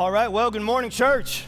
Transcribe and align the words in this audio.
All 0.00 0.10
right, 0.10 0.28
well, 0.28 0.50
good 0.50 0.62
morning, 0.62 0.90
church. 0.90 1.44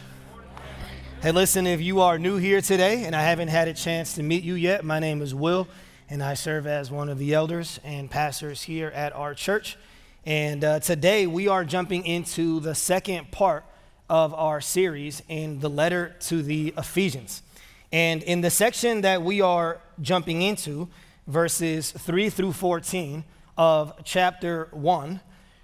Hey, 1.22 1.32
listen, 1.32 1.66
if 1.66 1.80
you 1.80 2.02
are 2.02 2.18
new 2.18 2.36
here 2.36 2.60
today 2.60 3.04
and 3.04 3.16
I 3.16 3.22
haven't 3.22 3.48
had 3.48 3.66
a 3.66 3.72
chance 3.72 4.16
to 4.16 4.22
meet 4.22 4.44
you 4.44 4.52
yet, 4.56 4.84
my 4.84 4.98
name 4.98 5.22
is 5.22 5.34
Will, 5.34 5.66
and 6.10 6.22
I 6.22 6.34
serve 6.34 6.66
as 6.66 6.90
one 6.90 7.08
of 7.08 7.16
the 7.16 7.32
elders 7.32 7.80
and 7.82 8.10
pastors 8.10 8.60
here 8.60 8.88
at 8.88 9.14
our 9.14 9.32
church. 9.32 9.78
And 10.26 10.62
uh, 10.64 10.80
today 10.80 11.26
we 11.26 11.48
are 11.48 11.64
jumping 11.64 12.04
into 12.04 12.60
the 12.60 12.74
second 12.74 13.30
part 13.30 13.64
of 14.10 14.34
our 14.34 14.60
series 14.60 15.22
in 15.30 15.60
the 15.60 15.70
letter 15.70 16.14
to 16.26 16.42
the 16.42 16.74
Ephesians. 16.76 17.42
And 17.90 18.22
in 18.22 18.42
the 18.42 18.50
section 18.50 19.00
that 19.00 19.22
we 19.22 19.40
are 19.40 19.80
jumping 20.02 20.42
into, 20.42 20.90
verses 21.26 21.90
3 21.90 22.28
through 22.28 22.52
14 22.52 23.24
of 23.56 23.94
chapter 24.04 24.68
1, 24.72 25.20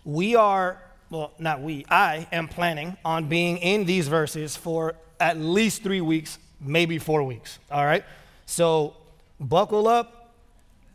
we 0.07 0.35
are 0.35 0.81
well, 1.11 1.33
not 1.39 1.61
we, 1.61 1.87
I 1.89 2.27
am 2.33 2.49
planning 2.49 2.97
on 3.05 3.29
being 3.29 3.59
in 3.59 3.85
these 3.85 4.09
verses 4.09 4.57
for 4.57 4.95
at 5.19 5.39
least 5.39 5.83
three 5.83 6.01
weeks, 6.01 6.39
maybe 6.61 6.99
four 6.99 7.23
weeks. 7.23 7.59
All 7.71 7.85
right? 7.85 8.05
So 8.47 8.95
buckle 9.41 9.89
up, 9.89 10.35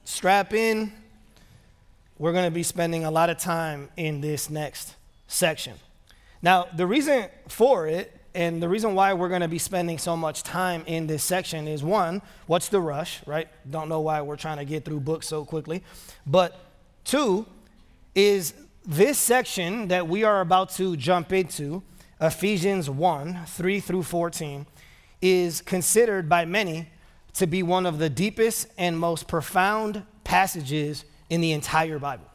strap 0.06 0.54
in. 0.54 0.92
We're 2.20 2.32
going 2.32 2.46
to 2.46 2.52
be 2.52 2.64
spending 2.64 3.06
a 3.06 3.12
lot 3.12 3.30
of 3.30 3.38
time 3.38 3.90
in 3.98 4.22
this 4.22 4.50
next 4.50 4.96
section. 5.28 5.74
Now, 6.42 6.68
the 6.76 6.86
reason 6.86 7.28
for 7.48 7.88
it 7.88 8.20
and 8.36 8.62
the 8.62 8.70
reason 8.70 8.96
why 8.96 9.14
we're 9.14 9.30
going 9.30 9.42
to 9.42 9.48
be 9.48 9.60
spending 9.60 9.98
so 9.98 10.18
much 10.18 10.44
time 10.44 10.84
in 10.88 11.08
this 11.08 11.24
section 11.24 11.68
is 11.68 11.84
one, 11.84 12.22
what's 12.48 12.70
the 12.70 12.80
rush, 12.80 13.26
right? 13.28 13.48
Don't 13.70 13.90
know 13.90 14.00
why 14.00 14.22
we're 14.22 14.38
trying 14.38 14.58
to 14.58 14.66
get 14.66 14.86
through 14.86 15.02
books 15.02 15.28
so 15.28 15.46
quickly. 15.46 15.84
But 16.26 16.60
two, 17.04 17.46
is 18.16 18.54
this 18.86 19.18
section 19.18 19.88
that 19.88 20.08
we 20.08 20.24
are 20.24 20.42
about 20.42 20.70
to 20.72 20.98
jump 20.98 21.32
into, 21.32 21.84
Ephesians 22.20 22.90
1 22.90 23.46
3 23.46 23.80
through 23.80 24.04
14, 24.04 24.66
is 25.22 25.62
considered 25.62 26.28
by 26.28 26.46
many 26.46 26.90
to 27.34 27.48
be 27.48 27.64
one 27.64 27.86
of 27.86 27.98
the 27.98 28.10
deepest 28.10 28.68
and 28.78 29.00
most 29.00 29.28
profound 29.28 30.04
passages 30.24 31.06
in 31.30 31.42
the 31.42 31.52
entire 31.54 31.98
Bible. 31.98 32.30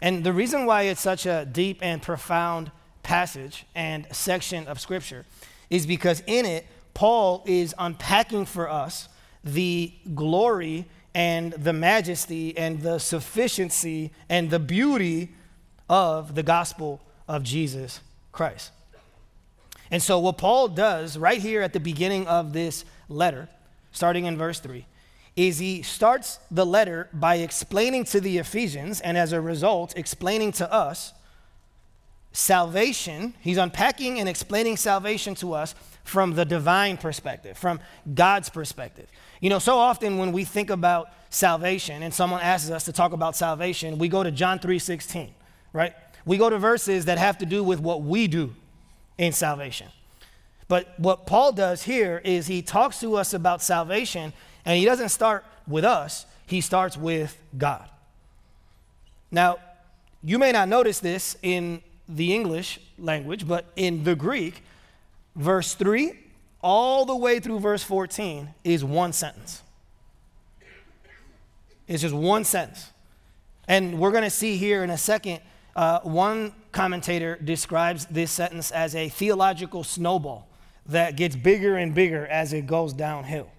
And 0.00 0.24
the 0.24 0.32
reason 0.32 0.66
why 0.66 0.82
it's 0.82 1.00
such 1.00 1.26
a 1.26 1.46
deep 1.50 1.78
and 1.80 2.02
profound 2.02 2.72
passage 3.04 3.64
and 3.74 4.06
section 4.10 4.66
of 4.66 4.80
Scripture 4.80 5.24
is 5.70 5.86
because 5.86 6.22
in 6.26 6.44
it, 6.44 6.66
Paul 6.94 7.44
is 7.46 7.74
unpacking 7.78 8.46
for 8.46 8.68
us 8.68 9.08
the 9.44 9.92
glory 10.14 10.86
and 11.14 11.52
the 11.52 11.72
majesty 11.72 12.56
and 12.56 12.80
the 12.80 12.98
sufficiency 12.98 14.10
and 14.28 14.50
the 14.50 14.58
beauty 14.58 15.30
of 15.88 16.34
the 16.34 16.42
gospel 16.42 17.00
of 17.28 17.42
Jesus 17.42 18.00
Christ. 18.32 18.72
And 19.90 20.02
so, 20.02 20.18
what 20.18 20.38
Paul 20.38 20.68
does 20.68 21.18
right 21.18 21.40
here 21.40 21.60
at 21.60 21.74
the 21.74 21.80
beginning 21.80 22.26
of 22.26 22.54
this 22.54 22.84
letter, 23.08 23.48
starting 23.92 24.24
in 24.24 24.38
verse 24.38 24.58
3, 24.58 24.86
is 25.36 25.58
he 25.58 25.82
starts 25.82 26.38
the 26.50 26.64
letter 26.64 27.08
by 27.12 27.36
explaining 27.36 28.04
to 28.04 28.20
the 28.20 28.38
Ephesians, 28.38 29.00
and 29.00 29.18
as 29.18 29.32
a 29.32 29.40
result, 29.40 29.92
explaining 29.96 30.52
to 30.52 30.72
us 30.72 31.12
salvation. 32.32 33.34
He's 33.40 33.58
unpacking 33.58 34.18
and 34.18 34.28
explaining 34.28 34.78
salvation 34.78 35.34
to 35.36 35.52
us 35.52 35.74
from 36.04 36.34
the 36.34 36.44
divine 36.44 36.96
perspective, 36.96 37.56
from 37.56 37.80
God's 38.14 38.48
perspective. 38.48 39.06
You 39.42 39.50
know, 39.50 39.58
so 39.58 39.76
often 39.76 40.18
when 40.18 40.30
we 40.30 40.44
think 40.44 40.70
about 40.70 41.08
salvation 41.28 42.04
and 42.04 42.14
someone 42.14 42.40
asks 42.40 42.70
us 42.70 42.84
to 42.84 42.92
talk 42.92 43.12
about 43.12 43.34
salvation, 43.34 43.98
we 43.98 44.06
go 44.06 44.22
to 44.22 44.30
John 44.30 44.60
3:16, 44.60 45.34
right? 45.72 45.94
We 46.24 46.36
go 46.36 46.48
to 46.48 46.58
verses 46.58 47.06
that 47.06 47.18
have 47.18 47.38
to 47.38 47.46
do 47.46 47.64
with 47.64 47.80
what 47.80 48.02
we 48.02 48.28
do 48.28 48.54
in 49.18 49.32
salvation. 49.32 49.88
But 50.68 50.94
what 50.96 51.26
Paul 51.26 51.50
does 51.50 51.82
here 51.82 52.22
is 52.24 52.46
he 52.46 52.62
talks 52.62 53.00
to 53.00 53.16
us 53.16 53.34
about 53.34 53.62
salvation 53.62 54.32
and 54.64 54.78
he 54.78 54.84
doesn't 54.84 55.08
start 55.08 55.44
with 55.66 55.84
us, 55.84 56.24
he 56.46 56.60
starts 56.60 56.96
with 56.96 57.36
God. 57.58 57.88
Now, 59.32 59.58
you 60.22 60.38
may 60.38 60.52
not 60.52 60.68
notice 60.68 61.00
this 61.00 61.36
in 61.42 61.82
the 62.08 62.32
English 62.32 62.78
language, 62.96 63.48
but 63.48 63.64
in 63.74 64.04
the 64.04 64.14
Greek, 64.14 64.62
verse 65.34 65.74
3 65.74 66.21
all 66.62 67.04
the 67.04 67.16
way 67.16 67.40
through 67.40 67.58
verse 67.60 67.82
14 67.82 68.54
is 68.64 68.84
one 68.84 69.12
sentence. 69.12 69.62
It's 71.88 72.02
just 72.02 72.14
one 72.14 72.44
sentence. 72.44 72.90
And 73.68 73.98
we're 73.98 74.10
going 74.10 74.24
to 74.24 74.30
see 74.30 74.56
here 74.56 74.82
in 74.84 74.90
a 74.90 74.98
second, 74.98 75.40
uh, 75.74 76.00
one 76.00 76.52
commentator 76.70 77.38
describes 77.42 78.06
this 78.06 78.30
sentence 78.30 78.70
as 78.70 78.94
a 78.94 79.08
theological 79.08 79.84
snowball 79.84 80.48
that 80.86 81.16
gets 81.16 81.36
bigger 81.36 81.76
and 81.76 81.94
bigger 81.94 82.26
as 82.26 82.52
it 82.52 82.66
goes 82.66 82.92
downhill. 82.92 83.50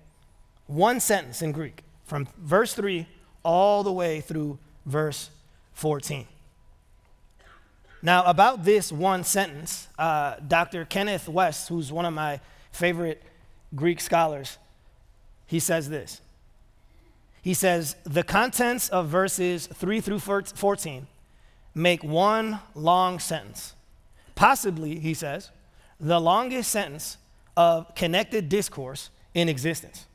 One 0.68 1.00
sentence 1.00 1.42
in 1.42 1.52
Greek, 1.52 1.84
from 2.06 2.28
verse 2.38 2.74
3 2.74 3.08
all 3.44 3.84
the 3.84 3.92
way 3.92 4.22
through 4.22 4.58
verse 4.86 5.30
14. 5.74 6.28
Now, 8.02 8.24
about 8.26 8.66
this 8.66 8.92
one 8.92 9.24
sentence, 9.24 9.88
uh, 9.98 10.36
Dr. 10.46 10.84
Kenneth 10.86 11.28
Wuest, 11.28 11.70
who's 11.70 11.92
one 11.92 12.06
of 12.06 12.14
my 12.14 12.42
favorite 12.74 13.24
Greek 13.74 14.02
scholars, 14.02 14.58
he 15.46 15.60
says 15.60 15.90
this. 15.90 16.22
He 17.42 17.54
says, 17.54 17.96
The 18.04 18.24
contents 18.24 18.90
of 18.90 19.08
verses 19.08 19.68
3 19.68 20.02
through 20.02 20.20
14 20.20 21.08
make 21.76 22.04
one 22.04 22.60
long 22.76 23.20
sentence. 23.20 23.76
Possibly, 24.36 25.00
he 25.00 25.14
says, 25.14 25.52
the 26.00 26.20
longest 26.20 26.72
sentence 26.72 27.18
of 27.56 27.94
connected 27.96 28.50
discourse 28.50 29.10
in 29.34 29.48
existence. 29.48 30.06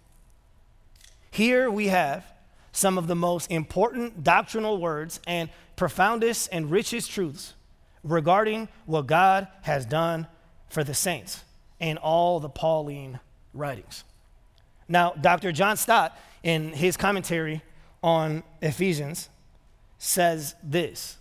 Here 1.30 1.70
we 1.70 1.88
have 1.88 2.24
some 2.72 2.98
of 2.98 3.06
the 3.06 3.14
most 3.14 3.50
important 3.50 4.24
doctrinal 4.24 4.78
words 4.78 5.20
and 5.26 5.50
profoundest 5.76 6.48
and 6.52 6.70
richest 6.70 7.10
truths 7.10 7.54
regarding 8.02 8.68
what 8.86 9.06
God 9.06 9.48
has 9.62 9.84
done 9.86 10.26
for 10.68 10.84
the 10.84 10.94
saints 10.94 11.44
in 11.80 11.96
all 11.96 12.40
the 12.40 12.48
Pauline 12.48 13.20
writings. 13.54 14.04
Now, 14.88 15.12
Dr. 15.20 15.52
John 15.52 15.76
Stott, 15.76 16.16
in 16.42 16.72
his 16.72 16.96
commentary 16.96 17.62
on 18.02 18.42
Ephesians, 18.62 19.28
says 19.98 20.54
this. 20.62 21.16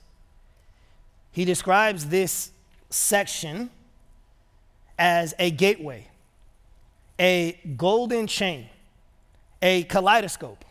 He 1.31 1.45
describes 1.45 2.07
this 2.07 2.51
section 2.89 3.69
as 4.97 5.33
a 5.37 5.51
gateway, 5.51 6.07
a 7.19 7.59
golden 7.75 8.27
chain, 8.27 8.69
a 9.61 9.83
kaleidoscope. 9.83 10.63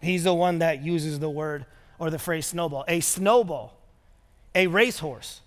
He's 0.00 0.24
the 0.24 0.34
one 0.34 0.58
that 0.58 0.82
uses 0.82 1.18
the 1.18 1.30
word 1.30 1.64
or 1.98 2.10
the 2.10 2.18
phrase 2.18 2.46
snowball, 2.46 2.84
a 2.88 3.00
snowball, 3.00 3.74
a 4.54 4.66
racehorse, 4.66 5.40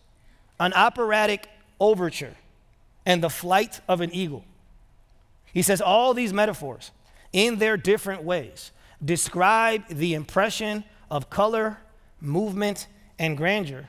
an 0.60 0.74
operatic 0.74 1.48
overture 1.80 2.36
and 3.06 3.24
the 3.24 3.30
flight 3.30 3.82
of 3.88 4.02
an 4.02 4.14
eagle. 4.14 4.44
He 5.54 5.62
says 5.62 5.82
all 5.82 6.14
these 6.14 6.34
metaphors, 6.34 6.92
in 7.34 7.58
their 7.58 7.78
different 7.78 8.24
ways, 8.24 8.72
describe 9.04 9.88
the 9.88 10.14
impression 10.14 10.84
of 11.10 11.30
color, 11.30 11.78
movement, 12.22 12.88
and 13.18 13.38
grandeur 13.38 13.88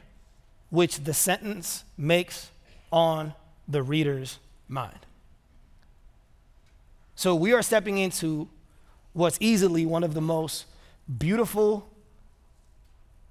which 0.70 1.00
the 1.00 1.12
sentence 1.12 1.84
makes 1.98 2.50
on 2.90 3.34
the 3.68 3.82
reader's 3.82 4.38
mind. 4.68 4.98
So 7.16 7.34
we 7.34 7.52
are 7.52 7.62
stepping 7.62 7.98
into 7.98 8.48
what's 9.12 9.36
easily 9.40 9.84
one 9.84 10.04
of 10.04 10.14
the 10.14 10.20
most 10.20 10.64
beautiful, 11.18 11.88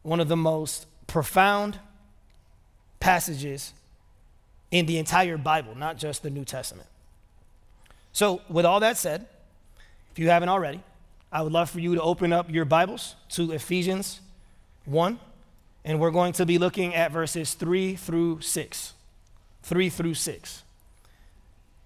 one 0.04 0.20
of 0.20 0.28
the 0.28 0.38
most 0.38 0.86
profound 1.08 1.80
passages 3.00 3.74
in 4.72 4.86
the 4.86 4.98
entire 4.98 5.38
Bible, 5.38 5.76
not 5.76 5.98
just 5.98 6.24
the 6.24 6.30
New 6.30 6.46
Testament. 6.46 6.88
So, 8.12 8.42
with 8.50 8.66
all 8.66 8.80
that 8.80 8.98
said, 8.98 9.28
if 10.12 10.20
you 10.20 10.30
haven't 10.30 10.50
already, 10.50 10.82
I 11.32 11.42
would 11.42 11.52
love 11.52 11.70
for 11.70 11.80
you 11.80 11.96
to 11.96 12.02
open 12.02 12.34
up 12.34 12.50
your 12.50 12.66
Bibles 12.66 13.16
to 13.30 13.52
Ephesians 13.52 14.20
1, 14.86 15.20
and 15.86 16.00
we're 16.00 16.12
going 16.12 16.34
to 16.34 16.46
be 16.46 16.58
looking 16.58 16.96
at 16.96 17.12
verses 17.12 17.54
3 17.54 17.96
through 17.96 18.42
6. 18.42 18.94
3 19.64 19.90
through 19.90 20.14
6. 20.16 20.64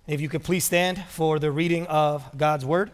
If 0.08 0.22
you 0.22 0.30
could 0.30 0.44
please 0.44 0.64
stand 0.64 1.04
for 1.06 1.40
the 1.40 1.52
reading 1.52 1.88
of 1.88 2.38
God's 2.38 2.66
Word. 2.66 2.92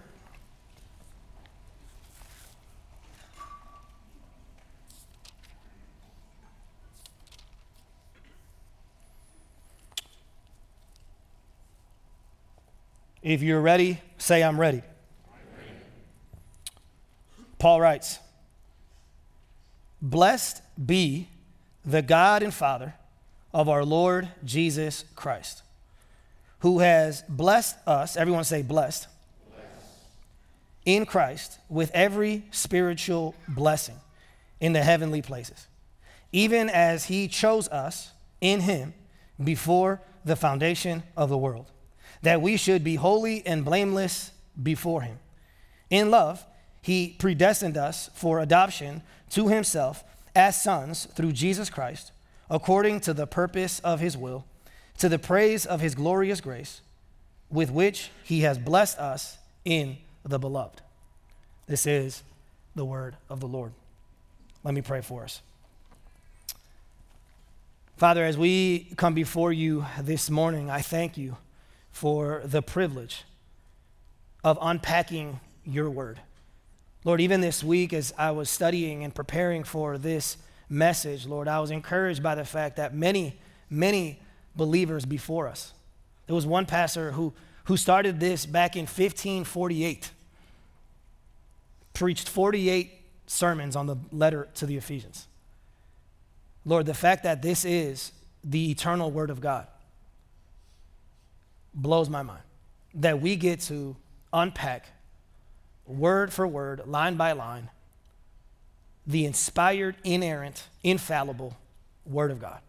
If 13.22 13.42
you're 13.42 13.62
ready, 13.62 14.00
say, 14.18 14.44
I'm 14.44 14.60
ready. 14.60 14.82
Paul 17.58 17.82
writes, 17.82 18.20
Blessed 20.02 20.62
be 20.84 21.28
the 21.86 22.02
God 22.02 22.42
and 22.42 22.54
Father 22.54 22.96
of 23.54 23.68
our 23.68 23.84
Lord 23.84 24.30
Jesus 24.46 25.04
Christ, 25.16 25.64
who 26.60 26.80
has 26.80 27.24
blessed 27.28 27.76
us, 27.86 28.16
everyone 28.16 28.46
say 28.46 28.62
blessed, 28.62 29.08
blessed, 29.52 29.68
in 30.86 31.06
Christ 31.06 31.60
with 31.68 31.92
every 31.94 32.46
spiritual 32.52 33.36
blessing 33.48 33.98
in 34.62 34.72
the 34.72 34.84
heavenly 34.84 35.22
places, 35.22 35.68
even 36.32 36.70
as 36.70 37.06
he 37.06 37.28
chose 37.28 37.68
us 37.68 38.12
in 38.40 38.62
him 38.62 38.94
before 39.44 40.02
the 40.24 40.38
foundation 40.38 41.04
of 41.18 41.28
the 41.28 41.38
world, 41.38 41.72
that 42.22 42.42
we 42.42 42.58
should 42.58 42.84
be 42.84 42.96
holy 42.96 43.46
and 43.46 43.64
blameless 43.64 44.32
before 44.62 45.02
him. 45.02 45.20
In 45.90 46.12
love, 46.12 46.46
he 46.82 47.16
predestined 47.20 47.78
us 47.78 48.10
for 48.14 48.40
adoption 48.40 49.02
to 49.32 49.48
himself 49.48 50.04
as 50.36 50.62
sons 50.62 51.06
through 51.06 51.32
Jesus 51.32 51.70
Christ, 51.70 52.12
according 52.50 53.00
to 53.02 53.14
the 53.14 53.28
purpose 53.28 53.80
of 53.80 54.00
his 54.00 54.18
will, 54.18 54.46
to 54.98 55.10
the 55.10 55.20
praise 55.20 55.66
of 55.66 55.82
his 55.82 55.96
glorious 55.96 56.42
grace, 56.42 56.82
with 57.50 57.72
which 57.72 58.12
he 58.24 58.42
has 58.42 58.58
blessed 58.58 58.98
us 59.00 59.38
in 59.66 59.98
the 60.24 60.40
beloved. 60.40 60.82
This 61.68 61.86
is 61.86 62.24
the 62.76 62.86
word 62.86 63.16
of 63.30 63.40
the 63.40 63.48
Lord. 63.48 63.72
Let 64.64 64.74
me 64.74 64.82
pray 64.82 65.02
for 65.02 65.24
us. 65.24 65.42
Father, 67.98 68.24
as 68.24 68.38
we 68.38 68.88
come 68.96 69.14
before 69.14 69.52
you 69.52 69.86
this 70.00 70.30
morning, 70.30 70.70
I 70.70 70.82
thank 70.82 71.18
you 71.18 71.36
for 71.92 72.42
the 72.46 72.62
privilege 72.62 73.24
of 74.44 74.58
unpacking 74.62 75.40
your 75.66 75.90
word. 75.90 76.20
Lord, 77.04 77.22
even 77.22 77.42
this 77.42 77.64
week 77.64 77.94
as 77.94 78.14
I 78.18 78.32
was 78.32 78.50
studying 78.50 79.04
and 79.04 79.14
preparing 79.14 79.64
for 79.64 79.98
this 79.98 80.38
message, 80.70 81.26
Lord, 81.26 81.48
I 81.48 81.60
was 81.60 81.72
encouraged 81.72 82.22
by 82.22 82.36
the 82.36 82.46
fact 82.46 82.76
that 82.76 82.94
many, 82.94 83.40
many 83.70 84.22
believers 84.56 85.06
before 85.06 85.48
us. 85.48 85.74
There 86.28 86.36
was 86.36 86.46
one 86.46 86.66
pastor 86.66 87.12
who, 87.12 87.34
who 87.66 87.78
started 87.78 88.20
this 88.20 88.46
back 88.46 88.76
in 88.76 88.82
1548, 88.82 90.12
preached 91.94 92.30
48 92.30 92.92
sermons 93.28 93.76
on 93.76 93.88
the 93.88 93.98
letter 94.12 94.48
to 94.56 94.66
the 94.66 94.78
Ephesians. 94.78 95.28
Lord, 96.66 96.86
the 96.86 96.94
fact 96.94 97.24
that 97.24 97.42
this 97.42 97.66
is 97.66 98.12
the 98.44 98.72
eternal 98.72 99.10
word 99.12 99.30
of 99.30 99.42
God 99.42 99.68
blows 101.74 102.10
my 102.10 102.24
mind. 102.24 102.44
That 102.96 103.22
we 103.22 103.36
get 103.36 103.62
to 103.62 103.96
unpack 104.34 104.88
word 105.86 106.32
for 106.32 106.48
word, 106.48 106.84
line 106.86 107.16
by 107.16 107.32
line, 107.32 107.70
the 109.06 109.26
inspired, 109.26 109.96
inerrant, 110.04 110.64
infallible 110.84 111.58
Word 112.06 112.32
of 112.32 112.40
God. 112.40 112.60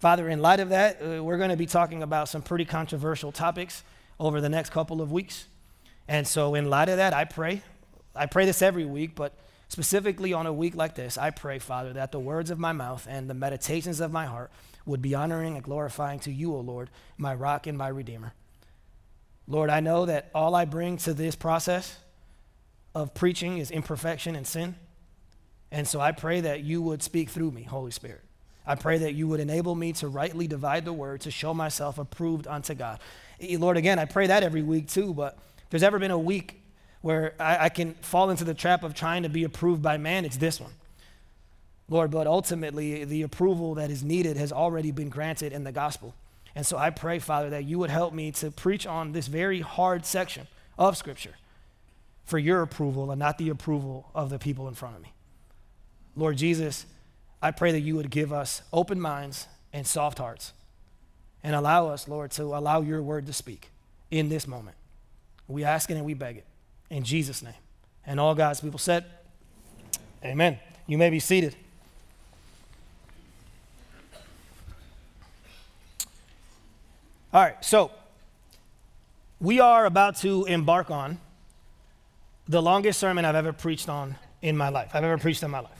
Father, 0.00 0.28
in 0.28 0.40
light 0.40 0.60
of 0.60 0.68
that, 0.68 1.00
uh, 1.02 1.22
we're 1.22 1.38
going 1.38 1.50
to 1.50 1.56
be 1.56 1.66
talking 1.66 2.02
about 2.02 2.28
some 2.28 2.42
pretty 2.42 2.64
controversial 2.64 3.32
topics 3.32 3.82
over 4.20 4.40
the 4.40 4.48
next 4.48 4.70
couple 4.70 5.00
of 5.00 5.10
weeks. 5.10 5.46
And 6.06 6.26
so, 6.26 6.54
in 6.54 6.70
light 6.70 6.88
of 6.88 6.96
that, 6.96 7.12
I 7.12 7.24
pray, 7.24 7.62
I 8.14 8.26
pray 8.26 8.46
this 8.46 8.62
every 8.62 8.84
week, 8.84 9.14
but 9.14 9.32
specifically 9.68 10.32
on 10.32 10.46
a 10.46 10.52
week 10.52 10.74
like 10.74 10.94
this, 10.94 11.18
I 11.18 11.30
pray, 11.30 11.58
Father, 11.58 11.92
that 11.94 12.12
the 12.12 12.20
words 12.20 12.50
of 12.50 12.58
my 12.58 12.72
mouth 12.72 13.06
and 13.08 13.28
the 13.28 13.34
meditations 13.34 14.00
of 14.00 14.12
my 14.12 14.26
heart 14.26 14.50
would 14.88 15.02
be 15.02 15.14
honoring 15.14 15.54
and 15.54 15.62
glorifying 15.62 16.18
to 16.20 16.32
you, 16.32 16.54
O 16.54 16.60
Lord, 16.60 16.90
my 17.16 17.34
rock 17.34 17.66
and 17.66 17.78
my 17.78 17.88
redeemer. 17.88 18.32
Lord, 19.46 19.70
I 19.70 19.80
know 19.80 20.06
that 20.06 20.30
all 20.34 20.54
I 20.54 20.64
bring 20.64 20.96
to 20.98 21.14
this 21.14 21.36
process 21.36 21.98
of 22.94 23.14
preaching 23.14 23.58
is 23.58 23.70
imperfection 23.70 24.34
and 24.34 24.46
sin. 24.46 24.74
And 25.70 25.86
so 25.86 26.00
I 26.00 26.12
pray 26.12 26.40
that 26.40 26.62
you 26.62 26.82
would 26.82 27.02
speak 27.02 27.28
through 27.30 27.50
me, 27.50 27.62
Holy 27.62 27.90
Spirit. 27.90 28.22
I 28.66 28.74
pray 28.74 28.98
that 28.98 29.14
you 29.14 29.28
would 29.28 29.40
enable 29.40 29.74
me 29.74 29.92
to 29.94 30.08
rightly 30.08 30.46
divide 30.46 30.84
the 30.84 30.92
word, 30.92 31.22
to 31.22 31.30
show 31.30 31.54
myself 31.54 31.98
approved 31.98 32.46
unto 32.46 32.74
God. 32.74 33.00
Lord, 33.40 33.76
again, 33.76 33.98
I 33.98 34.04
pray 34.04 34.26
that 34.26 34.42
every 34.42 34.62
week 34.62 34.88
too, 34.88 35.14
but 35.14 35.38
if 35.58 35.70
there's 35.70 35.82
ever 35.82 35.98
been 35.98 36.10
a 36.10 36.18
week 36.18 36.62
where 37.00 37.34
I, 37.38 37.66
I 37.66 37.68
can 37.68 37.94
fall 37.94 38.28
into 38.28 38.44
the 38.44 38.54
trap 38.54 38.82
of 38.82 38.94
trying 38.94 39.22
to 39.22 39.28
be 39.28 39.44
approved 39.44 39.80
by 39.80 39.96
man, 39.96 40.24
it's 40.24 40.36
this 40.36 40.60
one. 40.60 40.72
Lord, 41.88 42.10
but 42.10 42.26
ultimately, 42.26 43.04
the 43.04 43.22
approval 43.22 43.74
that 43.76 43.90
is 43.90 44.02
needed 44.02 44.36
has 44.36 44.52
already 44.52 44.90
been 44.90 45.08
granted 45.08 45.52
in 45.52 45.64
the 45.64 45.72
gospel. 45.72 46.14
And 46.54 46.66
so 46.66 46.76
I 46.76 46.90
pray, 46.90 47.18
Father, 47.18 47.50
that 47.50 47.64
you 47.64 47.78
would 47.78 47.90
help 47.90 48.12
me 48.12 48.30
to 48.32 48.50
preach 48.50 48.86
on 48.86 49.12
this 49.12 49.26
very 49.26 49.60
hard 49.60 50.04
section 50.04 50.46
of 50.78 50.96
Scripture 50.96 51.34
for 52.24 52.38
your 52.38 52.62
approval 52.62 53.10
and 53.10 53.18
not 53.18 53.38
the 53.38 53.48
approval 53.48 54.10
of 54.14 54.28
the 54.28 54.38
people 54.38 54.68
in 54.68 54.74
front 54.74 54.96
of 54.96 55.02
me. 55.02 55.12
Lord 56.14 56.36
Jesus, 56.36 56.84
I 57.40 57.52
pray 57.52 57.72
that 57.72 57.80
you 57.80 57.96
would 57.96 58.10
give 58.10 58.32
us 58.32 58.62
open 58.72 59.00
minds 59.00 59.46
and 59.72 59.86
soft 59.86 60.18
hearts 60.18 60.52
and 61.42 61.54
allow 61.54 61.88
us, 61.88 62.08
Lord, 62.08 62.32
to 62.32 62.42
allow 62.42 62.80
your 62.80 63.02
word 63.02 63.26
to 63.26 63.32
speak 63.32 63.70
in 64.10 64.28
this 64.28 64.46
moment. 64.46 64.76
We 65.46 65.64
ask 65.64 65.90
it 65.90 65.94
and 65.94 66.04
we 66.04 66.14
beg 66.14 66.36
it 66.38 66.46
in 66.90 67.04
Jesus' 67.04 67.42
name. 67.42 67.54
And 68.04 68.18
all 68.18 68.34
God's 68.34 68.60
people 68.60 68.78
said, 68.78 69.04
Amen. 70.24 70.58
You 70.86 70.98
may 70.98 71.10
be 71.10 71.20
seated. 71.20 71.54
All 77.30 77.42
right, 77.42 77.62
so 77.62 77.90
we 79.38 79.60
are 79.60 79.84
about 79.84 80.16
to 80.18 80.46
embark 80.46 80.90
on 80.90 81.18
the 82.48 82.62
longest 82.62 82.98
sermon 82.98 83.26
I've 83.26 83.34
ever 83.34 83.52
preached 83.52 83.90
on 83.90 84.16
in 84.40 84.56
my 84.56 84.70
life. 84.70 84.92
I've 84.94 85.04
ever 85.04 85.18
preached 85.18 85.42
in 85.42 85.50
my 85.50 85.60
life. 85.60 85.72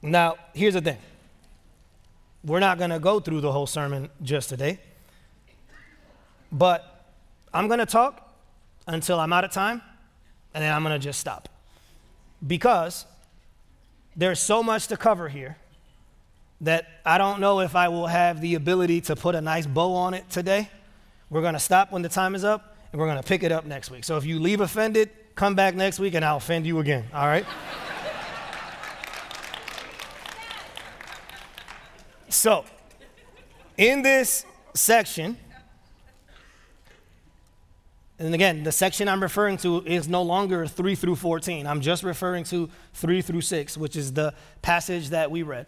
Now, 0.00 0.36
here's 0.54 0.72
the 0.72 0.80
thing. 0.80 0.96
We're 2.42 2.58
not 2.58 2.78
going 2.78 2.88
to 2.88 2.98
go 2.98 3.20
through 3.20 3.42
the 3.42 3.52
whole 3.52 3.66
sermon 3.66 4.08
just 4.22 4.48
today. 4.48 4.80
But 6.50 7.14
I'm 7.52 7.68
going 7.68 7.80
to 7.80 7.86
talk 7.86 8.34
until 8.86 9.20
I'm 9.20 9.32
out 9.34 9.44
of 9.44 9.50
time, 9.50 9.82
and 10.54 10.64
then 10.64 10.72
I'm 10.72 10.82
going 10.82 10.98
to 10.98 10.98
just 10.98 11.20
stop. 11.20 11.50
Because 12.44 13.04
there's 14.16 14.40
so 14.40 14.62
much 14.62 14.86
to 14.86 14.96
cover 14.96 15.28
here 15.28 15.58
that 16.62 16.86
I 17.04 17.18
don't 17.18 17.40
know 17.40 17.60
if 17.60 17.74
I 17.76 17.88
will 17.88 18.06
have 18.06 18.40
the 18.40 18.54
ability 18.54 19.02
to 19.02 19.16
put 19.16 19.34
a 19.34 19.40
nice 19.40 19.66
bow 19.66 19.94
on 19.94 20.14
it 20.14 20.30
today. 20.30 20.70
We're 21.28 21.42
going 21.42 21.54
to 21.54 21.60
stop 21.60 21.92
when 21.92 22.02
the 22.02 22.08
time 22.08 22.34
is 22.34 22.44
up, 22.44 22.76
and 22.92 23.00
we're 23.00 23.08
going 23.08 23.20
to 23.20 23.26
pick 23.26 23.42
it 23.42 23.50
up 23.50 23.66
next 23.66 23.90
week. 23.90 24.04
So 24.04 24.16
if 24.16 24.24
you 24.24 24.38
leave 24.38 24.60
offended, 24.60 25.10
come 25.34 25.56
back 25.56 25.74
next 25.74 25.98
week, 25.98 26.14
and 26.14 26.24
I'll 26.24 26.36
offend 26.36 26.64
you 26.64 26.78
again, 26.78 27.04
all 27.12 27.26
right? 27.26 27.44
so, 32.28 32.64
in 33.76 34.02
this 34.02 34.46
section, 34.72 35.36
and 38.20 38.32
again, 38.32 38.62
the 38.62 38.70
section 38.70 39.08
I'm 39.08 39.20
referring 39.20 39.56
to 39.58 39.82
is 39.84 40.06
no 40.06 40.22
longer 40.22 40.68
3 40.68 40.94
through 40.94 41.16
14. 41.16 41.66
I'm 41.66 41.80
just 41.80 42.04
referring 42.04 42.44
to 42.44 42.70
3 42.94 43.20
through 43.20 43.40
6, 43.40 43.76
which 43.76 43.96
is 43.96 44.12
the 44.12 44.32
passage 44.60 45.08
that 45.08 45.28
we 45.28 45.42
read 45.42 45.66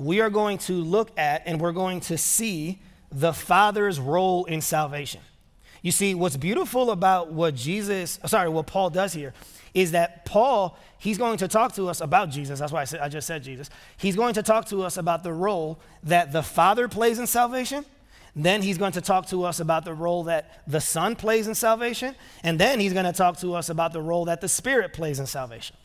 we 0.00 0.20
are 0.20 0.30
going 0.30 0.56
to 0.56 0.72
look 0.72 1.16
at 1.18 1.42
and 1.44 1.60
we're 1.60 1.72
going 1.72 2.00
to 2.00 2.16
see 2.16 2.80
the 3.12 3.32
Father's 3.32 4.00
role 4.00 4.46
in 4.46 4.62
salvation. 4.62 5.20
You 5.82 5.92
see, 5.92 6.14
what's 6.14 6.38
beautiful 6.38 6.90
about 6.90 7.32
what 7.32 7.54
Jesus, 7.54 8.18
sorry, 8.26 8.48
what 8.48 8.66
Paul 8.66 8.88
does 8.88 9.12
here 9.12 9.34
is 9.74 9.92
that 9.92 10.24
Paul, 10.24 10.78
he's 10.98 11.18
going 11.18 11.36
to 11.38 11.48
talk 11.48 11.74
to 11.74 11.88
us 11.88 12.00
about 12.00 12.30
Jesus. 12.30 12.58
That's 12.58 12.72
why 12.72 12.80
I, 12.80 12.84
said, 12.84 13.00
I 13.00 13.08
just 13.08 13.26
said 13.26 13.42
Jesus. 13.42 13.68
He's 13.98 14.16
going 14.16 14.34
to 14.34 14.42
talk 14.42 14.66
to 14.66 14.82
us 14.82 14.96
about 14.96 15.22
the 15.22 15.32
role 15.34 15.78
that 16.02 16.32
the 16.32 16.42
Father 16.42 16.88
plays 16.88 17.18
in 17.18 17.26
salvation. 17.26 17.84
Then 18.34 18.62
he's 18.62 18.78
going 18.78 18.92
to 18.92 19.00
talk 19.02 19.26
to 19.28 19.44
us 19.44 19.60
about 19.60 19.84
the 19.84 19.94
role 19.94 20.24
that 20.24 20.62
the 20.66 20.80
Son 20.80 21.14
plays 21.14 21.46
in 21.46 21.54
salvation. 21.54 22.14
And 22.42 22.58
then 22.58 22.80
he's 22.80 22.94
going 22.94 23.04
to 23.04 23.12
talk 23.12 23.38
to 23.40 23.54
us 23.54 23.68
about 23.68 23.92
the 23.92 24.00
role 24.00 24.24
that 24.26 24.40
the 24.40 24.48
Spirit 24.48 24.94
plays 24.94 25.18
in 25.18 25.26
salvation. 25.26 25.76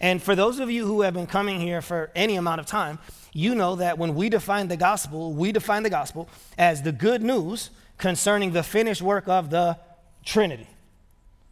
And 0.00 0.22
for 0.22 0.34
those 0.34 0.58
of 0.58 0.70
you 0.70 0.86
who 0.86 1.02
have 1.02 1.14
been 1.14 1.26
coming 1.26 1.60
here 1.60 1.82
for 1.82 2.10
any 2.14 2.36
amount 2.36 2.60
of 2.60 2.66
time, 2.66 2.98
you 3.32 3.54
know 3.54 3.76
that 3.76 3.98
when 3.98 4.14
we 4.14 4.28
define 4.28 4.68
the 4.68 4.76
gospel, 4.76 5.32
we 5.32 5.52
define 5.52 5.82
the 5.82 5.90
gospel 5.90 6.28
as 6.56 6.82
the 6.82 6.92
good 6.92 7.22
news 7.22 7.70
concerning 7.98 8.52
the 8.52 8.62
finished 8.62 9.02
work 9.02 9.28
of 9.28 9.50
the 9.50 9.78
Trinity. 10.24 10.66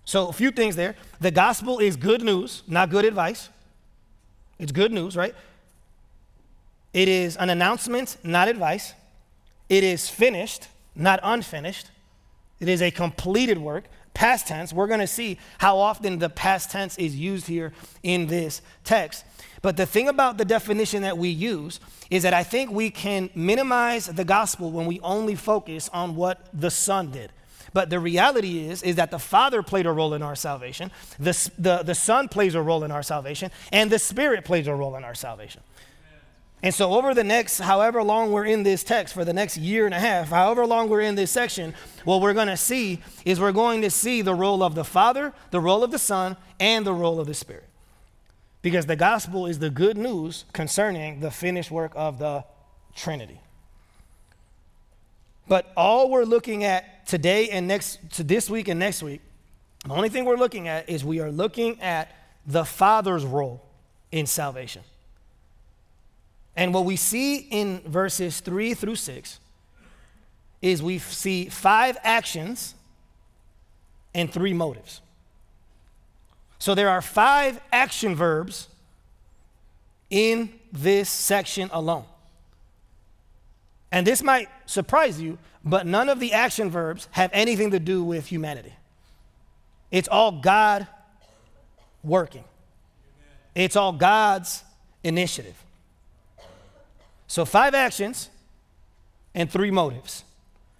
So, 0.04 0.28
a 0.28 0.32
few 0.32 0.50
things 0.50 0.76
there. 0.76 0.94
The 1.20 1.30
gospel 1.30 1.78
is 1.80 1.96
good 1.96 2.22
news, 2.22 2.62
not 2.68 2.90
good 2.90 3.04
advice. 3.04 3.48
It's 4.58 4.72
good 4.72 4.92
news, 4.92 5.16
right? 5.16 5.34
It 6.92 7.08
is 7.08 7.36
an 7.36 7.50
announcement, 7.50 8.16
not 8.22 8.48
advice. 8.48 8.94
It 9.68 9.84
is 9.84 10.08
finished, 10.08 10.68
not 10.94 11.20
unfinished. 11.22 11.90
It 12.58 12.68
is 12.68 12.80
a 12.80 12.90
completed 12.90 13.58
work, 13.58 13.84
past 14.14 14.46
tense. 14.46 14.72
We're 14.72 14.86
going 14.86 15.00
to 15.00 15.06
see 15.06 15.38
how 15.58 15.76
often 15.76 16.18
the 16.18 16.30
past 16.30 16.70
tense 16.70 16.96
is 16.96 17.14
used 17.14 17.46
here 17.46 17.72
in 18.02 18.28
this 18.28 18.62
text. 18.82 19.25
But 19.62 19.76
the 19.76 19.86
thing 19.86 20.08
about 20.08 20.38
the 20.38 20.44
definition 20.44 21.02
that 21.02 21.18
we 21.18 21.28
use 21.28 21.80
is 22.10 22.22
that 22.22 22.34
I 22.34 22.42
think 22.42 22.70
we 22.70 22.90
can 22.90 23.30
minimize 23.34 24.06
the 24.06 24.24
gospel 24.24 24.70
when 24.70 24.86
we 24.86 25.00
only 25.00 25.34
focus 25.34 25.88
on 25.92 26.16
what 26.16 26.48
the 26.52 26.70
Son 26.70 27.10
did. 27.10 27.32
But 27.72 27.90
the 27.90 28.00
reality 28.00 28.66
is, 28.68 28.82
is 28.82 28.96
that 28.96 29.10
the 29.10 29.18
Father 29.18 29.62
played 29.62 29.86
a 29.86 29.92
role 29.92 30.14
in 30.14 30.22
our 30.22 30.34
salvation, 30.34 30.90
the, 31.18 31.50
the, 31.58 31.82
the 31.82 31.94
Son 31.94 32.28
plays 32.28 32.54
a 32.54 32.62
role 32.62 32.84
in 32.84 32.90
our 32.90 33.02
salvation, 33.02 33.50
and 33.70 33.90
the 33.90 33.98
Spirit 33.98 34.44
plays 34.44 34.66
a 34.66 34.74
role 34.74 34.96
in 34.96 35.04
our 35.04 35.14
salvation. 35.14 35.62
And 36.62 36.74
so, 36.74 36.94
over 36.94 37.12
the 37.12 37.22
next, 37.22 37.58
however 37.58 38.02
long 38.02 38.32
we're 38.32 38.46
in 38.46 38.62
this 38.62 38.82
text, 38.82 39.12
for 39.12 39.24
the 39.24 39.34
next 39.34 39.58
year 39.58 39.84
and 39.84 39.94
a 39.94 40.00
half, 40.00 40.30
however 40.30 40.64
long 40.64 40.88
we're 40.88 41.02
in 41.02 41.14
this 41.14 41.30
section, 41.30 41.74
what 42.04 42.22
we're 42.22 42.32
going 42.32 42.48
to 42.48 42.56
see 42.56 43.00
is 43.26 43.38
we're 43.38 43.52
going 43.52 43.82
to 43.82 43.90
see 43.90 44.22
the 44.22 44.34
role 44.34 44.62
of 44.62 44.74
the 44.74 44.84
Father, 44.84 45.34
the 45.50 45.60
role 45.60 45.84
of 45.84 45.90
the 45.90 45.98
Son, 45.98 46.36
and 46.58 46.86
the 46.86 46.94
role 46.94 47.20
of 47.20 47.26
the 47.26 47.34
Spirit. 47.34 47.68
Because 48.66 48.86
the 48.86 48.96
gospel 48.96 49.46
is 49.46 49.60
the 49.60 49.70
good 49.70 49.96
news 49.96 50.44
concerning 50.52 51.20
the 51.20 51.30
finished 51.30 51.70
work 51.70 51.92
of 51.94 52.18
the 52.18 52.44
Trinity. 52.96 53.40
But 55.46 55.70
all 55.76 56.10
we're 56.10 56.24
looking 56.24 56.64
at 56.64 57.06
today 57.06 57.48
and 57.50 57.68
next, 57.68 58.00
to 58.14 58.24
this 58.24 58.50
week 58.50 58.66
and 58.66 58.80
next 58.80 59.04
week, 59.04 59.20
the 59.84 59.92
only 59.92 60.08
thing 60.08 60.24
we're 60.24 60.34
looking 60.34 60.66
at 60.66 60.90
is 60.90 61.04
we 61.04 61.20
are 61.20 61.30
looking 61.30 61.80
at 61.80 62.12
the 62.44 62.64
Father's 62.64 63.24
role 63.24 63.64
in 64.10 64.26
salvation. 64.26 64.82
And 66.56 66.74
what 66.74 66.84
we 66.84 66.96
see 66.96 67.36
in 67.36 67.82
verses 67.86 68.40
three 68.40 68.74
through 68.74 68.96
six 68.96 69.38
is 70.60 70.82
we 70.82 70.98
see 70.98 71.48
five 71.50 71.98
actions 72.02 72.74
and 74.12 74.28
three 74.32 74.52
motives. 74.52 75.02
So 76.58 76.74
there 76.74 76.88
are 76.88 77.02
five 77.02 77.60
action 77.72 78.14
verbs 78.14 78.68
in 80.10 80.52
this 80.72 81.08
section 81.08 81.68
alone. 81.72 82.04
And 83.92 84.06
this 84.06 84.22
might 84.22 84.48
surprise 84.66 85.20
you, 85.20 85.38
but 85.64 85.86
none 85.86 86.08
of 86.08 86.20
the 86.20 86.32
action 86.32 86.70
verbs 86.70 87.08
have 87.12 87.30
anything 87.32 87.70
to 87.70 87.78
do 87.78 88.04
with 88.04 88.26
humanity. 88.26 88.72
It's 89.90 90.08
all 90.08 90.32
God 90.32 90.86
working, 92.02 92.44
it's 93.54 93.76
all 93.76 93.92
God's 93.92 94.62
initiative. 95.02 95.62
So, 97.28 97.44
five 97.44 97.74
actions 97.74 98.30
and 99.34 99.50
three 99.50 99.70
motives. 99.70 100.24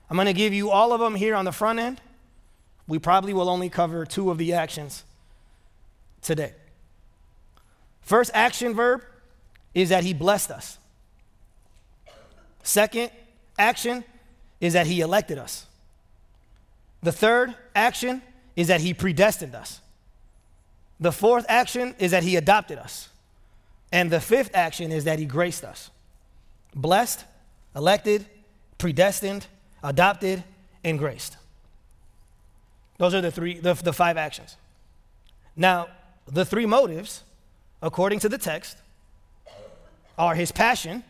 I'm 0.08 0.16
going 0.16 0.26
to 0.26 0.32
give 0.32 0.54
you 0.54 0.70
all 0.70 0.92
of 0.92 1.00
them 1.00 1.16
here 1.16 1.34
on 1.34 1.44
the 1.44 1.52
front 1.52 1.80
end. 1.80 2.00
We 2.86 3.00
probably 3.00 3.34
will 3.34 3.48
only 3.48 3.68
cover 3.68 4.06
two 4.06 4.30
of 4.30 4.38
the 4.38 4.52
actions 4.52 5.02
today. 6.26 6.52
First 8.02 8.30
action 8.34 8.74
verb 8.74 9.02
is 9.74 9.88
that 9.88 10.04
he 10.04 10.12
blessed 10.12 10.50
us. 10.50 10.78
Second 12.62 13.10
action 13.58 14.04
is 14.60 14.72
that 14.74 14.86
he 14.86 15.00
elected 15.00 15.38
us. 15.38 15.66
The 17.02 17.12
third 17.12 17.54
action 17.74 18.22
is 18.56 18.68
that 18.68 18.80
he 18.80 18.92
predestined 18.92 19.54
us. 19.54 19.80
The 20.98 21.12
fourth 21.12 21.46
action 21.48 21.94
is 21.98 22.10
that 22.10 22.22
he 22.22 22.36
adopted 22.36 22.78
us. 22.78 23.08
And 23.92 24.10
the 24.10 24.20
fifth 24.20 24.50
action 24.54 24.90
is 24.90 25.04
that 25.04 25.18
he 25.18 25.26
graced 25.26 25.64
us. 25.64 25.90
Blessed, 26.74 27.24
elected, 27.74 28.26
predestined, 28.78 29.46
adopted, 29.82 30.42
and 30.82 30.98
graced. 30.98 31.36
Those 32.98 33.14
are 33.14 33.20
the 33.20 33.30
three, 33.30 33.58
the, 33.58 33.74
the 33.74 33.92
five 33.92 34.16
actions. 34.16 34.56
Now, 35.54 35.88
the 36.26 36.44
three 36.44 36.66
motives, 36.66 37.22
according 37.82 38.20
to 38.20 38.28
the 38.28 38.38
text, 38.38 38.76
are 40.18 40.34
his 40.34 40.52
passion, 40.52 41.04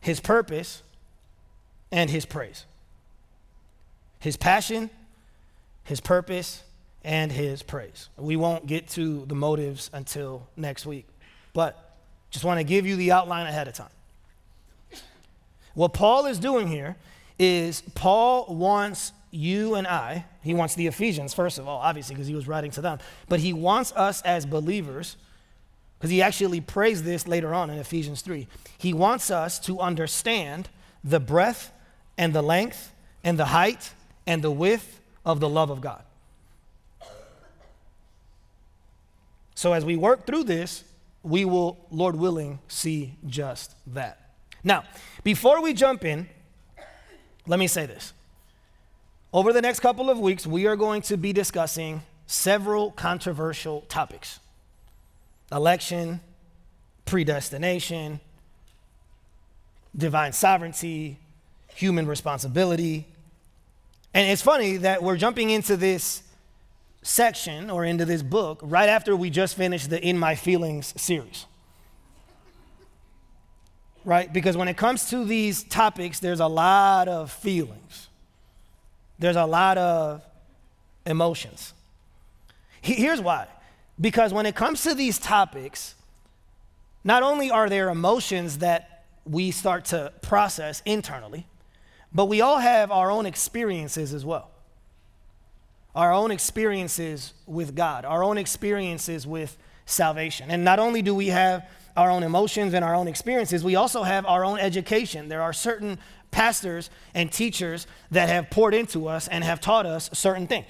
his 0.00 0.20
purpose, 0.20 0.82
and 1.90 2.10
his 2.10 2.24
praise. 2.24 2.64
His 4.20 4.36
passion, 4.36 4.90
his 5.84 6.00
purpose, 6.00 6.62
and 7.04 7.30
his 7.30 7.62
praise. 7.62 8.08
We 8.16 8.36
won't 8.36 8.66
get 8.66 8.88
to 8.90 9.24
the 9.26 9.34
motives 9.34 9.90
until 9.92 10.46
next 10.56 10.86
week, 10.86 11.06
but 11.52 11.96
just 12.30 12.44
want 12.44 12.58
to 12.58 12.64
give 12.64 12.86
you 12.86 12.96
the 12.96 13.12
outline 13.12 13.46
ahead 13.46 13.68
of 13.68 13.74
time. 13.74 13.90
What 15.74 15.92
Paul 15.92 16.26
is 16.26 16.38
doing 16.38 16.66
here 16.66 16.96
is 17.38 17.82
Paul 17.94 18.46
wants 18.54 19.12
you 19.30 19.74
and 19.74 19.86
I, 19.86 20.24
he 20.42 20.54
wants 20.54 20.74
the 20.74 20.86
Ephesians, 20.86 21.34
first 21.34 21.58
of 21.58 21.68
all, 21.68 21.78
obviously, 21.78 22.14
because 22.14 22.28
he 22.28 22.34
was 22.34 22.48
writing 22.48 22.70
to 22.72 22.80
them, 22.80 22.98
but 23.28 23.40
he 23.40 23.52
wants 23.52 23.92
us 23.92 24.22
as 24.22 24.46
believers, 24.46 25.16
because 25.98 26.10
he 26.10 26.22
actually 26.22 26.60
prays 26.60 27.02
this 27.02 27.26
later 27.26 27.54
on 27.54 27.70
in 27.70 27.78
Ephesians 27.78 28.22
3. 28.22 28.46
He 28.78 28.92
wants 28.92 29.30
us 29.30 29.58
to 29.60 29.80
understand 29.80 30.68
the 31.02 31.20
breadth 31.20 31.72
and 32.18 32.32
the 32.32 32.42
length 32.42 32.92
and 33.24 33.38
the 33.38 33.46
height 33.46 33.92
and 34.26 34.42
the 34.42 34.50
width 34.50 35.00
of 35.24 35.40
the 35.40 35.48
love 35.48 35.70
of 35.70 35.80
God. 35.80 36.02
So 39.54 39.72
as 39.72 39.84
we 39.84 39.96
work 39.96 40.26
through 40.26 40.44
this, 40.44 40.84
we 41.22 41.44
will, 41.44 41.78
Lord 41.90 42.14
willing, 42.14 42.60
see 42.68 43.14
just 43.26 43.74
that. 43.88 44.30
Now, 44.62 44.84
before 45.24 45.62
we 45.62 45.72
jump 45.72 46.04
in, 46.04 46.28
let 47.46 47.58
me 47.58 47.66
say 47.66 47.86
this. 47.86 48.12
Over 49.36 49.52
the 49.52 49.60
next 49.60 49.80
couple 49.80 50.08
of 50.08 50.18
weeks, 50.18 50.46
we 50.46 50.66
are 50.66 50.76
going 50.76 51.02
to 51.02 51.18
be 51.18 51.34
discussing 51.34 52.00
several 52.26 52.90
controversial 52.92 53.82
topics 53.82 54.40
election, 55.52 56.20
predestination, 57.04 58.20
divine 59.94 60.32
sovereignty, 60.32 61.18
human 61.68 62.06
responsibility. 62.06 63.08
And 64.14 64.26
it's 64.26 64.40
funny 64.40 64.78
that 64.78 65.02
we're 65.02 65.18
jumping 65.18 65.50
into 65.50 65.76
this 65.76 66.22
section 67.02 67.68
or 67.68 67.84
into 67.84 68.06
this 68.06 68.22
book 68.22 68.60
right 68.62 68.88
after 68.88 69.14
we 69.14 69.28
just 69.28 69.54
finished 69.54 69.90
the 69.90 70.02
In 70.02 70.16
My 70.16 70.34
Feelings 70.34 70.94
series. 70.96 71.44
Right? 74.02 74.32
Because 74.32 74.56
when 74.56 74.68
it 74.68 74.78
comes 74.78 75.10
to 75.10 75.26
these 75.26 75.62
topics, 75.62 76.20
there's 76.20 76.40
a 76.40 76.46
lot 76.46 77.06
of 77.06 77.30
feelings 77.30 78.05
there's 79.18 79.36
a 79.36 79.46
lot 79.46 79.78
of 79.78 80.22
emotions. 81.04 81.72
Here's 82.80 83.20
why. 83.20 83.46
Because 84.00 84.32
when 84.32 84.46
it 84.46 84.54
comes 84.54 84.82
to 84.82 84.94
these 84.94 85.18
topics, 85.18 85.94
not 87.02 87.22
only 87.22 87.50
are 87.50 87.68
there 87.68 87.88
emotions 87.88 88.58
that 88.58 89.04
we 89.24 89.50
start 89.50 89.86
to 89.86 90.12
process 90.22 90.82
internally, 90.84 91.46
but 92.12 92.26
we 92.26 92.40
all 92.40 92.58
have 92.58 92.90
our 92.90 93.10
own 93.10 93.26
experiences 93.26 94.12
as 94.12 94.24
well. 94.24 94.50
Our 95.94 96.12
own 96.12 96.30
experiences 96.30 97.32
with 97.46 97.74
God, 97.74 98.04
our 98.04 98.22
own 98.22 98.38
experiences 98.38 99.26
with 99.26 99.56
salvation. 99.86 100.50
And 100.50 100.64
not 100.64 100.78
only 100.78 101.00
do 101.00 101.14
we 101.14 101.28
have 101.28 101.68
our 101.96 102.10
own 102.10 102.22
emotions 102.22 102.74
and 102.74 102.84
our 102.84 102.94
own 102.94 103.08
experiences, 103.08 103.64
we 103.64 103.76
also 103.76 104.02
have 104.02 104.26
our 104.26 104.44
own 104.44 104.58
education. 104.58 105.28
There 105.28 105.42
are 105.42 105.52
certain 105.52 105.98
pastors 106.30 106.90
and 107.14 107.32
teachers 107.32 107.86
that 108.10 108.28
have 108.28 108.50
poured 108.50 108.74
into 108.74 109.08
us 109.08 109.28
and 109.28 109.42
have 109.42 109.60
taught 109.60 109.86
us 109.86 110.10
certain 110.12 110.46
things. 110.46 110.66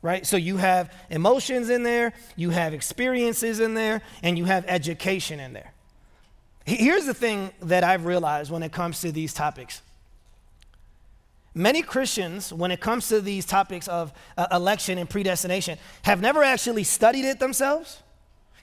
Right? 0.00 0.26
So 0.26 0.36
you 0.36 0.58
have 0.58 0.92
emotions 1.10 1.70
in 1.70 1.82
there, 1.82 2.12
you 2.36 2.50
have 2.50 2.74
experiences 2.74 3.60
in 3.60 3.74
there, 3.74 4.02
and 4.22 4.36
you 4.36 4.44
have 4.44 4.64
education 4.68 5.40
in 5.40 5.52
there. 5.52 5.72
Here's 6.66 7.04
the 7.06 7.14
thing 7.14 7.52
that 7.60 7.84
I've 7.84 8.06
realized 8.06 8.50
when 8.50 8.62
it 8.62 8.72
comes 8.72 9.00
to 9.02 9.12
these 9.12 9.34
topics. 9.34 9.82
Many 11.54 11.82
Christians, 11.82 12.52
when 12.52 12.70
it 12.70 12.80
comes 12.80 13.08
to 13.08 13.20
these 13.20 13.46
topics 13.46 13.86
of 13.86 14.12
uh, 14.36 14.46
election 14.50 14.98
and 14.98 15.08
predestination, 15.08 15.78
have 16.02 16.20
never 16.20 16.42
actually 16.42 16.84
studied 16.84 17.24
it 17.24 17.38
themselves. 17.38 18.02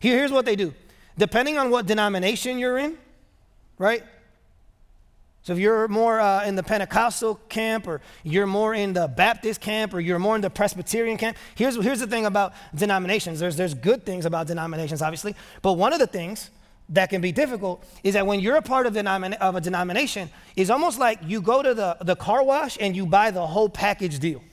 Here, 0.02 0.18
here's 0.18 0.32
what 0.32 0.46
they 0.46 0.56
do. 0.56 0.74
Depending 1.18 1.58
on 1.58 1.70
what 1.70 1.86
denomination 1.86 2.58
you're 2.58 2.78
in, 2.78 2.98
right? 3.78 4.04
So 5.44 5.54
if 5.54 5.60
you're 5.60 5.88
more 5.88 6.20
uh, 6.20 6.44
in 6.46 6.56
the 6.56 6.64
Pentecostal 6.64 7.36
camp, 7.50 7.88
or 7.88 8.02
you're 8.24 8.48
more 8.48 8.74
in 8.74 8.94
the 8.94 9.08
Baptist 9.08 9.62
camp, 9.62 9.94
or 9.94 10.00
you're 10.00 10.20
more 10.20 10.36
in 10.36 10.42
the 10.42 10.50
Presbyterian 10.50 11.18
camp, 11.18 11.38
here's, 11.56 11.76
here's 11.76 12.00
the 12.00 12.08
thing 12.08 12.26
about 12.26 12.54
denominations. 12.74 13.40
There's, 13.40 13.56
there's 13.56 13.74
good 13.74 14.04
things 14.06 14.26
about 14.26 14.48
denominations, 14.48 15.02
obviously, 15.02 15.36
but 15.62 15.74
one 15.74 15.94
of 15.94 16.00
the 16.00 16.08
things 16.08 16.50
that 16.90 17.10
can 17.10 17.22
be 17.22 17.32
difficult 17.32 17.84
is 18.04 18.16
that 18.16 18.26
when 18.26 18.40
you're 18.40 18.58
a 18.58 18.62
part 18.62 18.86
of, 18.86 18.94
denomina- 18.94 19.38
of 19.38 19.56
a 19.56 19.62
denomination, 19.62 20.30
it's 20.56 20.70
almost 20.70 21.00
like 21.00 21.20
you 21.26 21.42
go 21.42 21.62
to 21.62 21.74
the, 21.74 21.98
the 22.02 22.16
car 22.16 22.44
wash 22.44 22.78
and 22.80 22.96
you 22.96 23.06
buy 23.06 23.32
the 23.32 23.46
whole 23.46 23.70
package 23.70 24.20
deal, 24.20 24.44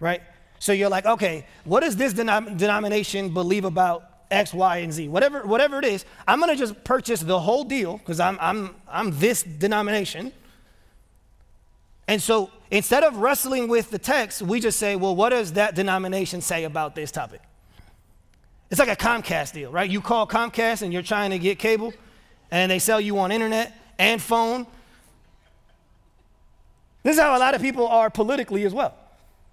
right? 0.00 0.22
So 0.58 0.72
you're 0.72 0.88
like, 0.88 1.06
okay, 1.06 1.46
what 1.64 1.80
does 1.80 1.96
this 1.96 2.12
denom- 2.14 2.56
denomination 2.58 3.32
believe 3.32 3.64
about 3.64 4.07
X, 4.30 4.52
Y, 4.52 4.78
and 4.78 4.92
Z, 4.92 5.08
whatever, 5.08 5.46
whatever 5.46 5.78
it 5.78 5.84
is, 5.84 6.04
I'm 6.26 6.38
going 6.40 6.50
to 6.50 6.56
just 6.56 6.84
purchase 6.84 7.20
the 7.20 7.40
whole 7.40 7.64
deal 7.64 7.98
because 7.98 8.20
I'm, 8.20 8.38
I'm, 8.40 8.74
I'm 8.88 9.18
this 9.18 9.42
denomination. 9.42 10.32
And 12.06 12.22
so 12.22 12.50
instead 12.70 13.04
of 13.04 13.16
wrestling 13.16 13.68
with 13.68 13.90
the 13.90 13.98
text, 13.98 14.42
we 14.42 14.60
just 14.60 14.78
say, 14.78 14.96
well, 14.96 15.16
what 15.16 15.30
does 15.30 15.54
that 15.54 15.74
denomination 15.74 16.40
say 16.40 16.64
about 16.64 16.94
this 16.94 17.10
topic? 17.10 17.40
It's 18.70 18.78
like 18.78 18.88
a 18.88 18.96
Comcast 18.96 19.52
deal, 19.54 19.70
right? 19.70 19.88
You 19.88 20.00
call 20.00 20.26
Comcast 20.26 20.82
and 20.82 20.92
you're 20.92 21.02
trying 21.02 21.30
to 21.30 21.38
get 21.38 21.58
cable, 21.58 21.94
and 22.50 22.70
they 22.70 22.78
sell 22.78 23.00
you 23.00 23.18
on 23.18 23.32
internet 23.32 23.74
and 23.98 24.20
phone. 24.20 24.66
This 27.02 27.16
is 27.16 27.22
how 27.22 27.36
a 27.36 27.40
lot 27.40 27.54
of 27.54 27.62
people 27.62 27.86
are 27.88 28.10
politically 28.10 28.64
as 28.64 28.74
well. 28.74 28.94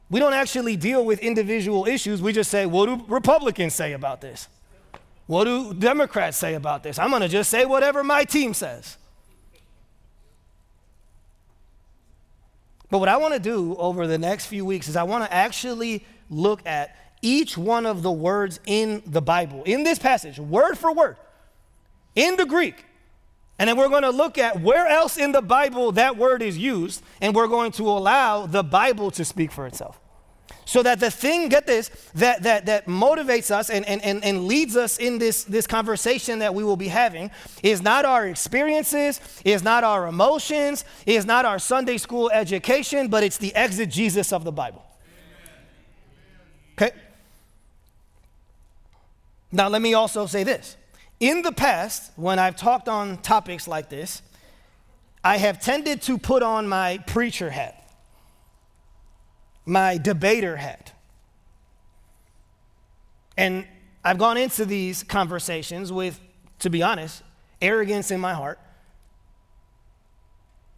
We 0.09 0.19
don't 0.19 0.33
actually 0.33 0.75
deal 0.75 1.05
with 1.05 1.19
individual 1.19 1.87
issues. 1.87 2.21
We 2.21 2.33
just 2.33 2.51
say, 2.51 2.65
what 2.65 2.85
do 2.85 3.05
Republicans 3.07 3.73
say 3.73 3.93
about 3.93 4.21
this? 4.21 4.47
What 5.27 5.45
do 5.45 5.73
Democrats 5.73 6.37
say 6.37 6.53
about 6.53 6.83
this? 6.83 6.99
I'm 6.99 7.09
going 7.09 7.21
to 7.21 7.27
just 7.27 7.49
say 7.49 7.65
whatever 7.65 8.03
my 8.03 8.23
team 8.23 8.53
says. 8.53 8.97
But 12.91 12.99
what 12.99 13.09
I 13.09 13.17
want 13.17 13.33
to 13.33 13.39
do 13.39 13.75
over 13.77 14.05
the 14.05 14.19
next 14.19 14.45
few 14.45 14.63
weeks 14.63 14.87
is 14.87 14.95
I 14.95 15.03
want 15.03 15.25
to 15.25 15.33
actually 15.33 16.05
look 16.29 16.65
at 16.65 16.95
each 17.21 17.57
one 17.57 17.87
of 17.87 18.03
the 18.03 18.11
words 18.11 18.59
in 18.67 19.01
the 19.07 19.21
Bible, 19.21 19.63
in 19.63 19.83
this 19.83 19.97
passage, 19.97 20.37
word 20.37 20.77
for 20.77 20.93
word, 20.93 21.17
in 22.13 22.35
the 22.35 22.45
Greek. 22.45 22.85
And 23.57 23.67
then 23.67 23.77
we're 23.77 23.89
going 23.89 24.03
to 24.03 24.11
look 24.11 24.37
at 24.37 24.61
where 24.61 24.85
else 24.85 25.17
in 25.17 25.31
the 25.31 25.41
Bible 25.41 25.93
that 25.93 26.17
word 26.17 26.41
is 26.41 26.57
used, 26.57 27.01
and 27.21 27.33
we're 27.33 27.47
going 27.47 27.71
to 27.73 27.87
allow 27.87 28.45
the 28.45 28.63
Bible 28.63 29.09
to 29.11 29.25
speak 29.25 29.51
for 29.51 29.65
itself. 29.65 29.99
So 30.65 30.81
that 30.81 30.99
the 30.99 31.11
thing, 31.11 31.49
get 31.49 31.67
this, 31.67 31.89
that, 32.15 32.41
that, 32.43 32.65
that 32.65 32.87
motivates 32.87 33.51
us 33.51 33.69
and, 33.69 33.85
and, 33.85 34.03
and, 34.03 34.23
and 34.25 34.47
leads 34.47 34.75
us 34.75 34.97
in 34.97 35.19
this, 35.19 35.43
this 35.43 35.67
conversation 35.67 36.39
that 36.39 36.55
we 36.55 36.63
will 36.63 36.75
be 36.75 36.87
having 36.87 37.29
is 37.61 37.83
not 37.83 38.03
our 38.03 38.27
experiences, 38.27 39.21
is 39.45 39.63
not 39.63 39.83
our 39.83 40.07
emotions, 40.07 40.83
is 41.05 41.25
not 41.25 41.45
our 41.45 41.59
Sunday 41.59 41.97
school 41.97 42.31
education, 42.31 43.09
but 43.09 43.23
it's 43.23 43.37
the 43.37 43.53
exegesis 43.55 44.33
of 44.33 44.43
the 44.43 44.51
Bible. 44.51 44.83
Okay? 46.73 46.91
Now, 49.51 49.69
let 49.69 49.83
me 49.83 49.93
also 49.93 50.25
say 50.25 50.43
this. 50.43 50.77
In 51.19 51.43
the 51.43 51.51
past, 51.51 52.11
when 52.15 52.39
I've 52.39 52.55
talked 52.55 52.89
on 52.89 53.17
topics 53.19 53.67
like 53.67 53.89
this, 53.89 54.23
I 55.23 55.37
have 55.37 55.61
tended 55.61 56.01
to 56.03 56.17
put 56.17 56.43
on 56.43 56.67
my 56.67 56.97
preacher 57.05 57.51
hat 57.51 57.84
my 59.65 59.97
debater 59.97 60.55
hat. 60.57 60.91
And 63.37 63.67
I've 64.03 64.17
gone 64.17 64.37
into 64.37 64.65
these 64.65 65.03
conversations 65.03 65.91
with, 65.91 66.19
to 66.59 66.69
be 66.69 66.83
honest, 66.83 67.23
arrogance 67.61 68.11
in 68.11 68.19
my 68.19 68.33
heart, 68.33 68.59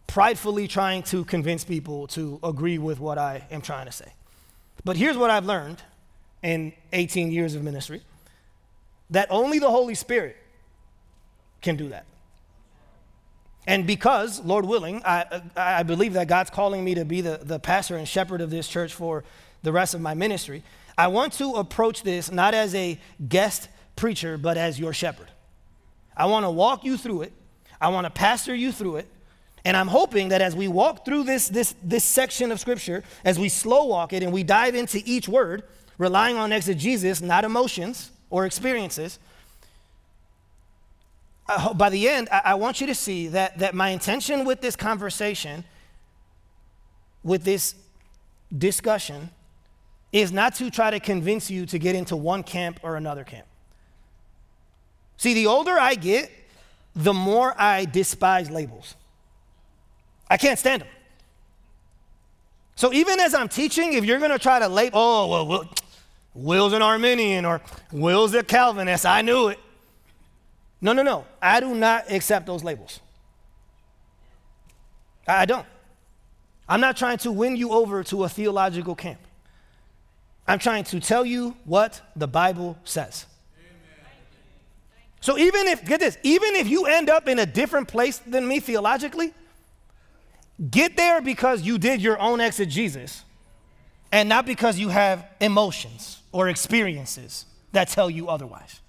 pridefully 0.06 0.66
trying 0.66 1.02
to 1.04 1.24
convince 1.24 1.64
people 1.64 2.06
to 2.08 2.40
agree 2.42 2.78
with 2.78 2.98
what 2.98 3.18
I 3.18 3.46
am 3.50 3.60
trying 3.60 3.86
to 3.86 3.92
say. 3.92 4.12
But 4.84 4.96
here's 4.96 5.16
what 5.16 5.30
I've 5.30 5.44
learned 5.44 5.82
in 6.42 6.72
18 6.92 7.30
years 7.30 7.54
of 7.54 7.62
ministry 7.62 8.02
that 9.10 9.26
only 9.30 9.58
the 9.58 9.70
Holy 9.70 9.94
Spirit 9.94 10.36
can 11.62 11.76
do 11.76 11.88
that. 11.88 12.04
And 13.68 13.86
because, 13.86 14.40
Lord 14.40 14.64
willing, 14.64 15.02
I, 15.04 15.42
I 15.54 15.82
believe 15.82 16.14
that 16.14 16.26
God's 16.26 16.48
calling 16.48 16.82
me 16.82 16.94
to 16.94 17.04
be 17.04 17.20
the, 17.20 17.38
the 17.42 17.58
pastor 17.58 17.98
and 17.98 18.08
shepherd 18.08 18.40
of 18.40 18.48
this 18.48 18.66
church 18.66 18.94
for 18.94 19.24
the 19.62 19.72
rest 19.72 19.92
of 19.92 20.00
my 20.00 20.14
ministry, 20.14 20.62
I 20.96 21.08
want 21.08 21.34
to 21.34 21.52
approach 21.56 22.02
this 22.02 22.32
not 22.32 22.54
as 22.54 22.74
a 22.74 22.98
guest 23.28 23.68
preacher, 23.94 24.38
but 24.38 24.56
as 24.56 24.80
your 24.80 24.94
shepherd. 24.94 25.28
I 26.16 26.24
want 26.24 26.46
to 26.46 26.50
walk 26.50 26.82
you 26.82 26.96
through 26.96 27.22
it, 27.22 27.32
I 27.78 27.88
want 27.88 28.06
to 28.06 28.10
pastor 28.10 28.54
you 28.54 28.72
through 28.72 28.96
it. 28.96 29.06
And 29.66 29.76
I'm 29.76 29.88
hoping 29.88 30.30
that 30.30 30.40
as 30.40 30.56
we 30.56 30.66
walk 30.66 31.04
through 31.04 31.24
this, 31.24 31.48
this, 31.48 31.74
this 31.82 32.04
section 32.04 32.50
of 32.50 32.60
scripture, 32.60 33.04
as 33.22 33.38
we 33.38 33.50
slow 33.50 33.84
walk 33.84 34.14
it 34.14 34.22
and 34.22 34.32
we 34.32 34.44
dive 34.44 34.76
into 34.76 35.02
each 35.04 35.28
word, 35.28 35.62
relying 35.98 36.36
on 36.36 36.52
exegesis, 36.52 37.20
not 37.20 37.44
emotions 37.44 38.12
or 38.30 38.46
experiences, 38.46 39.18
by 41.74 41.88
the 41.88 42.08
end, 42.08 42.28
I, 42.30 42.42
I 42.46 42.54
want 42.54 42.80
you 42.80 42.86
to 42.88 42.94
see 42.94 43.28
that, 43.28 43.58
that 43.58 43.74
my 43.74 43.90
intention 43.90 44.44
with 44.44 44.60
this 44.60 44.76
conversation, 44.76 45.64
with 47.22 47.44
this 47.44 47.74
discussion, 48.56 49.30
is 50.12 50.32
not 50.32 50.54
to 50.56 50.70
try 50.70 50.90
to 50.90 51.00
convince 51.00 51.50
you 51.50 51.66
to 51.66 51.78
get 51.78 51.94
into 51.94 52.16
one 52.16 52.42
camp 52.42 52.80
or 52.82 52.96
another 52.96 53.24
camp. 53.24 53.46
See, 55.16 55.34
the 55.34 55.46
older 55.46 55.78
I 55.78 55.94
get, 55.94 56.30
the 56.94 57.12
more 57.12 57.54
I 57.60 57.84
despise 57.84 58.50
labels. 58.50 58.94
I 60.30 60.36
can't 60.36 60.58
stand 60.58 60.82
them. 60.82 60.88
So 62.76 62.92
even 62.92 63.18
as 63.20 63.34
I'm 63.34 63.48
teaching, 63.48 63.94
if 63.94 64.04
you're 64.04 64.18
going 64.18 64.30
to 64.30 64.38
try 64.38 64.58
to 64.60 64.68
label, 64.68 64.98
oh, 64.98 65.44
well, 65.46 65.68
Will's 66.34 66.72
an 66.72 66.82
Arminian 66.82 67.44
or 67.44 67.60
Will's 67.90 68.34
a 68.34 68.42
Calvinist, 68.42 69.04
I 69.04 69.22
knew 69.22 69.48
it. 69.48 69.58
No, 70.80 70.92
no, 70.92 71.02
no. 71.02 71.24
I 71.42 71.60
do 71.60 71.74
not 71.74 72.10
accept 72.10 72.46
those 72.46 72.62
labels. 72.62 73.00
I 75.26 75.44
don't. 75.44 75.66
I'm 76.68 76.80
not 76.80 76.96
trying 76.96 77.18
to 77.18 77.32
win 77.32 77.56
you 77.56 77.70
over 77.72 78.04
to 78.04 78.24
a 78.24 78.28
theological 78.28 78.94
camp. 78.94 79.20
I'm 80.46 80.58
trying 80.58 80.84
to 80.84 81.00
tell 81.00 81.24
you 81.24 81.56
what 81.64 82.00
the 82.16 82.28
Bible 82.28 82.78
says. 82.84 83.26
So 85.20 85.36
even 85.36 85.66
if, 85.66 85.84
get 85.84 86.00
this, 86.00 86.16
even 86.22 86.54
if 86.54 86.68
you 86.68 86.86
end 86.86 87.10
up 87.10 87.28
in 87.28 87.38
a 87.38 87.46
different 87.46 87.88
place 87.88 88.18
than 88.18 88.46
me 88.46 88.60
theologically, 88.60 89.34
get 90.70 90.96
there 90.96 91.20
because 91.20 91.62
you 91.62 91.76
did 91.76 92.00
your 92.00 92.18
own 92.20 92.40
exegesis 92.40 93.24
and 94.12 94.28
not 94.28 94.46
because 94.46 94.78
you 94.78 94.88
have 94.88 95.26
emotions 95.40 96.22
or 96.32 96.48
experiences 96.48 97.46
that 97.72 97.88
tell 97.88 98.08
you 98.08 98.28
otherwise. 98.28 98.80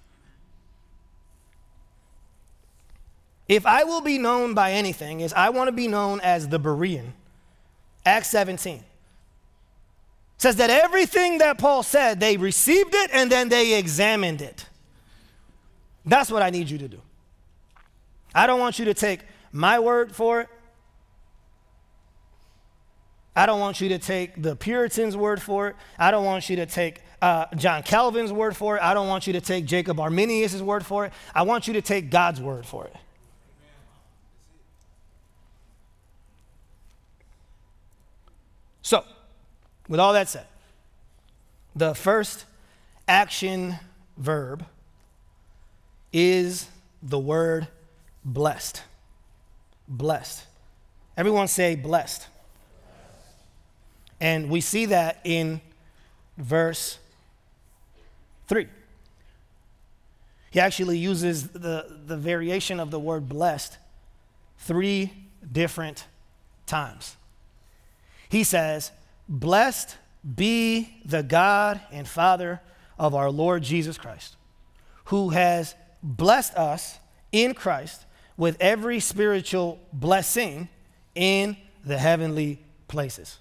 If 3.50 3.66
I 3.66 3.82
will 3.82 4.00
be 4.00 4.16
known 4.16 4.54
by 4.54 4.70
anything, 4.70 5.22
is 5.22 5.32
I 5.32 5.50
want 5.50 5.66
to 5.66 5.72
be 5.72 5.88
known 5.88 6.20
as 6.20 6.46
the 6.46 6.60
Berean. 6.60 7.14
Acts 8.06 8.28
17 8.28 8.84
says 10.38 10.54
that 10.54 10.70
everything 10.70 11.38
that 11.38 11.58
Paul 11.58 11.82
said, 11.82 12.20
they 12.20 12.36
received 12.36 12.94
it 12.94 13.10
and 13.12 13.30
then 13.30 13.48
they 13.48 13.76
examined 13.76 14.40
it. 14.40 14.66
That's 16.06 16.30
what 16.30 16.42
I 16.42 16.50
need 16.50 16.70
you 16.70 16.78
to 16.78 16.86
do. 16.86 17.00
I 18.32 18.46
don't 18.46 18.60
want 18.60 18.78
you 18.78 18.84
to 18.84 18.94
take 18.94 19.22
my 19.50 19.80
word 19.80 20.14
for 20.14 20.42
it. 20.42 20.48
I 23.34 23.46
don't 23.46 23.58
want 23.58 23.80
you 23.80 23.88
to 23.88 23.98
take 23.98 24.40
the 24.40 24.54
Puritans' 24.54 25.16
word 25.16 25.42
for 25.42 25.66
it. 25.66 25.76
I 25.98 26.12
don't 26.12 26.24
want 26.24 26.48
you 26.48 26.54
to 26.54 26.66
take 26.66 27.00
uh, 27.20 27.46
John 27.56 27.82
Calvin's 27.82 28.32
word 28.32 28.56
for 28.56 28.76
it. 28.76 28.82
I 28.82 28.94
don't 28.94 29.08
want 29.08 29.26
you 29.26 29.32
to 29.32 29.40
take 29.40 29.64
Jacob 29.64 29.98
Arminius' 29.98 30.62
word 30.62 30.86
for 30.86 31.06
it. 31.06 31.12
I 31.34 31.42
want 31.42 31.66
you 31.66 31.72
to 31.72 31.82
take 31.82 32.10
God's 32.10 32.40
word 32.40 32.64
for 32.64 32.84
it. 32.84 32.94
So, 38.90 39.04
with 39.86 40.00
all 40.00 40.14
that 40.14 40.28
said, 40.28 40.48
the 41.76 41.94
first 41.94 42.44
action 43.06 43.76
verb 44.16 44.66
is 46.12 46.66
the 47.00 47.16
word 47.16 47.68
blessed. 48.24 48.82
Blessed. 49.86 50.44
Everyone 51.16 51.46
say 51.46 51.76
blessed. 51.76 52.26
And 54.20 54.50
we 54.50 54.60
see 54.60 54.86
that 54.86 55.20
in 55.22 55.60
verse 56.36 56.98
3. 58.48 58.66
He 60.50 60.58
actually 60.58 60.98
uses 60.98 61.46
the, 61.50 62.00
the 62.06 62.16
variation 62.16 62.80
of 62.80 62.90
the 62.90 62.98
word 62.98 63.28
blessed 63.28 63.78
three 64.58 65.12
different 65.52 66.06
times 66.66 67.14
he 68.30 68.44
says, 68.44 68.92
Blessed 69.28 69.96
be 70.34 70.94
the 71.04 71.22
God 71.22 71.80
and 71.92 72.08
Father 72.08 72.60
of 72.98 73.14
our 73.14 73.30
Lord 73.30 73.62
Jesus 73.62 73.98
Christ, 73.98 74.36
who 75.06 75.30
has 75.30 75.74
blessed 76.02 76.54
us 76.54 76.98
in 77.32 77.54
Christ 77.54 78.04
with 78.36 78.56
every 78.60 79.00
spiritual 79.00 79.78
blessing 79.92 80.68
in 81.14 81.56
the 81.84 81.98
heavenly 81.98 82.58
places. 82.88 83.38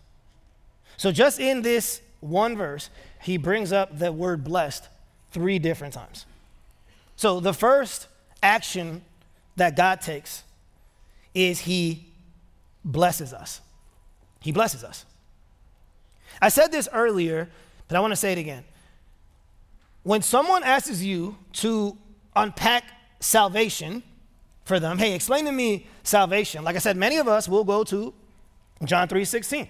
So, 0.97 1.11
just 1.11 1.39
in 1.39 1.61
this 1.61 2.01
one 2.19 2.57
verse, 2.57 2.89
he 3.21 3.37
brings 3.37 3.71
up 3.71 3.97
the 3.97 4.11
word 4.11 4.43
blessed 4.43 4.87
three 5.31 5.59
different 5.59 5.93
times. 5.93 6.25
So, 7.15 7.39
the 7.39 7.53
first 7.53 8.07
action 8.41 9.03
that 9.55 9.75
God 9.75 10.01
takes 10.01 10.43
is 11.33 11.59
he 11.61 12.07
blesses 12.83 13.33
us. 13.33 13.61
He 14.39 14.51
blesses 14.51 14.83
us. 14.83 15.05
I 16.41 16.49
said 16.49 16.71
this 16.71 16.87
earlier, 16.93 17.49
but 17.87 17.97
I 17.97 17.99
want 17.99 18.11
to 18.11 18.15
say 18.15 18.31
it 18.31 18.37
again. 18.37 18.63
When 20.03 20.21
someone 20.21 20.63
asks 20.63 21.01
you 21.01 21.37
to 21.53 21.97
unpack 22.35 22.85
salvation 23.19 24.03
for 24.63 24.79
them, 24.79 24.97
hey, 24.97 25.13
explain 25.13 25.45
to 25.45 25.51
me 25.51 25.87
salvation. 26.03 26.63
Like 26.63 26.75
I 26.75 26.79
said, 26.79 26.95
many 26.95 27.17
of 27.17 27.27
us 27.27 27.49
will 27.49 27.63
go 27.63 27.83
to 27.85 28.13
John 28.85 29.07
3:16. 29.07 29.67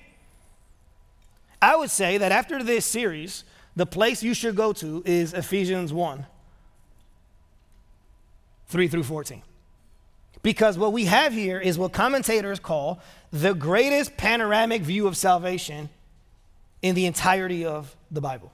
I 1.62 1.76
would 1.76 1.90
say 1.90 2.18
that 2.18 2.32
after 2.32 2.64
this 2.64 2.86
series, 2.86 3.44
the 3.76 3.86
place 3.86 4.24
you 4.24 4.34
should 4.34 4.56
go 4.56 4.72
to 4.74 5.04
is 5.06 5.34
Ephesians 5.34 5.92
1 5.92 6.26
3 8.68 8.88
through 8.88 9.04
14. 9.04 9.42
Because 10.42 10.78
what 10.78 10.94
we 10.94 11.06
have 11.06 11.34
here 11.34 11.60
is 11.60 11.78
what 11.78 11.92
commentators 11.92 12.60
call 12.60 13.02
the 13.32 13.54
greatest 13.54 14.16
panoramic 14.18 14.82
view 14.82 15.08
of 15.08 15.18
salvation 15.18 15.90
in 16.82 16.96
the 16.96 17.06
entirety 17.06 17.66
of 17.66 17.96
the 18.10 18.22
Bible. 18.22 18.52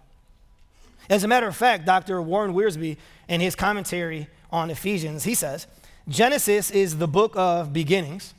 As 1.09 1.23
a 1.23 1.27
matter 1.27 1.47
of 1.47 1.55
fact, 1.55 1.85
Dr. 1.85 2.21
Warren 2.21 2.53
Wiersbe, 2.53 2.97
in 3.27 3.41
his 3.41 3.55
commentary 3.55 4.27
on 4.51 4.69
Ephesians, 4.69 5.23
he 5.23 5.35
says 5.35 5.67
Genesis 6.07 6.71
is 6.71 6.97
the 6.97 7.07
book 7.07 7.33
of 7.35 7.71
beginnings, 7.71 8.33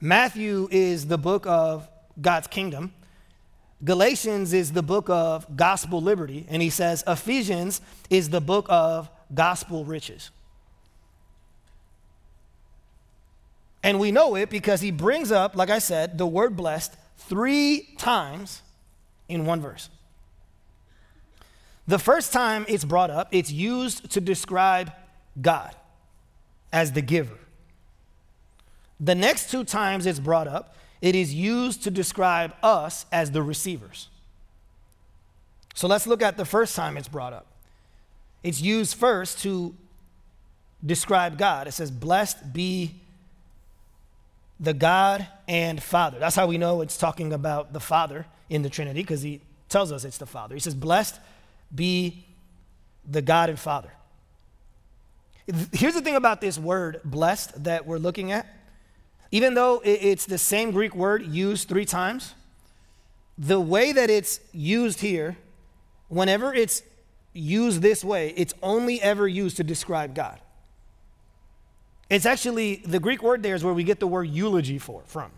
Matthew 0.00 0.68
is 0.70 1.06
the 1.06 1.18
book 1.18 1.46
of 1.46 1.88
God's 2.20 2.46
kingdom, 2.46 2.92
Galatians 3.82 4.52
is 4.52 4.72
the 4.72 4.82
book 4.82 5.08
of 5.08 5.56
gospel 5.56 6.02
liberty, 6.02 6.44
and 6.50 6.60
he 6.60 6.68
says 6.68 7.02
Ephesians 7.06 7.80
is 8.10 8.28
the 8.28 8.40
book 8.40 8.66
of 8.68 9.08
gospel 9.32 9.86
riches. 9.86 10.30
And 13.82 13.98
we 13.98 14.10
know 14.10 14.34
it 14.34 14.50
because 14.50 14.80
he 14.80 14.90
brings 14.90 15.32
up, 15.32 15.56
like 15.56 15.70
I 15.70 15.78
said, 15.78 16.18
the 16.18 16.26
word 16.26 16.56
blessed 16.56 16.94
three 17.16 17.88
times 17.98 18.62
in 19.28 19.46
one 19.46 19.60
verse. 19.60 19.88
The 21.86 21.98
first 21.98 22.32
time 22.32 22.66
it's 22.68 22.84
brought 22.84 23.10
up, 23.10 23.28
it's 23.32 23.50
used 23.50 24.10
to 24.12 24.20
describe 24.20 24.92
God 25.40 25.74
as 26.72 26.92
the 26.92 27.02
giver. 27.02 27.38
The 29.00 29.14
next 29.14 29.50
two 29.50 29.64
times 29.64 30.06
it's 30.06 30.18
brought 30.18 30.46
up, 30.46 30.76
it 31.00 31.14
is 31.14 31.32
used 31.32 31.82
to 31.84 31.90
describe 31.90 32.54
us 32.62 33.06
as 33.10 33.30
the 33.30 33.42
receivers. 33.42 34.08
So 35.74 35.88
let's 35.88 36.06
look 36.06 36.20
at 36.20 36.36
the 36.36 36.44
first 36.44 36.76
time 36.76 36.96
it's 36.96 37.08
brought 37.08 37.32
up. 37.32 37.46
It's 38.42 38.60
used 38.60 38.94
first 38.96 39.40
to 39.40 39.74
describe 40.84 41.38
God. 41.38 41.66
It 41.66 41.72
says, 41.72 41.90
Blessed 41.90 42.52
be 42.52 42.94
the 44.60 44.74
God 44.74 45.26
and 45.48 45.82
Father. 45.82 46.18
That's 46.18 46.36
how 46.36 46.46
we 46.46 46.58
know 46.58 46.82
it's 46.82 46.98
talking 46.98 47.32
about 47.32 47.72
the 47.72 47.80
Father 47.80 48.26
in 48.50 48.62
the 48.62 48.68
Trinity, 48.68 49.00
because 49.00 49.22
he 49.22 49.40
tells 49.68 49.90
us 49.90 50.04
it's 50.04 50.18
the 50.18 50.26
Father. 50.26 50.54
He 50.54 50.60
says, 50.60 50.74
Blessed 50.74 51.18
be 51.74 52.26
the 53.08 53.22
God 53.22 53.48
and 53.48 53.58
Father. 53.58 53.90
Here's 55.72 55.94
the 55.94 56.02
thing 56.02 56.14
about 56.14 56.40
this 56.40 56.58
word, 56.58 57.00
blessed, 57.04 57.64
that 57.64 57.86
we're 57.86 57.98
looking 57.98 58.30
at. 58.30 58.46
Even 59.32 59.54
though 59.54 59.80
it's 59.84 60.26
the 60.26 60.38
same 60.38 60.72
Greek 60.72 60.94
word 60.94 61.24
used 61.24 61.68
three 61.68 61.84
times, 61.84 62.34
the 63.38 63.60
way 63.60 63.92
that 63.92 64.10
it's 64.10 64.40
used 64.52 65.00
here, 65.00 65.36
whenever 66.08 66.52
it's 66.52 66.82
used 67.32 67.80
this 67.80 68.04
way, 68.04 68.34
it's 68.36 68.52
only 68.62 69.00
ever 69.00 69.26
used 69.26 69.56
to 69.56 69.64
describe 69.64 70.14
God. 70.14 70.40
It's 72.10 72.26
actually, 72.26 72.82
the 72.84 72.98
Greek 72.98 73.22
word 73.22 73.42
there 73.42 73.54
is 73.54 73.62
where 73.62 73.72
we 73.72 73.84
get 73.84 74.00
the 74.00 74.08
word 74.08 74.24
eulogy 74.24 74.78
for, 74.78 75.02
from. 75.06 75.30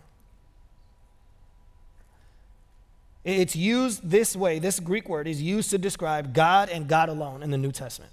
It's 3.23 3.55
used 3.55 4.09
this 4.09 4.35
way, 4.35 4.59
this 4.59 4.79
Greek 4.79 5.07
word 5.07 5.27
is 5.27 5.41
used 5.41 5.69
to 5.69 5.77
describe 5.77 6.33
God 6.33 6.69
and 6.69 6.87
God 6.87 7.07
alone 7.07 7.41
in 7.41 7.51
the 7.51 7.57
New 7.57 7.71
Testament. 7.71 8.11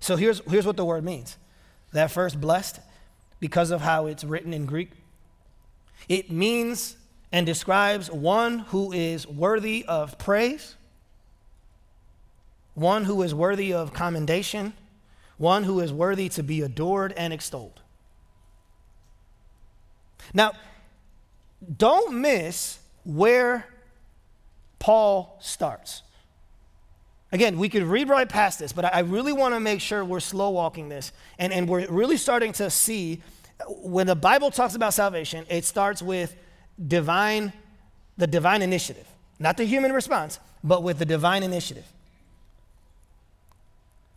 So 0.00 0.16
here's, 0.16 0.40
here's 0.48 0.66
what 0.66 0.76
the 0.76 0.84
word 0.84 1.04
means 1.04 1.36
that 1.92 2.10
first 2.10 2.40
blessed, 2.40 2.80
because 3.38 3.70
of 3.70 3.80
how 3.80 4.06
it's 4.06 4.24
written 4.24 4.54
in 4.54 4.64
Greek, 4.64 4.90
it 6.08 6.30
means 6.30 6.96
and 7.32 7.46
describes 7.46 8.10
one 8.10 8.60
who 8.60 8.92
is 8.92 9.26
worthy 9.26 9.84
of 9.86 10.18
praise, 10.18 10.74
one 12.74 13.04
who 13.04 13.22
is 13.22 13.34
worthy 13.34 13.72
of 13.72 13.92
commendation, 13.92 14.72
one 15.36 15.64
who 15.64 15.80
is 15.80 15.92
worthy 15.92 16.28
to 16.30 16.42
be 16.42 16.62
adored 16.62 17.12
and 17.16 17.32
extolled. 17.32 17.80
Now, 20.34 20.52
don't 21.76 22.20
miss 22.20 22.78
where 23.04 23.66
Paul 24.78 25.36
starts. 25.40 26.02
Again, 27.32 27.58
we 27.58 27.68
could 27.68 27.84
read 27.84 28.08
right 28.08 28.28
past 28.28 28.58
this, 28.58 28.72
but 28.72 28.92
I 28.92 29.00
really 29.00 29.32
want 29.32 29.54
to 29.54 29.60
make 29.60 29.80
sure 29.80 30.04
we're 30.04 30.20
slow 30.20 30.50
walking 30.50 30.88
this. 30.88 31.12
And, 31.38 31.52
and 31.52 31.68
we're 31.68 31.86
really 31.88 32.16
starting 32.16 32.52
to 32.54 32.70
see 32.70 33.22
when 33.68 34.06
the 34.06 34.16
Bible 34.16 34.50
talks 34.50 34.74
about 34.74 34.94
salvation, 34.94 35.46
it 35.48 35.64
starts 35.64 36.02
with 36.02 36.34
divine, 36.88 37.52
the 38.16 38.26
divine 38.26 38.62
initiative, 38.62 39.06
not 39.38 39.56
the 39.56 39.64
human 39.64 39.92
response, 39.92 40.40
but 40.64 40.82
with 40.82 40.98
the 40.98 41.04
divine 41.04 41.42
initiative. 41.42 41.86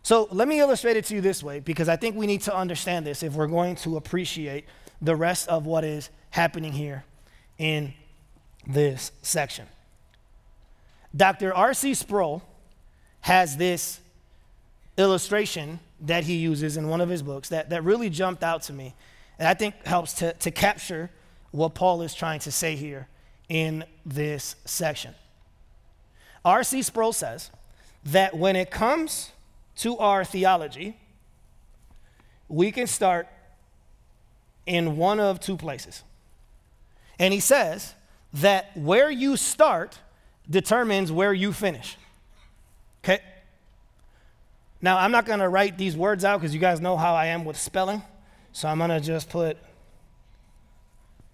So 0.02 0.28
let 0.30 0.48
me 0.48 0.60
illustrate 0.60 0.96
it 0.96 1.04
to 1.06 1.14
you 1.14 1.20
this 1.20 1.42
way 1.42 1.60
because 1.60 1.88
I 1.88 1.96
think 1.96 2.16
we 2.16 2.26
need 2.26 2.42
to 2.42 2.54
understand 2.54 3.06
this 3.06 3.22
if 3.22 3.34
we're 3.34 3.46
going 3.46 3.76
to 3.76 3.96
appreciate 3.96 4.66
the 5.00 5.16
rest 5.16 5.48
of 5.48 5.66
what 5.66 5.84
is 5.84 6.10
happening 6.30 6.72
here 6.72 7.04
in 7.58 7.94
this 8.66 9.12
section. 9.22 9.66
Dr. 11.14 11.54
R.C. 11.54 11.94
Sproul 11.94 12.42
has 13.20 13.56
this 13.56 14.00
illustration 14.96 15.80
that 16.00 16.24
he 16.24 16.36
uses 16.36 16.76
in 16.76 16.88
one 16.88 17.00
of 17.00 17.08
his 17.08 17.22
books 17.22 17.48
that, 17.50 17.70
that 17.70 17.84
really 17.84 18.10
jumped 18.10 18.42
out 18.42 18.62
to 18.62 18.72
me 18.72 18.94
and 19.38 19.48
I 19.48 19.54
think 19.54 19.84
helps 19.84 20.14
to, 20.14 20.32
to 20.34 20.50
capture 20.50 21.10
what 21.50 21.74
Paul 21.74 22.02
is 22.02 22.14
trying 22.14 22.40
to 22.40 22.52
say 22.52 22.76
here 22.76 23.08
in 23.48 23.84
this 24.04 24.56
section. 24.64 25.14
R.C. 26.44 26.82
Sproul 26.82 27.12
says 27.12 27.50
that 28.04 28.36
when 28.36 28.54
it 28.56 28.70
comes 28.70 29.30
to 29.76 29.98
our 29.98 30.24
theology, 30.24 30.96
we 32.48 32.70
can 32.70 32.86
start 32.86 33.28
in 34.66 34.96
one 34.96 35.20
of 35.20 35.40
two 35.40 35.56
places. 35.56 36.02
And 37.18 37.32
he 37.32 37.40
says 37.40 37.94
that 38.34 38.76
where 38.76 39.10
you 39.10 39.36
start 39.36 39.98
determines 40.48 41.12
where 41.12 41.32
you 41.32 41.52
finish. 41.52 41.96
Okay? 43.02 43.20
Now, 44.80 44.98
I'm 44.98 45.12
not 45.12 45.24
going 45.24 45.38
to 45.38 45.48
write 45.48 45.78
these 45.78 45.96
words 45.96 46.24
out 46.24 46.40
because 46.40 46.52
you 46.52 46.60
guys 46.60 46.80
know 46.80 46.96
how 46.96 47.14
I 47.14 47.26
am 47.26 47.44
with 47.44 47.56
spelling. 47.56 48.02
So 48.52 48.68
I'm 48.68 48.78
going 48.78 48.90
to 48.90 49.00
just 49.00 49.30
put 49.30 49.56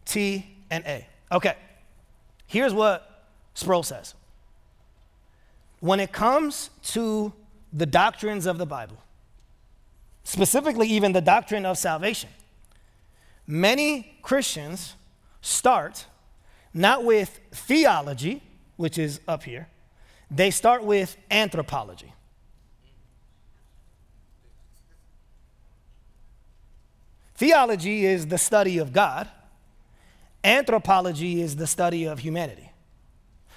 T 0.05 0.47
and 0.71 0.85
A. 0.87 1.07
Okay. 1.33 1.55
Here's 2.47 2.75
what 2.75 3.27
Sproul 3.55 3.83
says. 3.83 4.15
When 5.81 6.01
it 6.01 6.13
comes 6.13 6.71
to 6.85 7.33
the 7.73 7.87
doctrines 7.87 8.47
of 8.47 8.59
the 8.59 8.67
Bible, 8.67 8.97
specifically 10.25 10.89
even 10.89 11.13
the 11.13 11.21
doctrine 11.21 11.65
of 11.65 11.79
salvation, 11.79 12.31
Many 13.51 14.17
Christians 14.23 14.95
start 15.41 16.07
not 16.73 17.05
with 17.05 17.41
theology, 17.51 18.45
which 18.77 18.97
is 18.97 19.21
up 19.27 19.43
here, 19.43 19.67
they 20.31 20.53
start 20.53 20.85
with 20.85 21.17
anthropology. 21.33 22.13
Theology 27.35 28.07
is 28.07 28.29
the 28.29 28.39
study 28.39 28.79
of 28.79 28.93
God, 28.93 29.29
anthropology 30.45 31.43
is 31.43 31.57
the 31.57 31.67
study 31.67 32.05
of 32.05 32.21
humanity. 32.21 32.71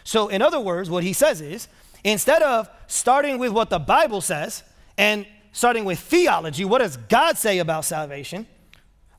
So, 0.03 0.27
in 0.27 0.41
other 0.41 0.59
words, 0.59 0.89
what 0.89 1.03
he 1.03 1.13
says 1.13 1.39
is 1.39 1.67
instead 2.03 2.41
of 2.41 2.67
starting 2.87 3.37
with 3.37 3.51
what 3.51 3.69
the 3.69 3.77
Bible 3.77 4.21
says 4.21 4.63
and 4.97 5.27
starting 5.51 5.85
with 5.85 5.99
theology, 5.99 6.65
what 6.65 6.79
does 6.79 6.97
God 6.97 7.37
say 7.37 7.59
about 7.59 7.85
salvation? 7.85 8.47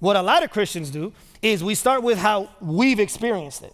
What 0.05 0.17
a 0.17 0.23
lot 0.23 0.43
of 0.45 0.51
Christians 0.51 0.91
do 0.91 1.15
is 1.41 1.65
we 1.65 1.75
start 1.75 2.03
with 2.03 2.19
how 2.19 2.51
we've 2.61 3.01
experienced 3.01 3.63
it 3.63 3.73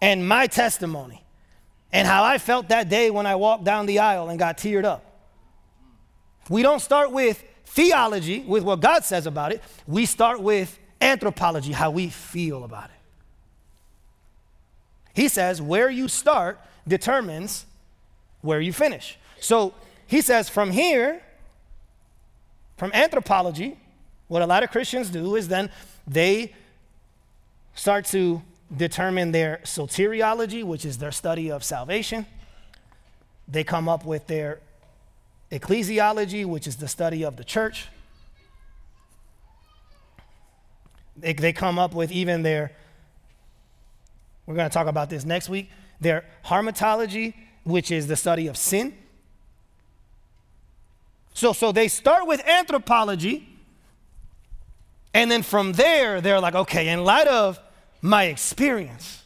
and 0.00 0.28
my 0.28 0.46
testimony 0.46 1.24
and 1.90 2.06
how 2.06 2.22
I 2.22 2.38
felt 2.38 2.68
that 2.68 2.88
day 2.88 3.10
when 3.10 3.26
I 3.26 3.34
walked 3.34 3.64
down 3.64 3.86
the 3.86 3.98
aisle 3.98 4.28
and 4.28 4.38
got 4.38 4.56
teared 4.56 4.84
up. 4.84 5.04
We 6.48 6.62
don't 6.62 6.78
start 6.78 7.10
with 7.10 7.42
theology, 7.64 8.38
with 8.46 8.62
what 8.62 8.78
God 8.78 9.04
says 9.04 9.26
about 9.26 9.50
it. 9.50 9.60
We 9.88 10.06
start 10.06 10.40
with 10.40 10.78
anthropology, 11.00 11.72
how 11.72 11.90
we 11.90 12.08
feel 12.08 12.62
about 12.62 12.90
it. 12.90 13.00
He 15.12 15.26
says 15.26 15.60
where 15.60 15.90
you 15.90 16.06
start 16.06 16.60
determines 16.86 17.66
where 18.42 18.60
you 18.60 18.72
finish. 18.72 19.18
So 19.40 19.74
he 20.06 20.20
says 20.20 20.48
from 20.48 20.70
here, 20.70 21.20
from 22.76 22.92
anthropology, 22.94 23.76
what 24.28 24.42
a 24.42 24.46
lot 24.46 24.62
of 24.62 24.70
Christians 24.70 25.10
do 25.10 25.34
is 25.36 25.48
then 25.48 25.70
they 26.06 26.54
start 27.74 28.04
to 28.06 28.42
determine 28.74 29.32
their 29.32 29.60
soteriology, 29.64 30.62
which 30.62 30.84
is 30.84 30.98
their 30.98 31.12
study 31.12 31.50
of 31.50 31.64
salvation. 31.64 32.26
They 33.46 33.64
come 33.64 33.88
up 33.88 34.04
with 34.04 34.26
their 34.26 34.60
ecclesiology, 35.50 36.44
which 36.44 36.66
is 36.66 36.76
the 36.76 36.88
study 36.88 37.24
of 37.24 37.36
the 37.36 37.44
church. 37.44 37.88
They, 41.16 41.32
they 41.32 41.52
come 41.52 41.78
up 41.78 41.94
with 41.94 42.12
even 42.12 42.42
their, 42.42 42.72
we're 44.46 44.54
going 44.54 44.68
to 44.68 44.72
talk 44.72 44.86
about 44.86 45.08
this 45.08 45.24
next 45.24 45.48
week, 45.48 45.70
their 46.00 46.24
hamartiology, 46.44 47.34
which 47.64 47.90
is 47.90 48.06
the 48.06 48.16
study 48.16 48.46
of 48.46 48.56
sin. 48.56 48.94
So, 51.32 51.52
so 51.52 51.72
they 51.72 51.88
start 51.88 52.26
with 52.26 52.46
anthropology, 52.46 53.47
And 55.14 55.30
then 55.30 55.42
from 55.42 55.72
there, 55.72 56.20
they're 56.20 56.40
like, 56.40 56.54
okay, 56.54 56.88
in 56.88 57.04
light 57.04 57.26
of 57.26 57.58
my 58.02 58.24
experience, 58.24 59.24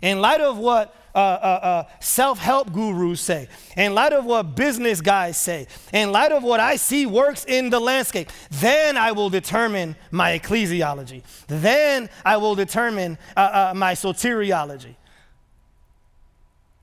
in 0.00 0.20
light 0.20 0.40
of 0.40 0.58
what 0.58 0.94
uh, 1.14 1.18
uh, 1.18 1.60
uh, 1.62 1.84
self 2.00 2.38
help 2.38 2.72
gurus 2.72 3.20
say, 3.20 3.48
in 3.76 3.94
light 3.94 4.12
of 4.12 4.24
what 4.24 4.54
business 4.54 5.00
guys 5.00 5.36
say, 5.36 5.66
in 5.92 6.12
light 6.12 6.30
of 6.30 6.42
what 6.44 6.60
I 6.60 6.76
see 6.76 7.06
works 7.06 7.44
in 7.44 7.70
the 7.70 7.80
landscape, 7.80 8.30
then 8.50 8.96
I 8.96 9.12
will 9.12 9.28
determine 9.28 9.96
my 10.10 10.38
ecclesiology. 10.38 11.22
Then 11.48 12.08
I 12.24 12.36
will 12.36 12.54
determine 12.54 13.18
uh, 13.36 13.70
uh, 13.70 13.72
my 13.74 13.94
soteriology. 13.94 14.94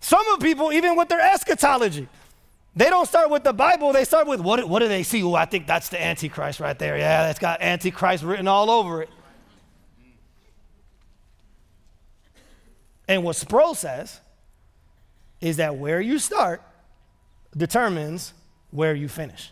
Some 0.01 0.27
of 0.33 0.39
people, 0.39 0.71
even 0.73 0.95
with 0.95 1.07
their 1.07 1.21
eschatology, 1.21 2.07
they 2.75 2.89
don't 2.89 3.07
start 3.07 3.29
with 3.29 3.43
the 3.43 3.53
Bible, 3.53 3.93
they 3.93 4.03
start 4.03 4.27
with 4.27 4.41
what, 4.41 4.67
what 4.67 4.79
do 4.79 4.87
they 4.87 5.03
see? 5.03 5.23
Oh, 5.23 5.33
I 5.33 5.45
think 5.45 5.65
that's 5.65 5.89
the 5.89 6.01
Antichrist 6.01 6.59
right 6.59 6.77
there. 6.77 6.97
Yeah, 6.97 7.23
that's 7.23 7.39
got 7.39 7.61
Antichrist 7.61 8.23
written 8.23 8.47
all 8.47 8.69
over 8.69 9.01
it. 9.01 9.09
And 13.07 13.23
what 13.23 13.35
Sproul 13.35 13.75
says 13.75 14.19
is 15.39 15.57
that 15.57 15.77
where 15.77 16.01
you 16.01 16.19
start 16.19 16.61
determines 17.55 18.33
where 18.71 18.93
you 18.93 19.07
finish. 19.07 19.51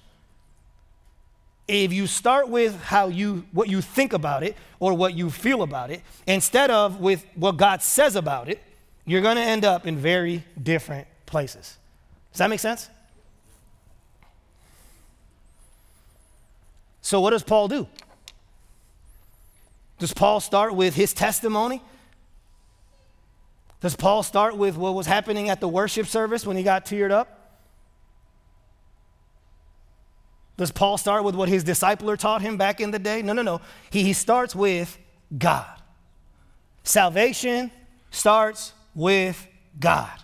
If 1.67 1.93
you 1.93 2.07
start 2.07 2.49
with 2.49 2.81
how 2.81 3.07
you 3.07 3.45
what 3.53 3.69
you 3.69 3.79
think 3.79 4.12
about 4.12 4.43
it 4.43 4.57
or 4.79 4.93
what 4.93 5.13
you 5.13 5.29
feel 5.29 5.62
about 5.62 5.91
it 5.91 6.01
instead 6.27 6.71
of 6.71 6.99
with 6.99 7.25
what 7.36 7.55
God 7.55 7.81
says 7.81 8.17
about 8.17 8.49
it, 8.49 8.62
you're 9.05 9.21
going 9.21 9.38
to 9.38 9.41
end 9.41 9.63
up 9.63 9.88
in 9.88 9.97
very 9.97 10.43
different 10.62 11.07
places. 11.25 11.77
Does 12.33 12.39
that 12.39 12.49
make 12.49 12.59
sense? 12.59 12.89
So, 17.03 17.19
what 17.19 17.31
does 17.31 17.43
Paul 17.43 17.67
do? 17.67 17.85
Does 19.99 20.13
Paul 20.13 20.39
start 20.39 20.73
with 20.73 20.95
his 20.95 21.13
testimony? 21.13 21.83
Does 23.81 23.95
Paul 23.95 24.23
start 24.23 24.55
with 24.55 24.77
what 24.77 24.95
was 24.95 25.05
happening 25.05 25.49
at 25.49 25.59
the 25.59 25.67
worship 25.67 26.07
service 26.07 26.47
when 26.47 26.55
he 26.55 26.63
got 26.63 26.85
teared 26.85 27.11
up? 27.11 27.59
Does 30.55 30.71
Paul 30.71 30.97
start 30.97 31.25
with 31.25 31.35
what 31.35 31.49
his 31.49 31.65
discipler 31.65 32.17
taught 32.17 32.41
him 32.41 32.55
back 32.57 32.79
in 32.79 32.91
the 32.91 32.99
day? 32.99 33.21
No, 33.21 33.33
no, 33.33 33.41
no. 33.41 33.59
He, 33.89 34.03
he 34.03 34.13
starts 34.13 34.55
with 34.55 34.97
God. 35.37 35.81
Salvation 36.83 37.69
starts 38.11 38.71
with 38.95 39.45
God. 39.77 40.22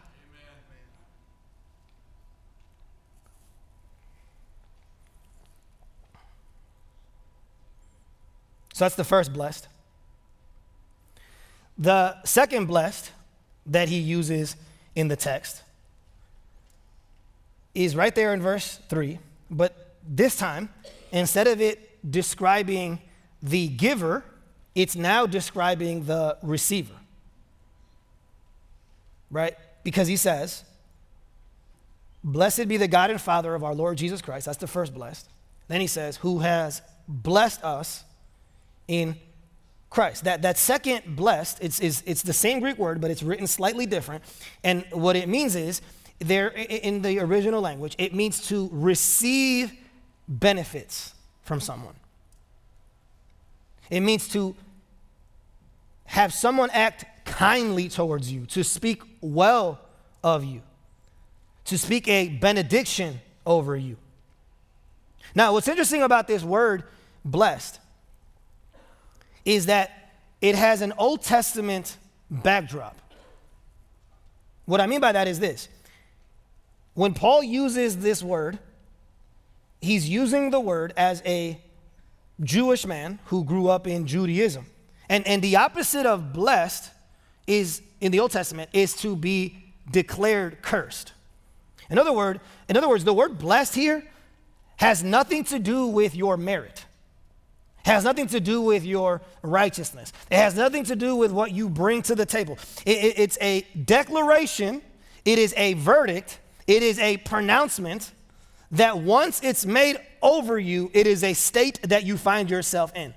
So 8.80 8.86
that's 8.86 8.96
the 8.96 9.04
first 9.04 9.34
blessed. 9.34 9.68
The 11.78 12.24
second 12.24 12.68
blessed 12.68 13.12
that 13.66 13.90
he 13.90 14.00
uses 14.00 14.56
in 14.96 15.10
the 15.10 15.18
text 15.18 15.64
is 17.76 17.94
right 17.94 18.16
there 18.16 18.34
in 18.34 18.42
verse 18.42 18.80
3, 18.88 19.20
but 19.52 19.96
this 20.08 20.38
time, 20.38 20.70
instead 21.12 21.46
of 21.48 21.60
it 21.60 22.10
describing 22.10 23.02
the 23.44 23.68
giver, 23.68 24.24
it's 24.76 24.96
now 24.96 25.26
describing 25.26 26.06
the 26.06 26.38
receiver. 26.42 26.96
Right? 29.30 29.58
Because 29.84 30.08
he 30.08 30.16
says, 30.16 30.64
Blessed 32.24 32.70
be 32.70 32.78
the 32.78 32.88
God 32.88 33.10
and 33.10 33.20
Father 33.20 33.54
of 33.56 33.62
our 33.62 33.76
Lord 33.76 33.98
Jesus 33.98 34.22
Christ. 34.22 34.46
That's 34.46 34.58
the 34.58 34.68
first 34.68 34.94
blessed. 34.94 35.28
Then 35.68 35.82
he 35.82 35.88
says, 35.88 36.16
Who 36.16 36.40
has 36.40 36.82
blessed 37.10 37.62
us 37.62 38.06
in 38.90 39.16
Christ. 39.90 40.26
That, 40.26 40.42
that 40.42 40.58
second 40.58 41.16
blessed, 41.16 41.60
it's, 41.62 41.80
it's, 41.80 42.04
it's 42.06 42.24
the 42.24 42.34
same 42.34 42.60
Greek 42.60 42.78
word, 42.78 43.00
but 43.00 43.10
it's 43.12 43.24
written 43.24 43.48
slightly 43.48 43.86
different. 43.86 44.24
And 44.64 44.84
what 44.92 45.16
it 45.16 45.30
means 45.30 45.56
is, 45.56 45.82
there 46.20 46.50
in 46.50 47.02
the 47.02 47.20
original 47.20 47.62
language, 47.62 47.96
it 47.98 48.14
means 48.14 48.46
to 48.50 48.70
receive 48.74 49.72
benefits 50.28 51.14
from 51.44 51.62
someone. 51.62 51.96
It 53.90 54.02
means 54.02 54.28
to 54.30 54.56
have 56.06 56.34
someone 56.34 56.70
act 56.72 57.06
kindly 57.24 57.88
towards 57.88 58.32
you, 58.32 58.46
to 58.48 58.64
speak 58.64 59.02
well 59.22 59.80
of 60.24 60.44
you, 60.44 60.62
to 61.66 61.78
speak 61.78 62.08
a 62.08 62.28
benediction 62.28 63.22
over 63.46 63.78
you. 63.78 63.96
Now, 65.34 65.54
what's 65.54 65.68
interesting 65.68 66.02
about 66.02 66.28
this 66.28 66.44
word, 66.44 66.84
blessed, 67.24 67.80
is 69.50 69.66
that 69.66 70.12
it 70.42 70.54
has 70.54 70.82
an 70.82 70.94
Old 71.00 71.24
Testament 71.24 71.98
backdrop. 72.30 72.96
What 74.66 74.80
I 74.80 74.86
mean 74.86 75.02
by 75.02 75.12
that 75.12 75.28
is 75.28 75.40
this 75.40 75.68
when 76.94 77.16
Paul 77.16 77.42
uses 77.42 77.98
this 77.98 78.22
word, 78.22 78.60
he's 79.82 80.08
using 80.08 80.52
the 80.52 80.60
word 80.60 80.94
as 80.96 81.24
a 81.26 81.60
Jewish 82.42 82.86
man 82.86 83.18
who 83.26 83.44
grew 83.44 83.70
up 83.70 83.88
in 83.88 84.06
Judaism. 84.06 84.68
And, 85.10 85.26
and 85.26 85.42
the 85.42 85.56
opposite 85.56 86.06
of 86.06 86.32
blessed 86.32 86.92
is 87.48 87.82
in 88.00 88.12
the 88.12 88.20
Old 88.20 88.30
Testament 88.30 88.70
is 88.72 88.94
to 88.98 89.16
be 89.16 89.74
declared 89.90 90.62
cursed. 90.62 91.14
In 91.90 91.98
other 91.98 92.14
word, 92.14 92.40
in 92.68 92.78
other 92.78 92.88
words, 92.88 93.04
the 93.04 93.16
word 93.16 93.40
blessed 93.40 93.74
here 93.74 94.06
has 94.78 95.04
nothing 95.04 95.44
to 95.46 95.58
do 95.58 95.88
with 95.88 96.14
your 96.14 96.38
merit 96.38 96.86
has 97.86 98.04
nothing 98.04 98.28
to 98.28 98.40
do 98.40 98.62
with 98.62 98.84
your 98.84 99.22
righteousness. 99.42 100.12
It 100.30 100.38
has 100.38 100.56
nothing 100.56 100.84
to 100.86 100.96
do 100.96 101.16
with 101.16 101.32
what 101.32 101.52
you 101.52 101.70
bring 101.70 102.02
to 102.04 102.16
the 102.16 102.26
table. 102.26 102.58
It, 102.86 102.98
it, 102.98 103.20
it's 103.20 103.38
a 103.42 103.62
declaration, 103.86 104.82
it 105.26 105.40
is 105.40 105.54
a 105.58 105.74
verdict, 105.74 106.40
it 106.68 106.84
is 106.84 107.00
a 107.00 107.18
pronouncement 107.18 108.12
that 108.72 109.00
once 109.00 109.42
it's 109.44 109.66
made 109.66 109.98
over 110.22 110.60
you, 110.60 110.92
it 110.94 111.08
is 111.08 111.24
a 111.24 111.34
state 111.34 111.80
that 111.84 112.06
you 112.06 112.18
find 112.18 112.50
yourself 112.50 112.92
in. 112.96 113.14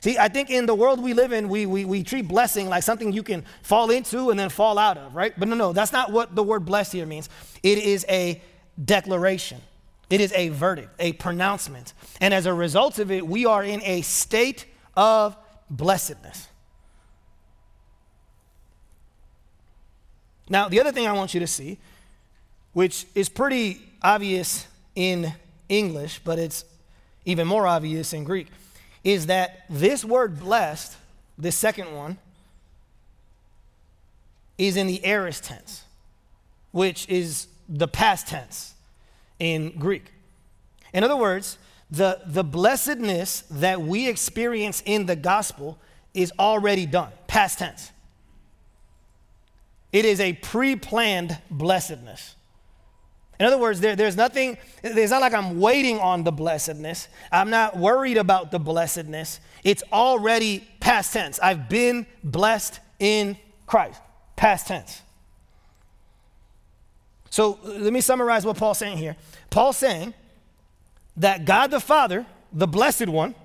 See, 0.00 0.16
I 0.16 0.28
think 0.28 0.48
in 0.50 0.66
the 0.66 0.74
world 0.74 1.02
we 1.02 1.12
live 1.12 1.32
in, 1.32 1.48
we, 1.48 1.66
we, 1.66 1.84
we 1.84 2.04
treat 2.04 2.28
blessing 2.28 2.68
like 2.68 2.84
something 2.84 3.12
you 3.12 3.22
can 3.22 3.44
fall 3.62 3.90
into 3.90 4.30
and 4.30 4.38
then 4.38 4.48
fall 4.48 4.78
out 4.78 4.96
of, 4.96 5.14
right? 5.14 5.32
But 5.36 5.48
no, 5.48 5.56
no, 5.56 5.72
that's 5.72 5.92
not 5.92 6.12
what 6.12 6.34
the 6.36 6.42
word 6.42 6.64
blessed 6.64 6.92
here 6.92 7.06
means. 7.06 7.28
It 7.62 7.78
is 7.78 8.06
a 8.08 8.40
declaration. 8.82 9.60
It 10.10 10.20
is 10.20 10.32
a 10.32 10.48
verdict, 10.48 10.90
a 10.98 11.12
pronouncement. 11.12 11.92
And 12.20 12.32
as 12.32 12.46
a 12.46 12.54
result 12.54 12.98
of 12.98 13.10
it, 13.10 13.26
we 13.26 13.44
are 13.44 13.62
in 13.62 13.82
a 13.82 14.00
state 14.02 14.64
of 14.96 15.36
blessedness. 15.68 16.48
Now, 20.48 20.68
the 20.68 20.80
other 20.80 20.92
thing 20.92 21.06
I 21.06 21.12
want 21.12 21.34
you 21.34 21.40
to 21.40 21.46
see, 21.46 21.78
which 22.72 23.06
is 23.14 23.28
pretty 23.28 23.82
obvious 24.02 24.66
in 24.94 25.34
English, 25.68 26.20
but 26.24 26.38
it's 26.38 26.64
even 27.26 27.46
more 27.46 27.66
obvious 27.66 28.14
in 28.14 28.24
Greek, 28.24 28.48
is 29.04 29.26
that 29.26 29.64
this 29.68 30.06
word 30.06 30.40
blessed, 30.40 30.96
this 31.36 31.54
second 31.54 31.94
one, 31.94 32.16
is 34.56 34.76
in 34.76 34.86
the 34.86 35.04
aorist 35.04 35.44
tense, 35.44 35.84
which 36.72 37.06
is 37.10 37.46
the 37.68 37.86
past 37.86 38.26
tense 38.28 38.74
in 39.38 39.78
Greek. 39.78 40.12
In 40.92 41.04
other 41.04 41.16
words, 41.16 41.58
the, 41.90 42.20
the 42.26 42.44
blessedness 42.44 43.42
that 43.50 43.80
we 43.80 44.08
experience 44.08 44.82
in 44.84 45.06
the 45.06 45.16
gospel 45.16 45.78
is 46.14 46.32
already 46.38 46.86
done, 46.86 47.12
past 47.26 47.58
tense. 47.58 47.92
It 49.92 50.04
is 50.04 50.20
a 50.20 50.34
pre 50.34 50.76
planned 50.76 51.38
blessedness. 51.50 52.34
In 53.40 53.46
other 53.46 53.58
words, 53.58 53.80
there, 53.80 53.94
there's 53.94 54.16
nothing, 54.16 54.58
it's 54.82 55.12
not 55.12 55.20
like 55.20 55.32
I'm 55.32 55.60
waiting 55.60 55.98
on 56.00 56.24
the 56.24 56.32
blessedness. 56.32 57.06
I'm 57.30 57.50
not 57.50 57.76
worried 57.76 58.16
about 58.16 58.50
the 58.50 58.58
blessedness. 58.58 59.38
It's 59.62 59.84
already 59.92 60.66
past 60.80 61.12
tense. 61.12 61.38
I've 61.38 61.68
been 61.68 62.06
blessed 62.24 62.80
in 62.98 63.36
Christ, 63.66 64.00
past 64.34 64.66
tense. 64.66 65.02
So 67.38 67.56
let 67.62 67.92
me 67.92 68.00
summarize 68.00 68.44
what 68.44 68.56
Paul's 68.56 68.78
saying 68.78 68.98
here. 68.98 69.14
Paul's 69.48 69.76
saying 69.76 70.12
that 71.16 71.44
God 71.44 71.70
the 71.70 71.78
Father, 71.78 72.26
the 72.52 72.66
Blessed 72.66 73.06
One, 73.06 73.36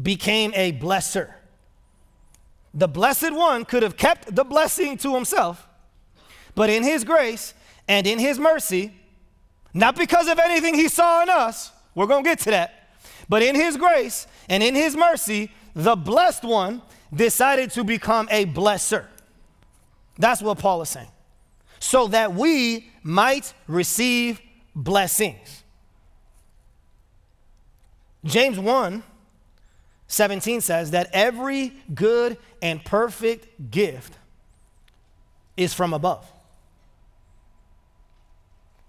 became 0.00 0.52
a 0.54 0.72
blesser. 0.72 1.32
The 2.72 2.86
Blessed 2.86 3.32
One 3.32 3.64
could 3.64 3.82
have 3.82 3.96
kept 3.96 4.32
the 4.32 4.44
blessing 4.44 4.96
to 4.98 5.16
himself, 5.16 5.66
but 6.54 6.70
in 6.70 6.84
His 6.84 7.02
grace 7.02 7.54
and 7.88 8.06
in 8.06 8.20
His 8.20 8.38
mercy, 8.38 8.92
not 9.74 9.96
because 9.96 10.28
of 10.28 10.38
anything 10.38 10.74
He 10.74 10.86
saw 10.86 11.24
in 11.24 11.28
us, 11.28 11.72
we're 11.96 12.06
going 12.06 12.22
to 12.22 12.30
get 12.30 12.38
to 12.38 12.50
that, 12.50 12.94
but 13.28 13.42
in 13.42 13.56
His 13.56 13.76
grace 13.76 14.28
and 14.48 14.62
in 14.62 14.76
His 14.76 14.96
mercy, 14.96 15.50
the 15.74 15.96
Blessed 15.96 16.44
One 16.44 16.82
decided 17.12 17.72
to 17.72 17.82
become 17.82 18.28
a 18.30 18.46
blesser. 18.46 19.06
That's 20.16 20.40
what 20.40 20.60
Paul 20.60 20.82
is 20.82 20.88
saying 20.88 21.08
so 21.82 22.06
that 22.06 22.32
we 22.32 22.88
might 23.02 23.52
receive 23.66 24.40
blessings. 24.72 25.64
James 28.24 28.56
1 28.56 29.02
17 30.06 30.60
says 30.60 30.92
that 30.92 31.08
every 31.12 31.72
good 31.92 32.36
and 32.60 32.84
perfect 32.84 33.70
gift 33.70 34.16
is 35.56 35.74
from 35.74 35.92
above. 35.92 36.30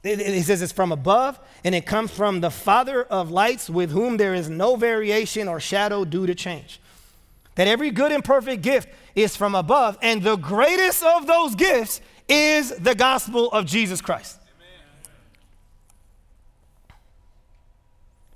It, 0.03 0.43
says 0.43 0.62
it's 0.62 0.73
from 0.73 0.91
above, 0.91 1.39
and 1.63 1.73
it 1.73 1.86
comes 1.88 2.12
from 2.12 2.41
the 2.41 2.51
Father 2.51 3.03
of 3.03 3.32
lights, 3.32 3.69
with 3.69 3.89
whom 3.89 4.17
there 4.17 4.36
is 4.36 4.49
no 4.49 4.75
variation 4.75 5.47
or 5.47 5.60
shadow 5.60 6.06
due 6.06 6.27
to 6.27 6.36
change. 6.36 6.79
That 7.56 7.67
every 7.67 7.89
good 7.89 8.12
and 8.12 8.23
perfect 8.23 8.62
gift 8.62 8.89
is 9.15 9.36
from 9.36 9.56
above, 9.56 9.97
and 10.01 10.21
the 10.21 10.36
greatest 10.36 11.03
of 11.03 11.25
those 11.25 11.56
gifts 11.56 12.01
is 12.27 12.69
the 12.77 12.95
gospel 12.95 13.51
of 13.51 13.65
Jesus 13.65 14.01
Christ. 14.01 14.39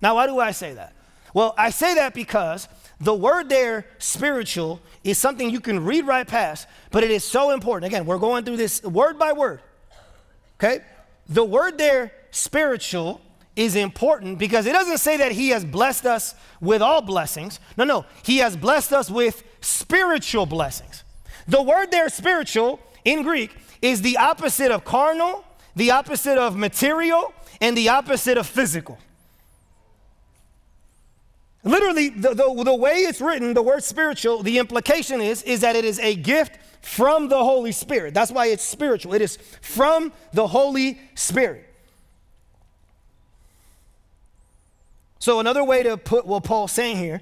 Now, 0.01 0.15
why 0.15 0.27
do 0.27 0.39
I 0.39 0.51
say 0.51 0.73
that? 0.73 0.93
Well, 1.33 1.53
I 1.57 1.69
say 1.69 1.95
that 1.95 2.13
because 2.13 2.67
the 2.99 3.13
word 3.13 3.49
there, 3.49 3.85
spiritual, 3.99 4.79
is 5.03 5.17
something 5.17 5.49
you 5.49 5.59
can 5.59 5.83
read 5.85 6.05
right 6.05 6.27
past, 6.27 6.67
but 6.91 7.03
it 7.03 7.11
is 7.11 7.23
so 7.23 7.51
important. 7.51 7.91
Again, 7.91 8.05
we're 8.05 8.17
going 8.17 8.43
through 8.43 8.57
this 8.57 8.83
word 8.83 9.19
by 9.19 9.33
word. 9.33 9.61
Okay? 10.59 10.83
The 11.29 11.43
word 11.43 11.77
there, 11.77 12.11
spiritual, 12.31 13.21
is 13.55 13.75
important 13.75 14.37
because 14.37 14.65
it 14.67 14.73
doesn't 14.73 14.99
say 14.99 15.17
that 15.17 15.31
he 15.31 15.49
has 15.49 15.65
blessed 15.65 16.05
us 16.05 16.35
with 16.61 16.81
all 16.81 17.01
blessings. 17.01 17.59
No, 17.75 17.83
no. 17.83 18.05
He 18.23 18.37
has 18.37 18.55
blessed 18.55 18.93
us 18.93 19.09
with 19.09 19.43
spiritual 19.61 20.45
blessings. 20.45 21.03
The 21.47 21.61
word 21.61 21.91
there, 21.91 22.09
spiritual, 22.09 22.79
in 23.03 23.23
Greek, 23.23 23.55
is 23.81 24.01
the 24.01 24.17
opposite 24.17 24.71
of 24.71 24.83
carnal, 24.83 25.43
the 25.75 25.91
opposite 25.91 26.37
of 26.37 26.55
material, 26.55 27.33
and 27.61 27.77
the 27.77 27.89
opposite 27.89 28.37
of 28.37 28.47
physical. 28.47 28.97
Literally, 31.63 32.09
the, 32.09 32.29
the, 32.33 32.63
the, 32.63 32.75
way 32.75 32.99
it's 32.99 33.19
written, 33.19 33.53
the 33.53 33.61
word 33.61 33.83
spiritual, 33.83 34.41
the 34.41 34.57
implication 34.57 35.19
is, 35.19 35.43
is 35.43 35.61
that 35.61 35.75
it 35.75 35.83
is 35.83 35.99
a 35.99 36.15
gift 36.15 36.57
from 36.81 37.27
the 37.27 37.37
Holy 37.37 37.73
Spirit. 37.73 38.13
That's 38.13 38.31
why 38.31 38.47
it's 38.47 38.63
spiritual. 38.63 39.13
It 39.13 39.21
is 39.21 39.37
from 39.61 40.13
the 40.31 40.47
Holy 40.47 40.99
Spirit. 41.15 41.65
So, 45.19 45.41
another 45.41 45.63
way 45.63 45.83
to 45.83 45.97
put 45.97 46.25
what 46.25 46.45
Paul's 46.45 46.71
saying 46.71 46.97
here, 46.97 47.21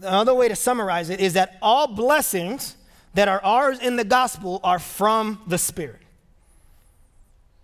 another 0.00 0.34
way 0.34 0.48
to 0.48 0.54
summarize 0.54 1.10
it 1.10 1.18
is 1.18 1.32
that 1.32 1.56
all 1.60 1.88
blessings 1.88 2.76
that 3.16 3.28
are 3.28 3.42
ours 3.42 3.78
in 3.78 3.96
the 3.96 4.04
gospel 4.04 4.60
are 4.62 4.78
from 4.78 5.40
the 5.46 5.56
Spirit. 5.56 6.02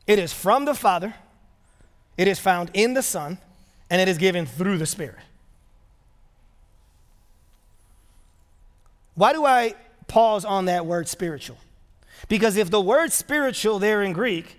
It 0.06 0.18
is 0.18 0.32
from 0.32 0.64
the 0.64 0.72
Father, 0.72 1.14
it 2.16 2.26
is 2.26 2.38
found 2.38 2.70
in 2.72 2.94
the 2.94 3.02
Son, 3.02 3.36
and 3.90 4.00
it 4.00 4.08
is 4.08 4.16
given 4.16 4.46
through 4.46 4.78
the 4.78 4.86
Spirit. 4.86 5.18
Why 9.14 9.34
do 9.34 9.44
I 9.44 9.74
pause 10.08 10.46
on 10.46 10.64
that 10.64 10.86
word 10.86 11.06
spiritual? 11.06 11.58
Because 12.30 12.56
if 12.56 12.70
the 12.70 12.80
word 12.80 13.12
spiritual 13.12 13.78
there 13.78 14.02
in 14.02 14.14
Greek 14.14 14.56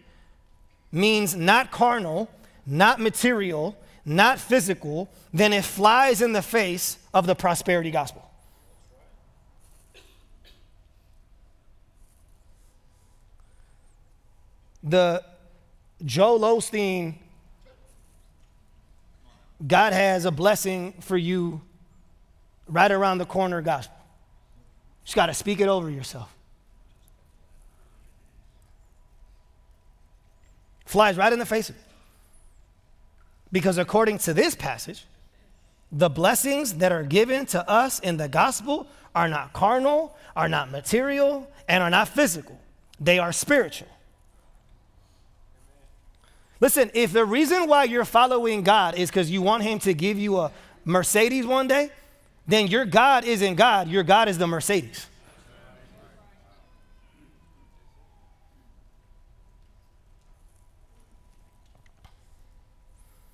means 0.91 1.35
not 1.35 1.71
carnal, 1.71 2.29
not 2.67 2.99
material, 2.99 3.75
not 4.05 4.39
physical, 4.39 5.09
then 5.33 5.53
it 5.53 5.65
flies 5.65 6.21
in 6.21 6.33
the 6.33 6.43
face 6.43 6.99
of 7.15 7.25
the 7.25 7.33
prosperity 7.33 7.89
gospel. 7.89 8.29
The 14.83 15.23
Joel 16.03 16.39
Osteen, 16.41 17.15
God 19.65 19.93
has 19.93 20.25
a 20.25 20.31
blessing 20.31 20.93
for 20.99 21.15
you 21.15 21.61
right 22.67 22.91
around 22.91 23.19
the 23.19 23.25
corner 23.25 23.61
gospel. 23.61 23.95
You 23.97 25.05
just 25.05 25.15
got 25.15 25.27
to 25.27 25.33
speak 25.33 25.61
it 25.61 25.67
over 25.67 25.89
yourself. 25.89 26.33
Flies 30.85 31.17
right 31.17 31.31
in 31.31 31.39
the 31.39 31.45
face 31.45 31.69
of 31.69 31.75
it. 31.75 31.81
Because 33.51 33.77
according 33.77 34.17
to 34.19 34.33
this 34.33 34.55
passage, 34.55 35.05
the 35.91 36.09
blessings 36.09 36.75
that 36.75 36.91
are 36.91 37.03
given 37.03 37.45
to 37.47 37.69
us 37.69 37.99
in 37.99 38.17
the 38.17 38.27
gospel 38.27 38.87
are 39.15 39.27
not 39.27 39.53
carnal, 39.53 40.15
are 40.35 40.49
not 40.49 40.71
material, 40.71 41.47
and 41.67 41.83
are 41.83 41.89
not 41.89 42.07
physical. 42.07 42.59
They 42.99 43.19
are 43.19 43.31
spiritual. 43.31 43.87
Listen, 46.63 46.89
if 46.93 47.11
the 47.11 47.25
reason 47.25 47.67
why 47.67 47.83
you're 47.83 48.05
following 48.05 48.63
God 48.63 48.95
is 48.95 49.09
because 49.09 49.29
you 49.29 49.41
want 49.41 49.63
Him 49.63 49.79
to 49.79 49.93
give 49.93 50.17
you 50.17 50.37
a 50.37 50.49
Mercedes 50.85 51.45
one 51.45 51.67
day, 51.67 51.91
then 52.47 52.67
your 52.67 52.85
God 52.85 53.25
isn't 53.25 53.55
God, 53.55 53.89
your 53.89 54.03
God 54.03 54.29
is 54.29 54.37
the 54.37 54.47
Mercedes. 54.47 55.05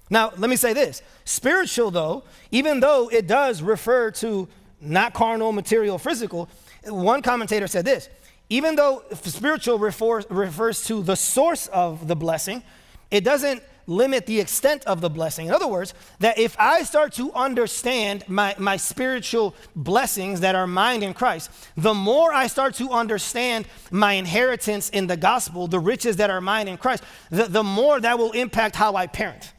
Now, 0.10 0.32
let 0.36 0.50
me 0.50 0.56
say 0.56 0.74
this 0.74 1.04
spiritual, 1.24 1.92
though, 1.92 2.24
even 2.50 2.80
though 2.80 3.10
it 3.10 3.28
does 3.28 3.62
refer 3.62 4.10
to 4.10 4.48
not 4.82 5.14
carnal, 5.14 5.52
material, 5.52 6.00
physical, 6.00 6.50
one 6.84 7.22
commentator 7.22 7.68
said 7.68 7.86
this 7.86 8.10
even 8.50 8.76
though 8.76 9.04
spiritual 9.22 9.78
refers, 9.78 10.26
refers 10.32 10.84
to 10.86 11.04
the 11.04 11.16
source 11.16 11.68
of 11.68 12.08
the 12.08 12.16
blessing, 12.16 12.64
it 13.12 13.24
doesn't 13.24 13.64
limit 13.90 14.28
the 14.28 14.40
extent 14.40 14.86
of 14.86 15.02
the 15.02 15.10
blessing. 15.10 15.48
In 15.48 15.54
other 15.54 15.68
words, 15.68 15.94
that 16.20 16.38
if 16.38 16.56
I 16.60 16.84
start 16.84 17.12
to 17.14 17.34
understand 17.34 18.24
my, 18.28 18.56
my 18.60 18.78
spiritual 18.78 19.56
blessings 19.76 20.42
that 20.42 20.56
are 20.56 20.68
mine 20.68 21.02
in 21.02 21.14
Christ, 21.14 21.50
the 21.76 21.96
more 21.96 22.32
I 22.32 22.48
start 22.48 22.76
to 22.76 22.92
understand 22.92 23.68
my 23.90 24.14
inheritance 24.14 24.90
in 24.90 25.08
the 25.08 25.18
gospel, 25.18 25.68
the 25.68 25.80
riches 25.80 26.18
that 26.18 26.30
are 26.30 26.40
mine 26.40 26.68
in 26.68 26.78
Christ, 26.78 27.04
the, 27.32 27.46
the 27.46 27.64
more 27.64 28.00
that 28.00 28.20
will 28.20 28.32
impact 28.32 28.76
how 28.76 28.96
I 28.96 29.08
parent. 29.08 29.54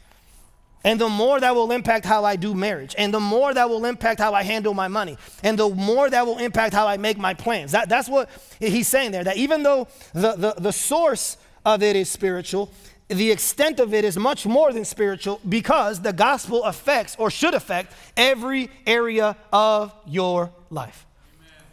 And 0.83 0.99
the 0.99 1.11
more 1.11 1.39
that 1.41 1.55
will 1.55 1.73
impact 1.73 2.07
how 2.07 2.25
I 2.25 2.37
do 2.37 2.55
marriage. 2.55 2.95
And 2.97 3.13
the 3.13 3.21
more 3.21 3.53
that 3.53 3.69
will 3.69 3.85
impact 3.85 4.19
how 4.19 4.33
I 4.33 4.43
handle 4.43 4.73
my 4.73 4.89
money. 4.89 5.19
And 5.43 5.59
the 5.59 5.69
more 5.69 6.09
that 6.09 6.25
will 6.25 6.39
impact 6.39 6.73
how 6.73 6.87
I 6.87 6.97
make 6.97 7.19
my 7.19 7.35
plans. 7.35 7.73
That, 7.73 7.91
that's 7.91 8.09
what 8.09 8.31
he's 8.59 8.89
saying 8.89 9.11
there. 9.11 9.25
That 9.25 9.37
even 9.37 9.63
though 9.63 9.89
the, 10.15 10.33
the, 10.37 10.55
the 10.57 10.73
source 10.73 11.37
of 11.67 11.83
it 11.83 11.97
is 11.97 12.09
spiritual, 12.09 12.73
the 13.11 13.33
extent 13.33 13.81
of 13.81 13.93
it 13.93 14.05
is 14.05 14.17
much 14.17 14.47
more 14.47 14.73
than 14.73 14.85
spiritual 14.85 15.41
because 15.49 16.01
the 16.01 16.13
gospel 16.13 16.63
affects 16.63 17.17
or 17.19 17.29
should 17.29 17.55
affect 17.55 17.93
every 18.17 18.71
area 18.87 19.37
of 19.53 19.93
your 20.07 20.53
life. 20.71 21.07
Amen. 21.41 21.65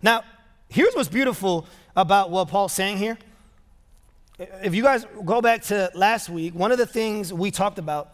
Now, 0.00 0.24
here's 0.70 0.94
what's 0.94 1.10
beautiful 1.10 1.66
about 1.94 2.30
what 2.30 2.48
Paul's 2.48 2.72
saying 2.72 2.96
here. 2.96 3.18
If 4.38 4.74
you 4.74 4.82
guys 4.82 5.04
go 5.24 5.42
back 5.42 5.62
to 5.64 5.90
last 5.94 6.30
week, 6.30 6.54
one 6.54 6.72
of 6.72 6.78
the 6.78 6.86
things 6.86 7.30
we 7.30 7.50
talked 7.50 7.78
about 7.78 8.10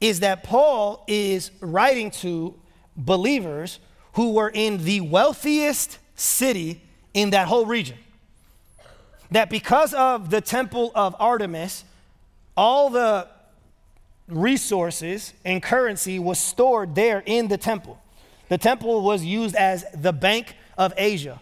is 0.00 0.20
that 0.20 0.42
Paul 0.42 1.04
is 1.06 1.52
writing 1.60 2.10
to 2.10 2.54
believers 2.96 3.78
who 4.14 4.32
were 4.32 4.50
in 4.52 4.84
the 4.84 5.00
wealthiest 5.02 5.98
city 6.16 6.82
in 7.14 7.30
that 7.30 7.46
whole 7.46 7.64
region 7.64 7.98
that 9.32 9.50
because 9.50 9.94
of 9.94 10.30
the 10.30 10.40
temple 10.40 10.92
of 10.94 11.14
Artemis, 11.18 11.84
all 12.56 12.90
the 12.90 13.28
resources 14.28 15.34
and 15.44 15.62
currency 15.62 16.18
was 16.18 16.38
stored 16.38 16.94
there 16.94 17.22
in 17.26 17.48
the 17.48 17.58
temple. 17.58 18.00
The 18.48 18.58
temple 18.58 19.02
was 19.02 19.24
used 19.24 19.54
as 19.56 19.84
the 19.94 20.12
Bank 20.12 20.54
of 20.76 20.92
Asia. 20.96 21.40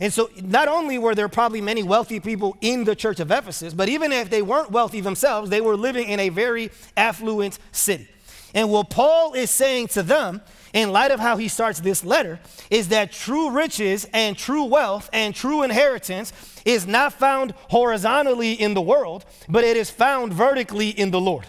And 0.00 0.12
so, 0.12 0.30
not 0.40 0.68
only 0.68 0.96
were 0.98 1.14
there 1.14 1.28
probably 1.28 1.60
many 1.60 1.82
wealthy 1.82 2.20
people 2.20 2.56
in 2.60 2.84
the 2.84 2.94
church 2.94 3.18
of 3.18 3.30
Ephesus, 3.30 3.74
but 3.74 3.88
even 3.88 4.12
if 4.12 4.30
they 4.30 4.42
weren't 4.42 4.70
wealthy 4.70 5.00
themselves, 5.00 5.50
they 5.50 5.60
were 5.60 5.76
living 5.76 6.08
in 6.08 6.20
a 6.20 6.28
very 6.28 6.70
affluent 6.96 7.58
city. 7.72 8.08
And 8.54 8.70
what 8.70 8.90
Paul 8.90 9.34
is 9.34 9.50
saying 9.50 9.88
to 9.88 10.02
them, 10.02 10.40
in 10.72 10.92
light 10.92 11.10
of 11.10 11.20
how 11.20 11.36
he 11.36 11.48
starts 11.48 11.80
this 11.80 12.04
letter, 12.04 12.40
is 12.70 12.88
that 12.88 13.12
true 13.12 13.50
riches 13.50 14.06
and 14.12 14.36
true 14.36 14.64
wealth 14.64 15.08
and 15.12 15.34
true 15.34 15.62
inheritance 15.62 16.32
is 16.64 16.86
not 16.86 17.12
found 17.12 17.52
horizontally 17.68 18.52
in 18.52 18.74
the 18.74 18.80
world, 18.80 19.24
but 19.48 19.64
it 19.64 19.76
is 19.76 19.90
found 19.90 20.32
vertically 20.32 20.90
in 20.90 21.10
the 21.10 21.20
Lord. 21.20 21.46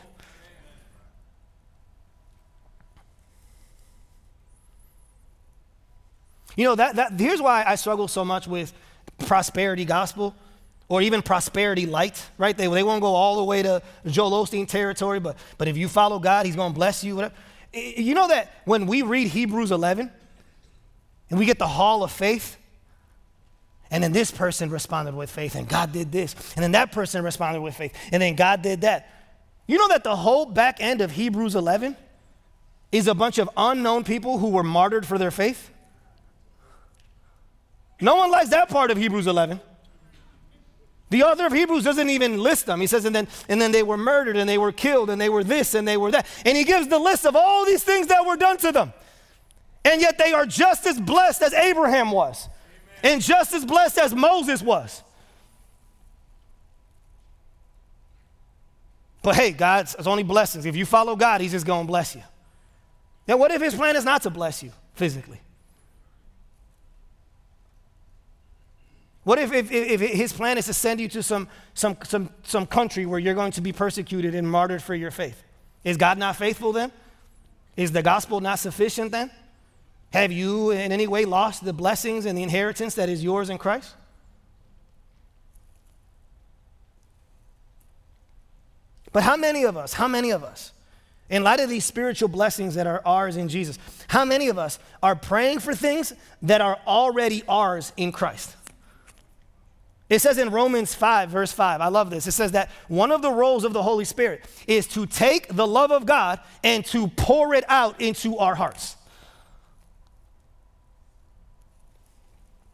You 6.55 6.65
know, 6.65 6.75
that, 6.75 6.97
that, 6.97 7.13
here's 7.17 7.41
why 7.41 7.63
I 7.65 7.75
struggle 7.75 8.09
so 8.09 8.25
much 8.25 8.45
with 8.45 8.73
prosperity 9.19 9.85
gospel 9.85 10.35
or 10.89 11.01
even 11.01 11.21
prosperity 11.21 11.85
light, 11.85 12.21
right? 12.37 12.57
They, 12.57 12.67
they 12.67 12.83
won't 12.83 13.01
go 13.01 13.15
all 13.15 13.37
the 13.37 13.43
way 13.45 13.61
to 13.61 13.81
Joel 14.07 14.45
Osteen 14.45 14.67
territory, 14.67 15.21
but, 15.21 15.37
but 15.57 15.67
if 15.69 15.77
you 15.77 15.87
follow 15.87 16.19
God, 16.19 16.45
He's 16.45 16.57
going 16.57 16.73
to 16.73 16.75
bless 16.75 17.03
you. 17.03 17.15
Whatever. 17.15 17.33
You 17.73 18.15
know 18.15 18.27
that 18.29 18.51
when 18.65 18.87
we 18.87 19.01
read 19.01 19.27
Hebrews 19.27 19.71
11 19.71 20.11
and 21.29 21.39
we 21.39 21.45
get 21.45 21.59
the 21.59 21.67
hall 21.67 22.03
of 22.03 22.11
faith, 22.11 22.57
and 23.91 24.03
then 24.03 24.11
this 24.11 24.31
person 24.31 24.69
responded 24.69 25.15
with 25.15 25.29
faith, 25.29 25.55
and 25.55 25.67
God 25.67 25.91
did 25.91 26.11
this. 26.11 26.35
And 26.55 26.63
then 26.63 26.73
that 26.73 26.91
person 26.91 27.23
responded 27.23 27.61
with 27.61 27.75
faith, 27.75 27.95
and 28.11 28.21
then 28.21 28.35
God 28.35 28.61
did 28.61 28.81
that. 28.81 29.09
You 29.67 29.77
know 29.77 29.87
that 29.89 30.03
the 30.03 30.15
whole 30.15 30.45
back 30.45 30.77
end 30.79 31.01
of 31.01 31.11
Hebrews 31.11 31.55
11 31.55 31.95
is 32.91 33.07
a 33.07 33.13
bunch 33.13 33.37
of 33.37 33.49
unknown 33.55 34.03
people 34.03 34.39
who 34.39 34.49
were 34.49 34.63
martyred 34.63 35.05
for 35.05 35.17
their 35.17 35.31
faith? 35.31 35.69
No 38.01 38.15
one 38.15 38.31
likes 38.31 38.49
that 38.49 38.69
part 38.69 38.91
of 38.91 38.97
Hebrews 38.97 39.27
11. 39.27 39.59
The 41.09 41.23
author 41.23 41.47
of 41.47 41.53
Hebrews 41.53 41.83
doesn't 41.83 42.09
even 42.09 42.37
list 42.37 42.67
them. 42.67 42.79
He 42.79 42.87
says, 42.87 43.05
and 43.05 43.15
then, 43.15 43.27
and 43.47 43.59
then 43.59 43.71
they 43.71 43.81
were 43.81 43.97
murdered 43.97 44.37
and 44.37 44.47
they 44.47 44.59
were 44.59 44.71
killed 44.71 45.09
and 45.09 45.19
they 45.19 45.29
were 45.29 45.43
this 45.43 45.73
and 45.73 45.87
they 45.87 45.97
were 45.97 46.11
that. 46.11 46.27
And 46.45 46.55
he 46.55 46.63
gives 46.63 46.87
the 46.87 46.99
list 46.99 47.25
of 47.25 47.35
all 47.35 47.65
these 47.65 47.83
things 47.83 48.07
that 48.07 48.25
were 48.25 48.37
done 48.37 48.57
to 48.57 48.71
them. 48.71 48.93
And 49.83 50.01
yet 50.01 50.17
they 50.17 50.33
are 50.33 50.45
just 50.45 50.85
as 50.85 50.99
blessed 50.99 51.41
as 51.41 51.53
Abraham 51.53 52.11
was 52.11 52.47
Amen. 52.99 53.13
and 53.13 53.21
just 53.21 53.53
as 53.53 53.65
blessed 53.65 53.97
as 53.97 54.13
Moses 54.13 54.61
was. 54.61 55.03
But 59.21 59.35
hey, 59.35 59.51
God's 59.51 59.95
only 60.05 60.23
blessings. 60.23 60.65
If 60.65 60.75
you 60.75 60.85
follow 60.85 61.15
God, 61.15 61.41
He's 61.41 61.51
just 61.51 61.65
going 61.65 61.85
to 61.85 61.87
bless 61.87 62.15
you. 62.15 62.23
Now, 63.27 63.37
what 63.37 63.51
if 63.51 63.61
His 63.61 63.75
plan 63.75 63.95
is 63.95 64.05
not 64.05 64.21
to 64.23 64.29
bless 64.29 64.63
you 64.63 64.71
physically? 64.93 65.41
What 69.29 69.37
if, 69.37 69.53
if, 69.53 69.71
if, 69.71 70.01
his 70.01 70.33
plan 70.33 70.57
is 70.57 70.65
to 70.65 70.73
send 70.73 70.99
you 70.99 71.07
to 71.09 71.21
some, 71.21 71.47
some, 71.75 71.95
some, 72.03 72.31
some 72.41 72.65
country 72.65 73.05
where 73.05 73.19
you're 73.19 73.35
going 73.35 73.51
to 73.51 73.61
be 73.61 73.71
persecuted 73.71 74.33
and 74.33 74.49
martyred 74.49 74.81
for 74.81 74.95
your 74.95 75.11
faith? 75.11 75.43
Is 75.83 75.97
God 75.97 76.17
not 76.17 76.35
faithful 76.35 76.73
then? 76.73 76.91
Is 77.77 77.91
the 77.91 78.01
gospel 78.01 78.41
not 78.41 78.57
sufficient 78.57 79.11
then? 79.11 79.29
Have 80.13 80.31
you 80.31 80.71
in 80.71 80.91
any 80.91 81.05
way 81.05 81.25
lost 81.25 81.63
the 81.63 81.73
blessings 81.73 82.25
and 82.25 82.35
the 82.35 82.41
inheritance 82.41 82.95
that 82.95 83.07
is 83.07 83.23
yours 83.23 83.51
in 83.51 83.59
Christ? 83.59 83.93
But 89.11 89.21
how 89.21 89.37
many 89.37 89.63
of 89.63 89.77
us, 89.77 89.93
how 89.93 90.07
many 90.07 90.31
of 90.31 90.43
us, 90.43 90.71
in 91.29 91.43
light 91.43 91.59
of 91.59 91.69
these 91.69 91.85
spiritual 91.85 92.29
blessings 92.29 92.73
that 92.73 92.87
are 92.87 93.03
ours 93.05 93.37
in 93.37 93.47
Jesus, 93.47 93.77
how 94.07 94.25
many 94.25 94.47
of 94.47 94.57
us 94.57 94.79
are 95.03 95.15
praying 95.15 95.59
for 95.59 95.75
things 95.75 96.13
that 96.41 96.61
are 96.61 96.79
already 96.87 97.43
ours 97.47 97.93
in 97.95 98.11
Christ? 98.11 98.55
It 100.09 100.19
says 100.19 100.39
in 100.39 100.49
Romans 100.49 100.95
5, 100.95 101.29
verse 101.29 101.51
5, 101.51 101.81
I 101.81 101.87
love 101.87 102.09
this. 102.09 102.25
It 102.25 102.31
says 102.31 102.53
that 102.53 102.71
one 102.87 103.11
of 103.11 103.21
the 103.21 103.31
roles 103.31 103.63
of 103.63 103.73
the 103.73 103.83
Holy 103.83 104.05
Spirit 104.05 104.43
is 104.67 104.87
to 104.87 105.05
take 105.05 105.47
the 105.55 105.67
love 105.67 105.91
of 105.91 106.07
God 106.07 106.39
and 106.63 106.83
to 106.87 107.07
pour 107.09 107.53
it 107.53 107.63
out 107.69 108.01
into 108.01 108.37
our 108.37 108.55
hearts. 108.55 108.95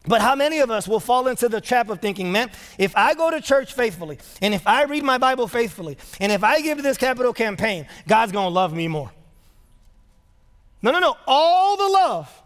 But 0.06 0.22
how 0.22 0.34
many 0.34 0.60
of 0.60 0.70
us 0.70 0.86
will 0.86 1.00
fall 1.00 1.26
into 1.26 1.48
the 1.48 1.60
trap 1.60 1.90
of 1.90 2.00
thinking, 2.00 2.30
man, 2.30 2.50
if 2.78 2.96
I 2.96 3.14
go 3.14 3.30
to 3.30 3.40
church 3.40 3.74
faithfully, 3.74 4.18
and 4.40 4.54
if 4.54 4.66
I 4.66 4.84
read 4.84 5.02
my 5.02 5.18
Bible 5.18 5.48
faithfully, 5.48 5.98
and 6.20 6.30
if 6.30 6.44
I 6.44 6.60
give 6.60 6.82
this 6.82 6.96
capital 6.96 7.32
campaign, 7.32 7.86
God's 8.06 8.32
gonna 8.32 8.48
love 8.48 8.72
me 8.72 8.88
more? 8.88 9.10
No, 10.80 10.92
no, 10.92 11.00
no. 11.00 11.16
All 11.26 11.76
the 11.76 11.88
love 11.88 12.42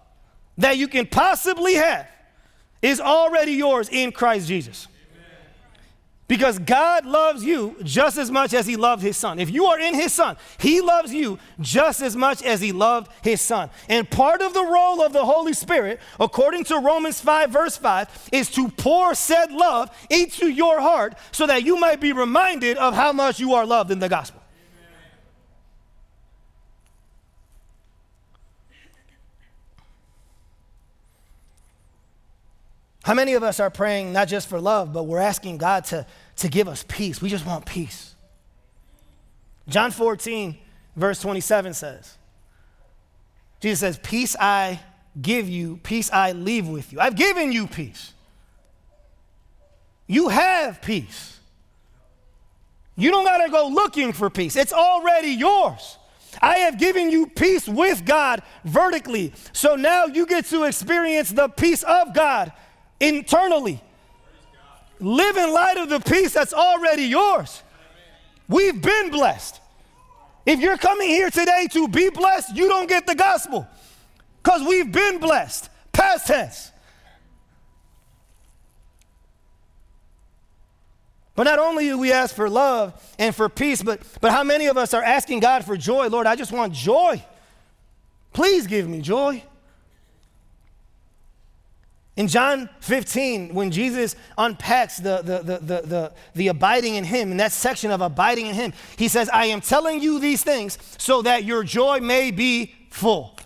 that 0.59 0.79
you 0.79 0.89
can 0.89 1.07
possibly 1.07 1.75
have 1.75 2.09
is 2.83 3.01
already 3.01 3.53
yours 3.53 3.89
in 3.89 4.13
Christ 4.13 4.49
Jesus. 4.49 4.89
Because 6.31 6.61
God 6.61 7.07
loves 7.07 7.43
you 7.43 7.75
just 7.83 8.17
as 8.17 8.31
much 8.31 8.55
as 8.55 8.65
He 8.65 8.77
loved 8.77 9.03
His 9.03 9.17
Son. 9.17 9.41
If 9.41 9.51
you 9.51 9.65
are 9.65 9.81
in 9.81 9.95
His 9.95 10.13
Son, 10.13 10.37
He 10.59 10.81
loves 10.81 11.13
you 11.13 11.41
just 11.59 12.01
as 12.03 12.15
much 12.15 12.41
as 12.45 12.61
He 12.61 12.71
loved 12.71 13.11
His 13.23 13.41
Son. 13.41 13.69
And 13.89 14.09
part 14.09 14.41
of 14.41 14.55
the 14.55 14.65
role 14.65 15.03
of 15.03 15.13
the 15.13 15.25
Holy 15.25 15.53
Spirit, 15.53 15.99
according 16.21 16.63
to 16.67 16.79
Romans 16.79 17.21
5, 17.21 17.51
verse 17.51 17.77
5, 17.77 18.29
is 18.31 18.49
to 18.53 18.69
pour 18.69 19.13
said 19.17 19.51
love 19.51 19.91
into 20.09 20.49
your 20.49 20.81
heart 20.81 21.15
so 21.33 21.49
that 21.49 21.65
you 21.65 21.81
might 21.81 21.99
be 21.99 22.13
reminded 22.13 22.77
of 22.77 22.95
how 22.95 23.13
much 23.13 23.41
you 23.41 23.55
are 23.55 23.67
loved 23.67 23.91
in 23.91 23.99
the 23.99 24.09
gospel. 24.09 24.40
How 33.03 33.15
many 33.15 33.35
of 33.35 33.43
us 33.43 33.61
are 33.61 33.71
praying 33.71 34.13
not 34.13 34.29
just 34.29 34.49
for 34.49 34.61
love, 34.61 34.93
but 34.93 35.05
we're 35.05 35.21
asking 35.21 35.59
God 35.59 35.85
to, 35.87 36.07
to 36.37 36.49
give 36.49 36.69
us 36.69 36.85
peace? 36.87 37.23
We 37.23 37.29
just 37.29 37.47
want 37.47 37.65
peace. 37.65 38.15
John 39.69 39.91
14, 39.91 40.57
verse 40.97 41.21
27 41.21 41.75
says, 41.75 42.19
Jesus 43.61 43.81
says, 43.81 44.01
Peace 44.03 44.37
I 44.39 44.81
give 45.21 45.49
you, 45.49 45.79
peace 45.83 46.11
I 46.13 46.33
leave 46.33 46.69
with 46.69 46.93
you. 46.93 47.01
I've 47.01 47.17
given 47.17 47.53
you 47.53 47.67
peace. 47.67 48.13
You 50.07 50.29
have 50.29 50.83
peace. 50.83 51.39
You 52.97 53.11
don't 53.11 53.25
got 53.25 53.45
to 53.45 53.51
go 53.51 53.69
looking 53.69 54.13
for 54.13 54.29
peace, 54.29 54.57
it's 54.57 54.73
already 54.73 55.31
yours. 55.31 55.97
I 56.41 56.59
have 56.59 56.79
given 56.79 57.11
you 57.11 57.27
peace 57.27 57.69
with 57.69 58.05
God 58.05 58.43
vertically. 58.65 59.33
So 59.53 59.75
now 59.75 60.07
you 60.07 60.27
get 60.27 60.45
to 60.47 60.63
experience 60.63 61.31
the 61.31 61.49
peace 61.49 61.83
of 61.83 62.15
God 62.15 62.53
internally. 63.01 63.83
Live 65.01 65.37
in 65.37 65.53
light 65.53 65.79
of 65.79 65.89
the 65.89 66.01
peace 66.01 66.35
that's 66.35 66.53
already 66.53 67.05
yours. 67.05 67.63
We've 68.49 68.81
been 68.81 69.11
blessed. 69.11 69.61
If 70.45 70.61
you're 70.61 70.77
coming 70.77 71.09
here 71.09 71.31
today 71.31 71.69
to 71.73 71.89
be 71.89 72.11
blessed, 72.11 72.55
you 72.55 72.69
don't 72.69 72.89
get 72.89 73.07
the 73.07 73.15
gospel 73.15 73.67
because 74.43 74.63
we've 74.63 74.91
been 74.91 75.19
blessed. 75.19 75.71
Past 75.93 76.27
tense. 76.27 76.71
But 81.35 81.45
not 81.45 81.59
only 81.59 81.85
do 81.85 81.97
we 81.97 82.13
ask 82.13 82.35
for 82.35 82.51
love 82.51 83.01
and 83.19 83.35
for 83.35 83.49
peace, 83.49 83.83
but, 83.83 84.03
but 84.21 84.31
how 84.31 84.45
many 84.45 84.67
of 84.67 84.77
us 84.77 84.93
are 84.93 85.03
asking 85.03 85.41
God 85.41 85.65
for 85.65 85.77
joy? 85.77 86.09
Lord, 86.09 86.27
I 86.27 86.37
just 86.37 86.53
want 86.53 86.75
joy. 86.75 87.25
Please 88.33 88.67
give 88.67 88.87
me 88.89 89.01
joy. 89.01 89.43
In 92.21 92.29
John 92.29 92.69
15, 92.81 93.55
when 93.55 93.71
Jesus 93.71 94.15
unpacks 94.37 94.99
the, 94.99 95.23
the, 95.23 95.39
the, 95.39 95.81
the, 95.81 96.13
the, 96.35 96.49
abiding 96.49 96.97
in 96.97 97.05
him, 97.05 97.31
in 97.31 97.39
that 97.39 97.51
section 97.51 97.91
of 97.91 98.03
abiding 98.03 98.45
in 98.45 98.55
him, 98.55 98.75
he 98.99 99.09
says, 99.09 99.31
I 99.31 99.47
am 99.47 99.63
telling 99.63 100.03
you 100.03 100.21
these 100.21 100.45
things 100.45 100.77
so 100.99 101.23
that 101.23 101.45
your 101.45 101.65
joy 101.65 102.01
may 102.01 102.31
be 102.31 102.75
full. 102.91 103.39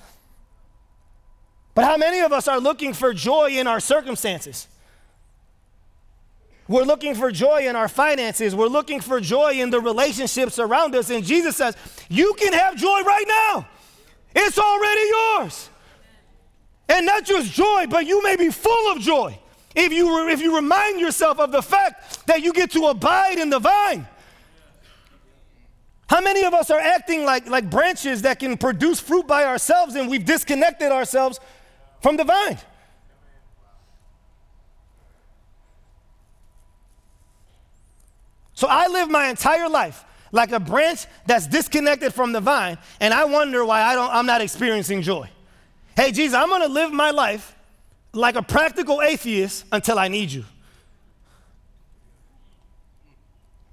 But 1.76 1.84
how 1.84 1.96
many 1.96 2.18
of 2.18 2.32
us 2.32 2.48
are 2.48 2.58
looking 2.58 2.94
for 2.94 3.14
joy 3.14 3.50
in 3.50 3.68
our 3.68 3.78
circumstances? 3.78 4.66
We're 6.66 6.82
looking 6.82 7.14
for 7.14 7.30
joy 7.30 7.68
in 7.68 7.76
our 7.76 7.86
finances. 7.86 8.56
We're 8.56 8.66
looking 8.66 9.00
for 9.00 9.20
joy 9.20 9.52
in 9.52 9.70
the 9.70 9.80
relationships 9.80 10.58
around 10.58 10.96
us. 10.96 11.10
And 11.10 11.24
Jesus 11.24 11.56
says, 11.56 11.76
You 12.08 12.34
can 12.34 12.52
have 12.52 12.74
joy 12.74 13.02
right 13.02 13.26
now, 13.28 13.68
it's 14.34 14.58
already 14.58 15.02
yours. 15.38 15.70
And 16.88 17.06
not 17.06 17.24
just 17.24 17.52
joy, 17.52 17.86
but 17.88 18.06
you 18.06 18.22
may 18.22 18.36
be 18.36 18.50
full 18.50 18.92
of 18.92 19.00
joy 19.00 19.38
if 19.74 19.92
you, 19.92 20.28
if 20.28 20.40
you 20.40 20.54
remind 20.54 21.00
yourself 21.00 21.40
of 21.40 21.50
the 21.50 21.62
fact 21.62 22.26
that 22.26 22.42
you 22.42 22.52
get 22.52 22.70
to 22.72 22.86
abide 22.86 23.38
in 23.38 23.50
the 23.50 23.58
vine. 23.58 24.06
How 26.06 26.20
many 26.20 26.44
of 26.44 26.52
us 26.52 26.70
are 26.70 26.78
acting 26.78 27.24
like, 27.24 27.48
like 27.48 27.70
branches 27.70 28.22
that 28.22 28.38
can 28.38 28.56
produce 28.56 29.00
fruit 29.00 29.26
by 29.26 29.44
ourselves 29.44 29.94
and 29.94 30.08
we've 30.08 30.24
disconnected 30.24 30.92
ourselves 30.92 31.40
from 32.02 32.16
the 32.16 32.24
vine? 32.24 32.58
So 38.52 38.68
I 38.68 38.86
live 38.86 39.10
my 39.10 39.28
entire 39.28 39.68
life 39.68 40.04
like 40.30 40.52
a 40.52 40.60
branch 40.60 41.06
that's 41.26 41.46
disconnected 41.46 42.12
from 42.12 42.32
the 42.32 42.40
vine, 42.40 42.76
and 43.00 43.14
I 43.14 43.24
wonder 43.24 43.64
why 43.64 43.82
I 43.82 43.94
don't, 43.94 44.10
I'm 44.12 44.26
not 44.26 44.40
experiencing 44.40 45.00
joy. 45.00 45.28
Hey, 45.96 46.12
Jesus, 46.12 46.34
I'm 46.34 46.48
gonna 46.48 46.68
live 46.68 46.92
my 46.92 47.10
life 47.10 47.54
like 48.12 48.36
a 48.36 48.42
practical 48.42 49.02
atheist 49.02 49.64
until 49.72 49.98
I 49.98 50.08
need 50.08 50.30
you. 50.30 50.44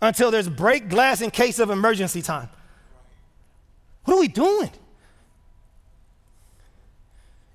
Until 0.01 0.32
there's 0.32 0.49
break 0.49 0.89
glass 0.89 1.22
in 1.22 1.32
case 1.32 1.59
of 1.59 1.69
emergency 1.69 2.22
time. 2.22 2.49
What 4.05 4.15
are 4.15 4.19
we 4.19 4.28
doing? 4.28 4.72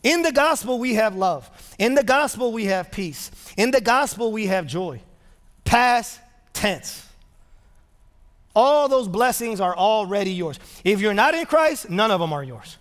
In 0.03 0.23
the 0.23 0.31
gospel, 0.31 0.79
we 0.79 0.95
have 0.95 1.17
love. 1.17 1.51
In 1.79 1.95
the 1.95 2.05
gospel, 2.05 2.53
we 2.53 2.67
have 2.67 2.93
peace. 2.93 3.33
In 3.57 3.73
the 3.73 3.81
gospel, 3.81 4.31
we 4.31 4.47
have 4.47 4.67
joy. 4.67 5.01
Past 5.65 6.21
tense. 6.53 7.05
All 8.55 8.89
those 8.89 9.09
blessings 9.09 9.61
are 9.61 9.77
already 9.77 10.31
yours. 10.31 10.61
If 10.85 11.01
you're 11.01 11.13
not 11.13 11.35
in 11.35 11.45
Christ, 11.45 11.91
none 11.91 12.13
of 12.13 12.21
them 12.21 12.33
are 12.33 12.45
yours. 12.45 12.79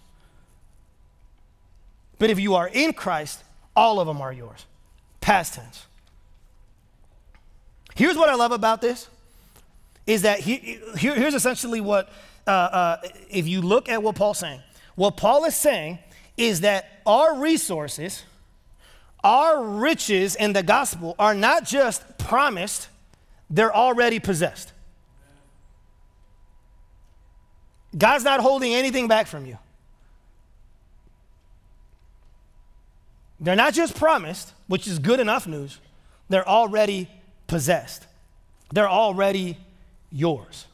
But 2.19 2.29
if 2.29 2.39
you 2.39 2.55
are 2.55 2.67
in 2.67 2.93
Christ, 2.93 3.43
all 3.75 3.99
of 3.99 4.07
them 4.07 4.21
are 4.21 4.31
yours. 4.31 4.65
Past 5.21 5.55
tense. 5.55 5.85
Here's 7.95 8.17
what 8.17 8.29
I 8.29 8.35
love 8.35 8.51
about 8.51 8.81
this 8.81 9.09
is 10.05 10.21
that 10.21 10.39
he, 10.39 10.79
here, 10.97 11.15
here's 11.15 11.33
essentially 11.33 11.81
what, 11.81 12.09
uh, 12.45 12.51
uh, 12.51 12.97
if 13.29 13.47
you 13.47 13.61
look 13.61 13.89
at 13.89 14.03
what 14.03 14.15
Paul's 14.15 14.39
saying, 14.39 14.61
what 14.95 15.17
Paul 15.17 15.45
is 15.45 15.55
saying 15.55 15.99
is 16.37 16.61
that 16.61 17.01
our 17.05 17.39
resources, 17.39 18.23
our 19.23 19.63
riches 19.63 20.35
in 20.35 20.53
the 20.53 20.63
gospel 20.63 21.15
are 21.17 21.33
not 21.33 21.65
just 21.65 22.17
promised, 22.17 22.87
they're 23.49 23.75
already 23.75 24.19
possessed. 24.19 24.73
God's 27.97 28.23
not 28.23 28.41
holding 28.41 28.73
anything 28.73 29.07
back 29.07 29.27
from 29.27 29.45
you. 29.45 29.57
They're 33.39 33.55
not 33.55 33.73
just 33.73 33.95
promised, 33.95 34.53
which 34.67 34.87
is 34.87 34.99
good 34.99 35.19
enough 35.19 35.47
news, 35.47 35.79
they're 36.29 36.47
already 36.47 37.09
possessed. 37.47 38.07
They're 38.71 38.89
already 38.89 39.57
yours. 40.11 40.65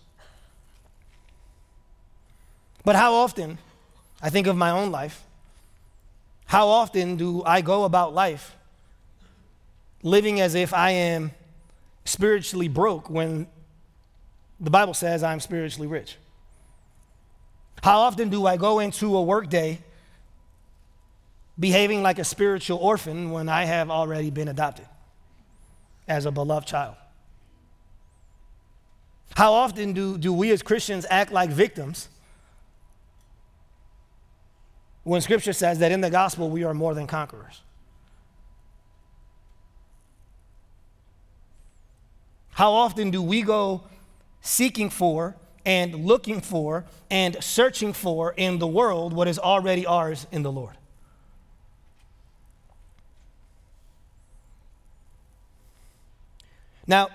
But 2.83 2.95
how 2.95 3.13
often, 3.13 3.57
I 4.21 4.29
think 4.29 4.47
of 4.47 4.55
my 4.55 4.71
own 4.71 4.91
life, 4.91 5.23
how 6.45 6.67
often 6.67 7.15
do 7.15 7.43
I 7.45 7.61
go 7.61 7.83
about 7.83 8.13
life 8.13 8.55
living 10.03 10.41
as 10.41 10.55
if 10.55 10.73
I 10.73 10.91
am 10.91 11.31
spiritually 12.05 12.67
broke 12.67 13.09
when 13.09 13.47
the 14.59 14.69
Bible 14.69 14.93
says 14.93 15.23
I'm 15.23 15.39
spiritually 15.39 15.87
rich? 15.87 16.17
How 17.83 17.99
often 17.99 18.29
do 18.29 18.45
I 18.45 18.57
go 18.57 18.79
into 18.79 19.15
a 19.15 19.21
workday 19.21 19.79
behaving 21.61 22.01
like 22.01 22.17
a 22.19 22.23
spiritual 22.23 22.79
orphan 22.79 23.29
when 23.31 23.47
I 23.47 23.65
have 23.65 23.89
already 23.89 24.31
been 24.31 24.47
adopted 24.47 24.87
as 26.07 26.25
a 26.25 26.31
beloved 26.31 26.67
child? 26.67 26.95
How 29.35 29.53
often 29.53 29.93
do, 29.93 30.17
do 30.17 30.33
we 30.33 30.51
as 30.51 30.61
Christians 30.61 31.05
act 31.09 31.31
like 31.31 31.51
victims 31.51 32.09
when 35.03 35.21
Scripture 35.21 35.53
says 35.53 35.79
that 35.79 35.91
in 35.91 36.01
the 36.01 36.09
gospel 36.09 36.49
we 36.49 36.63
are 36.63 36.73
more 36.73 36.93
than 36.93 37.07
conquerors? 37.07 37.61
How 42.53 42.73
often 42.73 43.11
do 43.11 43.21
we 43.21 43.43
go 43.43 43.83
seeking 44.41 44.89
for 44.89 45.35
and 45.63 46.05
looking 46.05 46.41
for 46.41 46.85
and 47.09 47.41
searching 47.41 47.93
for 47.93 48.33
in 48.33 48.57
the 48.57 48.67
world 48.67 49.13
what 49.13 49.27
is 49.27 49.39
already 49.39 49.85
ours 49.85 50.27
in 50.31 50.41
the 50.41 50.51
Lord? 50.51 50.75
Now, 56.91 57.07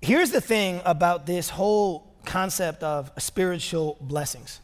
here's 0.00 0.30
the 0.30 0.40
thing 0.40 0.80
about 0.86 1.26
this 1.26 1.50
whole 1.50 2.10
concept 2.24 2.82
of 2.82 3.12
spiritual 3.18 3.98
blessings. 4.00 4.60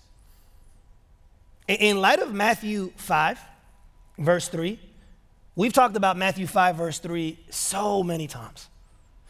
In 1.69 2.01
light 2.01 2.19
of 2.19 2.33
Matthew 2.33 2.91
5, 2.97 3.39
verse 4.17 4.49
3, 4.49 4.81
we've 5.57 5.75
talked 5.75 5.95
about 5.95 6.17
Matthew 6.17 6.47
5, 6.47 6.77
verse 6.77 6.99
3 7.01 7.39
so 7.51 8.03
many 8.03 8.27
times. 8.27 8.71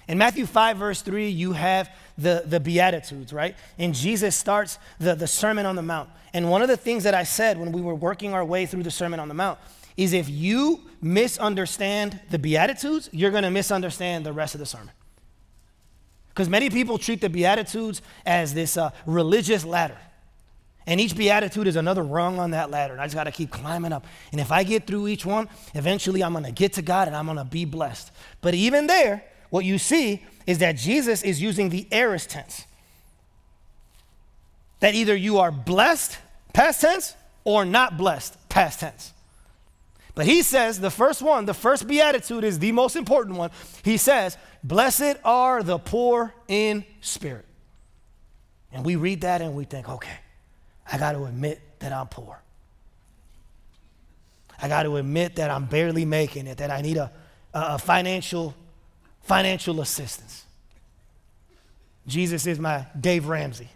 In 0.07 0.17
Matthew 0.17 0.47
5, 0.47 0.77
verse 0.77 1.03
3, 1.03 1.29
you 1.29 1.55
have 1.55 1.91
the, 2.17 2.45
the 2.47 2.61
Beatitudes, 2.61 3.33
right? 3.33 3.57
And 3.81 3.93
Jesus 3.93 4.37
starts 4.37 4.79
the, 5.01 5.17
the 5.17 5.27
Sermon 5.27 5.67
on 5.67 5.75
the 5.75 5.83
Mount. 5.83 6.09
And 6.33 6.53
one 6.53 6.63
of 6.63 6.69
the 6.69 6.77
things 6.77 7.03
that 7.03 7.15
I 7.15 7.25
said 7.25 7.59
when 7.59 7.73
we 7.73 7.81
were 7.81 7.97
working 7.97 8.33
our 8.33 8.45
way 8.45 8.65
through 8.65 8.85
the 8.85 8.93
Sermon 8.93 9.19
on 9.19 9.27
the 9.27 9.35
Mount 9.35 9.59
is 9.99 10.13
if 10.13 10.31
you 10.31 10.81
misunderstand 11.03 12.19
the 12.31 12.39
Beatitudes, 12.39 13.11
you're 13.13 13.33
going 13.33 13.43
to 13.43 13.51
misunderstand 13.51 14.25
the 14.25 14.33
rest 14.33 14.55
of 14.55 14.61
the 14.61 14.67
sermon. 14.67 14.93
Because 16.29 16.49
many 16.49 16.71
people 16.71 16.99
treat 16.99 17.21
the 17.21 17.29
Beatitudes 17.29 18.01
as 18.25 18.55
this 18.55 18.77
uh, 18.77 18.91
religious 19.05 19.65
ladder. 19.65 19.99
And 20.87 21.01
each 21.01 21.15
beatitude 21.15 21.67
is 21.67 21.77
another 21.77 22.03
rung 22.03 22.39
on 22.39 22.53
that 22.53 22.71
ladder. 22.71 22.95
And 22.95 23.03
I 23.03 23.05
just 23.05 23.15
got 23.15 23.25
to 23.25 23.33
keep 23.33 23.51
climbing 23.51 23.93
up. 23.93 24.07
And 24.33 24.41
if 24.41 24.51
I 24.51 24.63
get 24.63 24.87
through 24.87 25.09
each 25.09 25.27
one, 25.27 25.49
eventually 25.75 26.25
I'm 26.25 26.33
going 26.33 26.45
to 26.45 26.53
get 26.53 26.75
to 26.75 26.83
God 26.83 27.09
and 27.09 27.17
I'm 27.17 27.27
going 27.27 27.37
to 27.37 27.45
be 27.45 27.67
blessed. 27.67 28.11
But 28.41 28.55
even 28.55 28.87
there, 28.87 29.23
what 29.51 29.67
you 29.67 29.77
see 29.77 30.25
is 30.47 30.59
that 30.59 30.79
Jesus 30.79 31.23
is 31.23 31.43
using 31.43 31.69
the 31.69 31.87
aorist 31.93 32.31
tense. 32.31 32.65
That 34.81 34.95
either 34.95 35.15
you 35.15 35.39
are 35.39 35.51
blessed, 35.51 36.17
past 36.55 36.81
tense, 36.81 37.15
or 37.45 37.67
not 37.67 37.99
blessed, 37.99 38.49
past 38.49 38.81
tense. 38.81 39.13
But 40.19 40.27
he 40.27 40.43
says 40.43 40.81
the 40.81 40.91
first 40.91 41.23
one, 41.23 41.45
the 41.45 41.55
first 41.55 41.87
beatitude 41.87 42.43
is 42.43 42.59
the 42.59 42.73
most 42.73 42.97
important 42.97 43.37
one. 43.37 43.53
He 43.85 43.97
says, 43.97 44.37
Blessed 44.65 45.15
are 45.25 45.63
the 45.63 45.79
poor 45.79 46.35
in 46.49 46.85
spirit. 47.01 47.45
And 48.73 48.85
we 48.85 48.97
read 48.97 49.21
that 49.21 49.43
and 49.43 49.55
we 49.55 49.63
think, 49.63 49.89
okay, 49.89 50.19
I 50.91 50.99
got 50.99 51.13
to 51.13 51.25
admit 51.25 51.61
that 51.79 51.93
I'm 51.93 52.09
poor. 52.09 52.43
I 54.61 54.67
got 54.67 54.83
to 54.83 54.97
admit 54.97 55.37
that 55.37 55.53
I'm 55.53 55.67
barely 55.67 56.05
making 56.05 56.49
it, 56.49 56.59
that 56.59 56.73
I 56.73 56.81
need 56.81 56.97
a, 56.97 57.13
a 57.55 57.79
financial, 57.79 58.57
financial 59.21 59.81
assistance. 59.81 60.45
Jesus 62.09 62.45
is 62.45 62.59
my 62.59 62.87
Dave 63.01 63.29
Ramsey. 63.29 63.69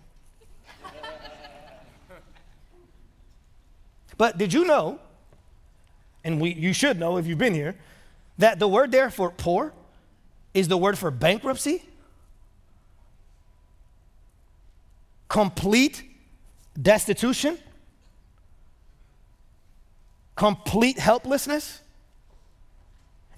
but 4.17 4.39
did 4.39 4.53
you 4.53 4.65
know 4.65 4.99
and 6.25 6.41
we, 6.41 6.53
you 6.53 6.73
should 6.73 6.99
know 6.99 7.17
if 7.17 7.27
you've 7.27 7.39
been 7.39 7.55
here, 7.55 7.77
that 8.39 8.59
the 8.59 8.69
word 8.69 8.93
there 8.93 9.11
for 9.11 9.31
poor 9.31 9.73
is 10.55 10.69
the 10.69 10.77
word 10.77 10.99
for 10.99 11.11
bankruptcy, 11.11 11.83
complete 15.29 16.03
destitution, 16.81 17.59
complete 20.37 20.99
helplessness. 20.99 21.81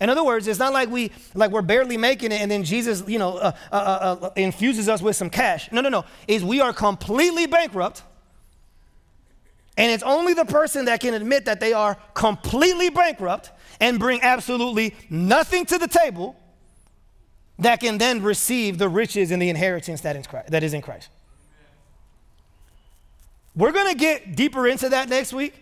In 0.01 0.11
other 0.11 0.25
words, 0.25 0.49
it's 0.49 0.59
not 0.59 0.73
like 0.73 0.91
we 0.91 1.13
like 1.35 1.51
we're 1.51 1.63
barely 1.63 1.97
making 1.97 2.33
it, 2.33 2.41
and 2.41 2.51
then 2.51 2.65
Jesus, 2.65 3.05
you 3.07 3.19
know, 3.19 3.37
uh, 3.37 3.53
uh, 3.73 3.75
uh, 3.75 4.27
uh 4.27 4.31
infuses 4.37 4.89
us 4.89 5.01
with 5.01 5.17
some 5.17 5.31
cash. 5.31 5.71
No, 5.71 5.81
no, 5.81 5.89
no. 5.89 6.05
Is 6.27 6.45
we 6.45 6.61
are 6.61 6.73
completely 6.73 7.47
bankrupt 7.47 8.03
and 9.77 9.91
it's 9.91 10.03
only 10.05 10.35
the 10.35 10.45
person 10.45 10.85
that 10.85 11.01
can 11.01 11.15
admit 11.15 11.47
that 11.47 11.61
they 11.61 11.73
are 11.73 11.97
completely 12.15 12.91
bankrupt 12.91 13.51
and 13.81 13.99
bring 13.99 14.21
absolutely 14.23 14.95
nothing 15.11 15.67
to 15.67 15.79
the 15.79 15.89
table 15.89 16.37
that 17.59 17.81
can 17.81 17.99
then 17.99 18.23
receive 18.23 18.79
the 18.79 18.89
riches 18.89 19.31
and 19.31 19.43
the 19.43 19.49
inheritance 19.49 20.01
that 20.03 20.17
is, 20.63 20.75
in 20.75 20.83
Christ. 20.83 21.09
We're 23.57 23.73
going 23.73 23.93
to 23.93 23.99
get 23.99 24.37
deeper 24.37 24.67
into 24.67 24.89
that 24.91 25.09
next 25.09 25.33
week. 25.33 25.55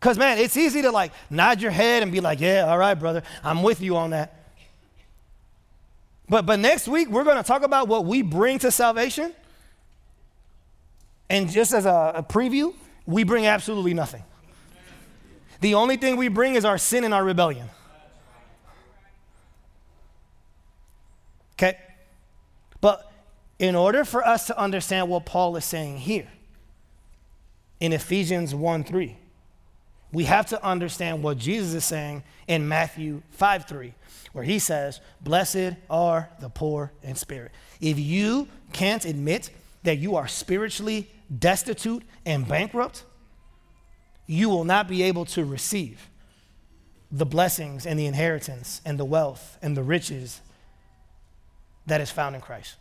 Because, 0.00 0.18
man, 0.18 0.38
it's 0.38 0.56
easy 0.56 0.82
to 0.82 0.90
like 0.90 1.12
nod 1.30 1.62
your 1.62 1.70
head 1.70 2.02
and 2.02 2.12
be 2.12 2.20
like, 2.20 2.40
yeah, 2.40 2.66
all 2.68 2.76
right, 2.76 2.94
brother, 2.94 3.22
I'm 3.42 3.62
with 3.62 3.80
you 3.80 3.96
on 3.96 4.10
that. 4.10 4.34
But, 6.28 6.44
but 6.44 6.58
next 6.58 6.88
week, 6.88 7.08
we're 7.08 7.24
going 7.24 7.36
to 7.38 7.42
talk 7.42 7.62
about 7.62 7.88
what 7.88 8.04
we 8.04 8.20
bring 8.20 8.58
to 8.60 8.70
salvation 8.70 9.34
and 11.28 11.50
just 11.50 11.72
as 11.72 11.86
a, 11.86 12.12
a 12.16 12.22
preview, 12.22 12.74
we 13.06 13.24
bring 13.24 13.46
absolutely 13.46 13.94
nothing. 13.94 14.22
The 15.60 15.74
only 15.74 15.96
thing 15.96 16.16
we 16.16 16.28
bring 16.28 16.56
is 16.56 16.64
our 16.64 16.78
sin 16.78 17.04
and 17.04 17.14
our 17.14 17.24
rebellion. 17.24 17.68
Okay? 21.54 21.78
But 22.80 23.10
in 23.58 23.74
order 23.74 24.04
for 24.04 24.26
us 24.26 24.46
to 24.48 24.58
understand 24.58 25.08
what 25.08 25.24
Paul 25.24 25.56
is 25.56 25.64
saying 25.64 25.98
here 25.98 26.28
in 27.80 27.92
Ephesians 27.92 28.54
1 28.54 28.84
3, 28.84 29.16
we 30.12 30.24
have 30.24 30.46
to 30.46 30.64
understand 30.64 31.22
what 31.22 31.38
Jesus 31.38 31.74
is 31.74 31.84
saying 31.84 32.22
in 32.46 32.68
Matthew 32.68 33.22
5 33.30 33.64
3, 33.66 33.94
where 34.32 34.44
he 34.44 34.58
says, 34.58 35.00
Blessed 35.20 35.76
are 35.88 36.28
the 36.40 36.48
poor 36.48 36.92
in 37.02 37.16
spirit. 37.16 37.52
If 37.80 37.98
you 37.98 38.48
can't 38.72 39.04
admit 39.04 39.50
that 39.84 39.96
you 39.96 40.16
are 40.16 40.26
spiritually 40.26 41.08
destitute 41.38 42.02
and 42.26 42.46
bankrupt, 42.46 43.04
you 44.26 44.48
will 44.48 44.64
not 44.64 44.88
be 44.88 45.02
able 45.02 45.24
to 45.26 45.44
receive 45.44 46.08
the 47.12 47.26
blessings 47.26 47.86
and 47.86 47.98
the 47.98 48.06
inheritance 48.06 48.80
and 48.84 48.98
the 48.98 49.04
wealth 49.04 49.58
and 49.62 49.76
the 49.76 49.82
riches 49.82 50.40
that 51.86 52.00
is 52.00 52.10
found 52.10 52.34
in 52.34 52.40
Christ. 52.40 52.76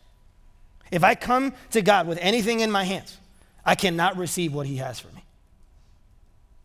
If 0.91 1.03
I 1.03 1.15
come 1.15 1.53
to 1.71 1.81
God 1.81 2.07
with 2.07 2.17
anything 2.21 2.61
in 2.61 2.71
my 2.71 2.83
hands, 2.83 3.17
I 3.65 3.75
cannot 3.75 4.17
receive 4.17 4.53
what 4.53 4.65
He 4.65 4.77
has 4.77 4.99
for 4.99 5.09
me. 5.09 5.23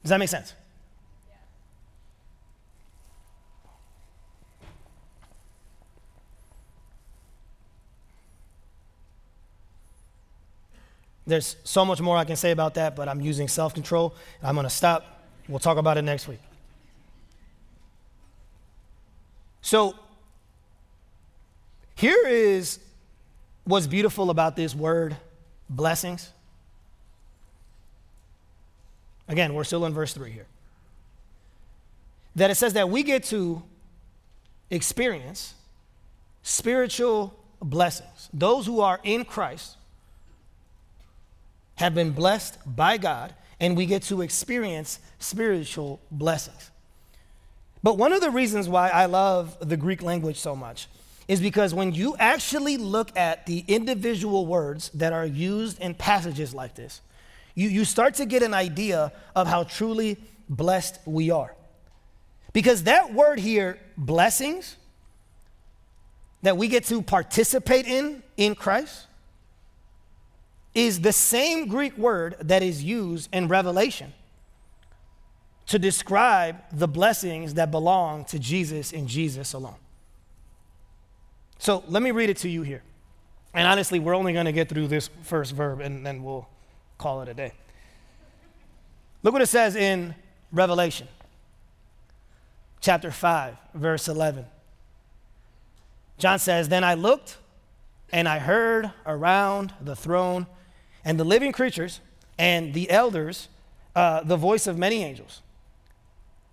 Does 0.03 0.11
that 0.11 0.18
make 0.18 0.28
sense? 0.28 0.55
There's 11.29 11.57
so 11.62 11.85
much 11.85 12.01
more 12.01 12.16
I 12.16 12.24
can 12.24 12.37
say 12.37 12.53
about 12.53 12.74
that, 12.74 12.97
but 12.97 13.07
I'm 13.07 13.20
using 13.20 13.49
self 13.49 13.74
control. 13.74 14.14
I'm 14.43 14.55
going 14.55 14.64
to 14.64 14.70
stop. 14.70 15.05
We'll 15.47 15.59
talk 15.59 15.76
about 15.76 15.99
it 15.99 16.03
next 16.03 16.26
week. 16.26 16.41
So, 19.61 19.95
here 21.97 22.26
is 22.26 22.79
what's 23.64 23.87
beautiful 23.87 24.31
about 24.31 24.57
this 24.57 24.74
word 24.74 25.18
blessings. 25.68 26.31
Again, 29.29 29.53
we're 29.53 29.64
still 29.64 29.85
in 29.85 29.93
verse 29.93 30.14
3 30.14 30.31
here. 30.31 30.47
That 32.37 32.51
it 32.51 32.55
says 32.55 32.72
that 32.72 32.89
we 32.89 33.03
get 33.03 33.24
to 33.24 33.62
experience 34.70 35.53
spiritual 36.43 37.39
blessings. 37.61 38.31
Those 38.33 38.64
who 38.64 38.81
are 38.81 38.99
in 39.05 39.26
Christ 39.26 39.78
have 41.79 41.95
been 41.95 42.11
blessed 42.11 42.59
by 42.66 42.99
God 42.99 43.35
and 43.61 43.76
we 43.76 43.87
get 43.87 44.03
to 44.05 44.22
experience 44.22 44.99
spiritual 45.18 46.01
blessings. 46.11 46.70
But 47.83 47.97
one 47.97 48.12
of 48.12 48.20
the 48.20 48.31
reasons 48.31 48.68
why 48.68 48.89
I 48.89 49.07
love 49.07 49.57
the 49.61 49.76
Greek 49.76 50.03
language 50.03 50.39
so 50.39 50.57
much 50.57 50.89
is 51.29 51.41
because 51.41 51.72
when 51.72 51.93
you 51.93 52.16
actually 52.18 52.76
look 52.76 53.16
at 53.16 53.47
the 53.47 53.64
individual 53.68 54.47
words 54.47 54.91
that 54.91 55.12
are 55.12 55.26
used 55.26 55.79
in 55.79 55.95
passages 55.95 56.53
like 56.53 56.74
this, 56.74 57.01
you, 57.55 57.68
you 57.68 57.85
start 57.85 58.14
to 58.14 58.26
get 58.26 58.43
an 58.43 58.55
idea 58.55 59.12
of 59.37 59.47
how 59.47 59.62
truly 59.62 60.16
blessed 60.49 60.99
we 61.05 61.31
are. 61.31 61.55
Because 62.53 62.85
that 62.85 63.14
word 63.14 63.39
here, 63.39 63.79
blessings, 63.97 64.76
that 66.43 66.57
we 66.57 66.66
get 66.66 66.85
to 66.85 67.03
participate 67.03 67.87
in 67.87 68.22
in 68.37 68.55
Christ, 68.55 69.07
is 70.75 71.01
the 71.01 71.12
same 71.12 71.69
Greek 71.69 71.97
word 71.97 72.37
that 72.41 72.62
is 72.62 72.83
used 72.83 73.29
in 73.33 73.49
Revelation 73.49 74.12
to 75.66 75.79
describe 75.79 76.57
the 76.73 76.89
blessings 76.89 77.55
that 77.55 77.71
belong 77.71 78.25
to 78.27 78.39
Jesus 78.39 78.93
and 78.93 79.07
Jesus 79.09 79.53
alone. 79.53 79.77
So 81.59 81.85
let 81.89 82.03
me 82.03 82.11
read 82.11 82.31
it 82.31 82.39
to 82.39 82.49
you 82.49 82.62
here. 82.62 82.83
And 83.53 83.66
honestly, 83.66 83.99
we're 83.99 84.14
only 84.14 84.33
going 84.33 84.47
to 84.47 84.53
get 84.53 84.69
through 84.69 84.89
this 84.89 85.11
first 85.23 85.53
verb 85.53 85.81
and 85.81 86.07
then 86.07 86.23
we'll 86.23 86.49
call 86.97 87.23
it 87.23 87.29
a 87.29 87.35
day. 87.35 87.53
Look 89.23 89.33
what 89.33 89.43
it 89.43 89.47
says 89.47 89.75
in 89.75 90.14
Revelation 90.53 91.09
chapter 92.81 93.11
5, 93.11 93.57
verse 93.75 94.09
11. 94.09 94.47
John 96.19 96.39
says, 96.39 96.69
Then 96.69 96.85
I 96.85 96.95
looked 96.95 97.37
and 98.12 98.29
I 98.29 98.39
heard 98.39 98.91
around 99.07 99.75
the 99.81 99.97
throne 99.97 100.47
and 101.09 101.18
the 101.18 101.24
living 101.24 101.50
creatures 101.50 102.00
and 102.38 102.72
the 102.72 102.88
elders 102.90 103.48
uh, 103.96 104.22
the 104.22 104.36
voice 104.36 104.68
of 104.68 104.78
many 104.78 105.02
angels 105.02 105.42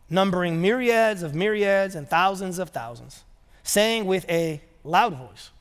numbering 0.10 0.62
myriads 0.62 1.24
of 1.24 1.34
myriads 1.34 1.96
and 1.96 2.08
thousands 2.08 2.60
of 2.60 2.70
thousands, 2.70 3.24
saying 3.64 4.06
with 4.06 4.28
a 4.30 4.62
loud 4.84 5.16
voice, 5.16 5.52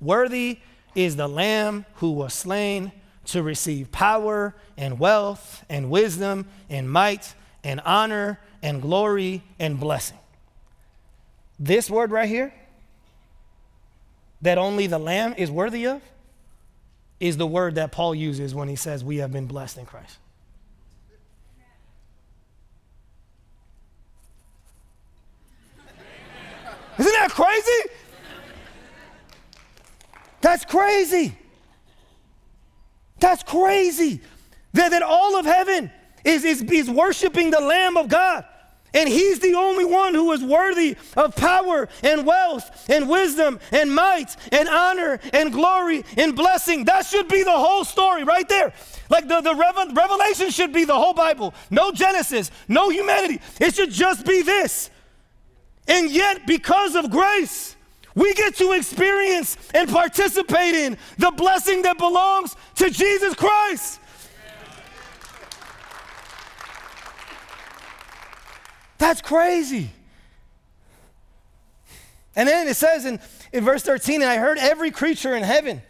Worthy 0.00 0.58
is 0.94 1.16
the 1.16 1.28
Lamb 1.28 1.86
who 1.96 2.10
was 2.10 2.34
slain 2.34 2.92
to 3.26 3.42
receive 3.42 3.92
power 3.92 4.54
and 4.76 4.98
wealth 4.98 5.64
and 5.68 5.90
wisdom 5.90 6.46
and 6.68 6.90
might 6.90 7.34
and 7.62 7.80
honor 7.84 8.40
and 8.62 8.82
glory 8.82 9.42
and 9.58 9.78
blessing. 9.78 10.18
This 11.58 11.88
word 11.88 12.10
right 12.10 12.28
here, 12.28 12.52
that 14.40 14.58
only 14.58 14.88
the 14.88 14.98
Lamb 14.98 15.34
is 15.38 15.52
worthy 15.52 15.86
of, 15.86 16.02
is 17.22 17.36
the 17.36 17.46
word 17.46 17.76
that 17.76 17.92
Paul 17.92 18.16
uses 18.16 18.52
when 18.52 18.66
he 18.66 18.74
says, 18.74 19.04
We 19.04 19.18
have 19.18 19.30
been 19.30 19.46
blessed 19.46 19.78
in 19.78 19.86
Christ. 19.86 20.18
Isn't 26.98 27.12
that 27.12 27.30
crazy? 27.30 27.90
That's 30.40 30.64
crazy. 30.64 31.38
That's 33.20 33.44
crazy. 33.44 34.20
That, 34.72 34.90
that 34.90 35.02
all 35.02 35.38
of 35.38 35.46
heaven 35.46 35.92
is, 36.24 36.44
is, 36.44 36.62
is 36.62 36.90
worshiping 36.90 37.52
the 37.52 37.60
Lamb 37.60 37.96
of 37.96 38.08
God. 38.08 38.44
And 38.94 39.08
he's 39.08 39.38
the 39.38 39.54
only 39.54 39.84
one 39.84 40.14
who 40.14 40.32
is 40.32 40.42
worthy 40.42 40.96
of 41.16 41.34
power 41.34 41.88
and 42.02 42.26
wealth 42.26 42.90
and 42.90 43.08
wisdom 43.08 43.58
and 43.70 43.94
might 43.94 44.36
and 44.52 44.68
honor 44.68 45.18
and 45.32 45.52
glory 45.52 46.04
and 46.16 46.36
blessing. 46.36 46.84
That 46.84 47.06
should 47.06 47.28
be 47.28 47.42
the 47.42 47.50
whole 47.50 47.84
story 47.84 48.24
right 48.24 48.48
there. 48.48 48.72
Like 49.08 49.28
the, 49.28 49.40
the 49.40 49.54
Revelation 49.54 50.50
should 50.50 50.72
be 50.72 50.84
the 50.84 50.94
whole 50.94 51.14
Bible. 51.14 51.54
No 51.70 51.92
Genesis, 51.92 52.50
no 52.68 52.90
humanity. 52.90 53.40
It 53.60 53.74
should 53.74 53.90
just 53.90 54.26
be 54.26 54.42
this. 54.42 54.90
And 55.88 56.10
yet, 56.10 56.46
because 56.46 56.94
of 56.94 57.10
grace, 57.10 57.76
we 58.14 58.34
get 58.34 58.56
to 58.56 58.72
experience 58.72 59.56
and 59.74 59.88
participate 59.88 60.74
in 60.74 60.98
the 61.18 61.30
blessing 61.30 61.82
that 61.82 61.98
belongs 61.98 62.54
to 62.76 62.90
Jesus 62.90 63.34
Christ. 63.34 64.00
That's 69.02 69.20
crazy. 69.20 69.90
And 72.36 72.48
then 72.48 72.68
it 72.68 72.76
says 72.76 73.04
in, 73.04 73.18
in 73.52 73.64
verse 73.64 73.82
13, 73.82 74.22
and 74.22 74.30
I 74.30 74.36
heard 74.36 74.58
every 74.58 74.92
creature 74.92 75.34
in 75.34 75.42
heaven 75.42 75.82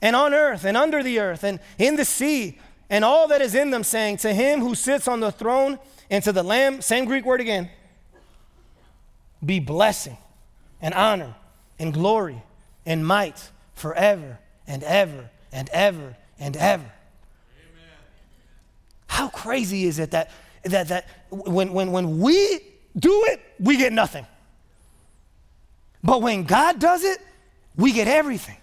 and 0.00 0.16
on 0.16 0.32
earth 0.32 0.64
and 0.64 0.78
under 0.78 1.02
the 1.02 1.18
earth 1.20 1.44
and 1.44 1.60
in 1.76 1.96
the 1.96 2.06
sea 2.06 2.58
and 2.88 3.04
all 3.04 3.28
that 3.28 3.42
is 3.42 3.54
in 3.54 3.68
them 3.68 3.84
saying, 3.84 4.16
To 4.18 4.32
him 4.32 4.60
who 4.60 4.74
sits 4.74 5.06
on 5.06 5.20
the 5.20 5.30
throne 5.30 5.78
and 6.08 6.24
to 6.24 6.32
the 6.32 6.42
Lamb, 6.42 6.80
same 6.80 7.04
Greek 7.04 7.26
word 7.26 7.42
again, 7.42 7.68
be 9.44 9.60
blessing 9.60 10.16
and 10.80 10.94
honor 10.94 11.34
and 11.78 11.92
glory 11.92 12.42
and 12.86 13.06
might 13.06 13.50
forever 13.74 14.38
and 14.66 14.82
ever 14.84 15.28
and 15.52 15.68
ever 15.68 16.16
and 16.40 16.56
ever. 16.56 16.82
Amen. 16.82 17.90
How 19.06 19.28
crazy 19.28 19.84
is 19.84 19.98
it 19.98 20.12
that, 20.12 20.30
that, 20.70 20.88
that 20.88 21.06
when, 21.30 21.72
when, 21.72 21.92
when 21.92 22.18
we 22.18 22.60
do 22.98 23.24
it, 23.26 23.40
we 23.58 23.76
get 23.76 23.92
nothing. 23.92 24.26
But 26.02 26.22
when 26.22 26.44
God 26.44 26.78
does 26.78 27.04
it, 27.04 27.18
we 27.76 27.92
get 27.92 28.08
everything. 28.08 28.56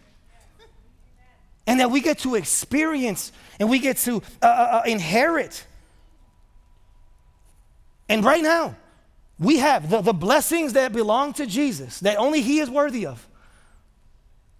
And 1.67 1.79
that 1.79 1.91
we 1.91 2.01
get 2.01 2.19
to 2.19 2.35
experience 2.35 3.31
and 3.59 3.69
we 3.69 3.79
get 3.79 3.97
to 3.97 4.21
uh, 4.41 4.45
uh, 4.45 4.47
uh 4.47 4.81
inherit. 4.85 5.65
And 8.09 8.23
right 8.23 8.43
now, 8.43 8.75
we 9.39 9.57
have 9.57 9.89
the, 9.89 10.01
the 10.01 10.13
blessings 10.13 10.73
that 10.73 10.93
belong 10.93 11.33
to 11.33 11.45
Jesus, 11.45 11.99
that 12.01 12.17
only 12.17 12.41
He 12.41 12.59
is 12.59 12.69
worthy 12.69 13.05
of. 13.05 13.27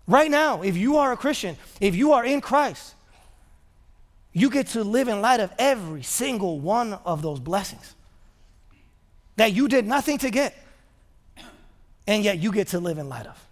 Right 0.07 0.29
now, 0.29 0.61
if 0.61 0.75
you 0.75 0.97
are 0.97 1.11
a 1.11 1.17
Christian, 1.17 1.57
if 1.79 1.95
you 1.95 2.13
are 2.13 2.25
in 2.25 2.41
Christ, 2.41 2.95
you 4.33 4.49
get 4.49 4.67
to 4.67 4.83
live 4.83 5.07
in 5.07 5.21
light 5.21 5.39
of 5.39 5.51
every 5.59 6.01
single 6.01 6.59
one 6.59 6.93
of 7.05 7.21
those 7.21 7.39
blessings 7.39 7.95
that 9.35 9.53
you 9.53 9.67
did 9.67 9.85
nothing 9.85 10.17
to 10.19 10.29
get, 10.29 10.55
and 12.07 12.23
yet 12.23 12.39
you 12.39 12.51
get 12.51 12.67
to 12.69 12.79
live 12.79 12.97
in 12.97 13.07
light 13.09 13.27
of. 13.27 13.47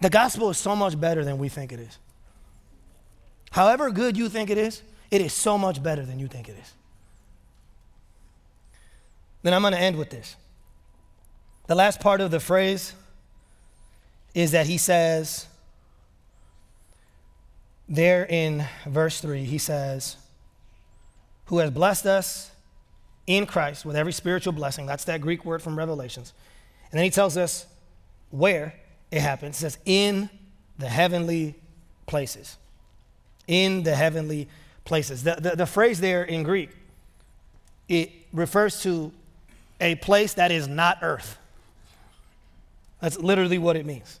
The 0.00 0.10
gospel 0.10 0.50
is 0.50 0.58
so 0.58 0.76
much 0.76 1.00
better 1.00 1.24
than 1.24 1.38
we 1.38 1.48
think 1.48 1.72
it 1.72 1.80
is. 1.80 1.98
However 3.50 3.90
good 3.90 4.16
you 4.16 4.28
think 4.28 4.50
it 4.50 4.58
is, 4.58 4.82
it 5.10 5.20
is 5.20 5.32
so 5.32 5.56
much 5.56 5.82
better 5.82 6.04
than 6.04 6.18
you 6.18 6.26
think 6.26 6.48
it 6.48 6.56
is. 6.60 6.72
Then 9.42 9.54
I'm 9.54 9.62
going 9.62 9.74
to 9.74 9.78
end 9.78 9.96
with 9.96 10.10
this. 10.10 10.36
The 11.66 11.74
last 11.74 12.00
part 12.00 12.20
of 12.20 12.30
the 12.30 12.40
phrase 12.40 12.94
is 14.34 14.50
that 14.50 14.66
he 14.66 14.76
says, 14.76 15.46
there 17.88 18.26
in 18.26 18.64
verse 18.86 19.20
3, 19.20 19.44
he 19.44 19.58
says, 19.58 20.16
Who 21.46 21.58
has 21.58 21.70
blessed 21.70 22.06
us 22.06 22.50
in 23.26 23.46
Christ 23.46 23.84
with 23.84 23.96
every 23.96 24.12
spiritual 24.12 24.52
blessing. 24.52 24.86
That's 24.86 25.04
that 25.04 25.20
Greek 25.20 25.44
word 25.44 25.62
from 25.62 25.78
Revelations. 25.78 26.32
And 26.90 26.98
then 26.98 27.04
he 27.04 27.10
tells 27.10 27.36
us 27.36 27.66
where 28.30 28.74
it 29.10 29.20
happens. 29.20 29.58
He 29.58 29.62
says, 29.62 29.78
In 29.84 30.28
the 30.78 30.88
heavenly 30.88 31.54
places. 32.06 32.56
In 33.46 33.82
the 33.82 33.94
heavenly 33.94 34.48
places. 34.84 35.22
The, 35.22 35.36
the, 35.40 35.56
the 35.56 35.66
phrase 35.66 36.00
there 36.00 36.24
in 36.24 36.42
Greek, 36.42 36.70
it 37.88 38.10
refers 38.32 38.82
to 38.82 39.12
a 39.80 39.94
place 39.96 40.34
that 40.34 40.50
is 40.50 40.68
not 40.68 40.98
earth. 41.02 41.38
That's 43.00 43.18
literally 43.18 43.58
what 43.58 43.76
it 43.76 43.84
means. 43.84 44.20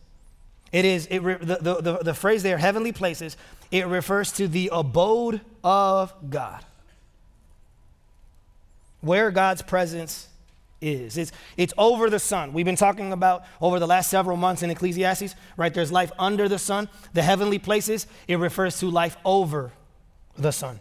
It 0.74 0.84
is, 0.84 1.06
it 1.06 1.20
re, 1.20 1.36
the, 1.36 1.58
the, 1.60 1.74
the, 1.80 1.98
the 1.98 2.14
phrase 2.14 2.42
there, 2.42 2.58
heavenly 2.58 2.90
places, 2.90 3.36
it 3.70 3.86
refers 3.86 4.32
to 4.32 4.48
the 4.48 4.70
abode 4.72 5.40
of 5.62 6.12
God. 6.28 6.64
Where 9.00 9.30
God's 9.30 9.62
presence 9.62 10.26
is. 10.80 11.16
It's, 11.16 11.30
it's 11.56 11.72
over 11.78 12.10
the 12.10 12.18
sun. 12.18 12.52
We've 12.52 12.64
been 12.66 12.74
talking 12.74 13.12
about 13.12 13.44
over 13.60 13.78
the 13.78 13.86
last 13.86 14.10
several 14.10 14.36
months 14.36 14.64
in 14.64 14.70
Ecclesiastes, 14.70 15.36
right? 15.56 15.72
There's 15.72 15.92
life 15.92 16.10
under 16.18 16.48
the 16.48 16.58
sun. 16.58 16.88
The 17.12 17.22
heavenly 17.22 17.60
places, 17.60 18.08
it 18.26 18.40
refers 18.40 18.80
to 18.80 18.90
life 18.90 19.16
over 19.24 19.70
the 20.36 20.50
sun. 20.50 20.80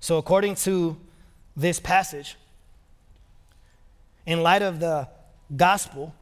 So, 0.00 0.18
according 0.18 0.56
to 0.56 0.96
this 1.56 1.78
passage, 1.78 2.34
in 4.26 4.42
light 4.42 4.62
of 4.62 4.80
the 4.80 5.06
gospel, 5.54 6.12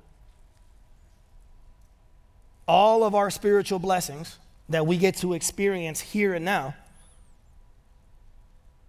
all 2.66 3.04
of 3.04 3.14
our 3.14 3.30
spiritual 3.30 3.78
blessings 3.78 4.38
that 4.68 4.86
we 4.86 4.96
get 4.96 5.16
to 5.16 5.34
experience 5.34 6.00
here 6.00 6.34
and 6.34 6.44
now 6.44 6.74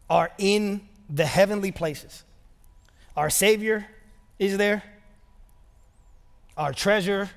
are 0.09 0.31
in 0.37 0.81
the 1.09 1.25
heavenly 1.25 1.71
places. 1.71 2.23
Our 3.15 3.29
Savior 3.29 3.85
is 4.39 4.57
there, 4.57 4.83
our 6.57 6.73
treasure 6.73 7.29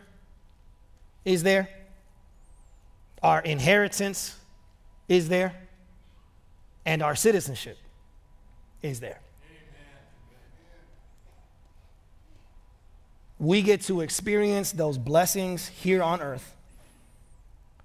is 1.25 1.43
there, 1.43 1.69
our 3.23 3.41
inheritance 3.41 4.37
is 5.09 5.29
there, 5.29 5.55
and 6.85 7.03
our 7.03 7.15
citizenship 7.15 7.79
is 8.83 9.01
there. 9.01 9.21
We 13.39 13.61
get 13.61 13.83
to 13.83 14.01
experience 14.01 14.73
those 14.73 14.97
blessings 14.97 15.69
here 15.69 16.03
on 16.03 16.23
earth, 16.23 16.57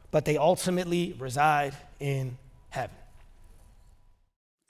but 0.09 0.23
they 0.23 0.37
ultimately 0.37 1.13
reside 1.19 1.75
in 1.99 2.37
heaven. 2.69 2.95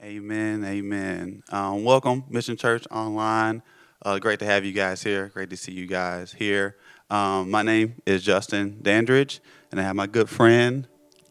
Amen. 0.02 0.66
Amen. 0.66 1.44
Um, 1.52 1.84
welcome, 1.84 2.24
Mission 2.30 2.58
Church 2.58 2.88
Online. 2.90 3.62
Uh, 4.04 4.18
great 4.18 4.40
to 4.40 4.46
have 4.46 4.66
you 4.66 4.72
guys 4.72 5.04
here. 5.04 5.28
Great 5.28 5.52
to 5.52 5.58
see 5.58 5.72
you 5.72 5.86
guys 5.86 6.34
here. 6.34 6.78
Um, 7.12 7.52
my 7.52 7.62
name 7.62 8.02
is 8.08 8.24
Justin 8.24 8.80
Dandridge, 8.82 9.40
and 9.70 9.80
I 9.80 9.84
have 9.84 9.96
my 9.96 10.08
good 10.08 10.30
friend 10.30 10.88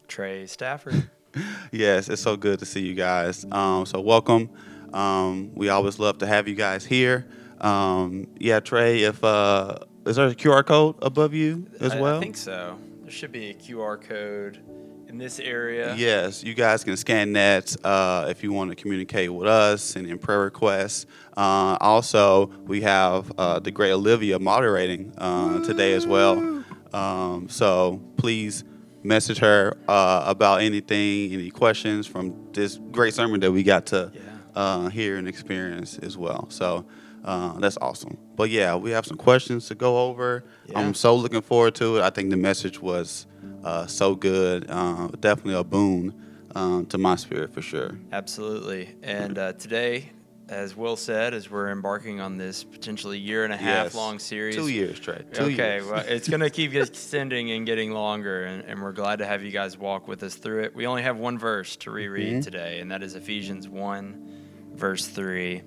Trey 0.07 0.47
Stafford. 0.47 1.11
yes, 1.73 2.09
it's 2.09 2.23
so 2.23 2.37
good 2.37 2.61
to 2.61 2.67
see 2.67 2.87
you 2.87 2.95
guys. 2.95 3.45
Um, 3.51 3.85
so 3.85 4.01
welcome. 4.01 4.51
Um, 4.93 5.51
we 5.55 5.69
always 5.69 5.99
love 5.99 6.19
to 6.19 6.27
have 6.27 6.47
you 6.47 6.55
guys 6.55 6.85
here. 6.85 7.27
Um, 7.61 8.27
yeah, 8.39 8.61
Trey, 8.61 9.03
if 9.03 9.23
uh, 9.23 9.79
is 10.07 10.17
there 10.17 10.29
a 10.29 10.35
QR 10.35 10.65
code 10.65 10.97
above 11.03 11.35
you 11.35 11.67
as 11.81 11.93
I, 11.93 12.01
well? 12.01 12.17
I 12.17 12.21
think 12.21 12.37
so. 12.37 12.79
There 13.03 13.11
should 13.11 13.33
be 13.33 13.51
a 13.51 13.55
QR 13.55 14.01
code 14.01 14.61
in 15.09 15.19
this 15.19 15.41
area. 15.41 15.95
Yes, 15.97 16.43
you 16.45 16.55
guys 16.55 16.85
can 16.85 16.97
scan 16.97 17.33
that 17.35 17.75
uh, 17.85 18.27
if 18.31 18.43
you 18.43 18.53
want 18.53 18.71
to 18.71 18.77
communicate 18.77 19.33
with 19.33 19.49
us 19.49 19.97
and 19.97 20.07
in 20.07 20.19
prayer 20.19 20.41
requests. 20.41 21.07
Uh, 21.37 21.77
also, 21.81 22.47
we 22.67 22.81
have 22.83 23.33
uh, 23.37 23.59
the 23.59 23.71
great 23.71 23.91
Olivia 23.93 24.39
moderating 24.39 25.13
uh, 25.19 25.63
today 25.65 25.93
as 25.95 26.07
well. 26.07 26.65
Um, 26.93 27.49
so 27.49 28.01
please 28.17 28.65
message 29.03 29.39
her 29.39 29.77
uh, 29.89 30.25
about 30.27 30.61
anything, 30.61 31.33
any 31.33 31.51
questions 31.51 32.07
from 32.07 32.49
this 32.53 32.79
great 32.91 33.15
sermon 33.15 33.41
that 33.41 33.51
we 33.53 33.63
got 33.63 33.87
to 33.87 34.13
Yeah. 34.15 34.21
uh, 34.55 34.89
hear 34.89 35.17
and 35.17 35.27
experience 35.27 35.99
as 35.99 36.17
well. 36.17 36.47
So 36.51 36.85
uh, 37.25 37.59
that's 37.59 37.77
awesome. 37.81 38.17
But 38.37 38.51
yeah, 38.51 38.75
we 38.77 38.91
have 38.93 39.07
some 39.07 39.17
questions 39.17 39.69
to 39.69 39.75
go 39.75 39.99
over. 40.09 40.45
Yeah. 40.67 40.79
I'm 40.79 40.95
so 40.95 41.15
looking 41.15 41.43
forward 41.43 41.75
to 41.77 41.99
it. 41.99 42.03
I 42.03 42.11
think 42.11 42.31
the 42.31 42.37
message 42.37 42.81
was 42.81 43.27
uh, 43.65 43.87
so 43.87 44.15
good. 44.15 44.67
Uh, 44.69 45.09
definitely 45.21 45.55
a 45.55 45.65
boon 45.65 46.15
um, 46.55 46.87
to 46.87 46.99
my 46.99 47.17
spirit 47.17 47.53
for 47.53 47.63
sure. 47.63 47.99
Absolutely. 48.13 48.95
And 49.03 49.39
uh, 49.39 49.53
today, 49.53 50.11
as 50.49 50.75
Will 50.75 50.97
said, 50.97 51.33
as 51.33 51.49
we're 51.51 51.71
embarking 51.71 52.21
on 52.21 52.37
this 52.37 52.65
potentially 52.65 53.19
year 53.19 53.45
and 53.45 53.53
a 53.53 53.57
half 53.57 53.85
Yes. 53.87 53.95
long 53.95 54.19
series. 54.19 54.57
Two 54.57 54.67
years, 54.69 54.99
Trey. 54.99 55.23
Two 55.33 55.45
okay, 55.45 55.75
years. 55.77 55.87
well, 55.87 56.05
it's 56.09 56.29
going 56.29 56.41
to 56.49 56.51
keep 56.51 56.75
extending 56.75 57.53
and 57.53 57.67
getting 57.67 57.93
longer, 57.93 58.45
and, 58.47 58.65
and 58.65 58.83
we're 58.83 58.91
glad 58.93 59.21
to 59.21 59.27
have 59.27 59.45
you 59.45 59.53
guys 59.53 59.79
walk 59.79 60.09
with 60.09 60.23
us 60.25 60.35
through 60.35 60.65
it. 60.65 60.75
We 60.75 60.87
only 60.87 61.03
have 61.03 61.19
one 61.19 61.39
verse 61.39 61.77
to 61.77 61.91
reread 61.93 62.33
Mm-hmm. 62.33 62.41
today, 62.41 62.81
and 62.81 62.91
that 62.91 63.03
is 63.05 63.15
Ephesians 63.15 63.69
1, 63.69 64.73
verse 64.75 65.07
3. 65.07 65.63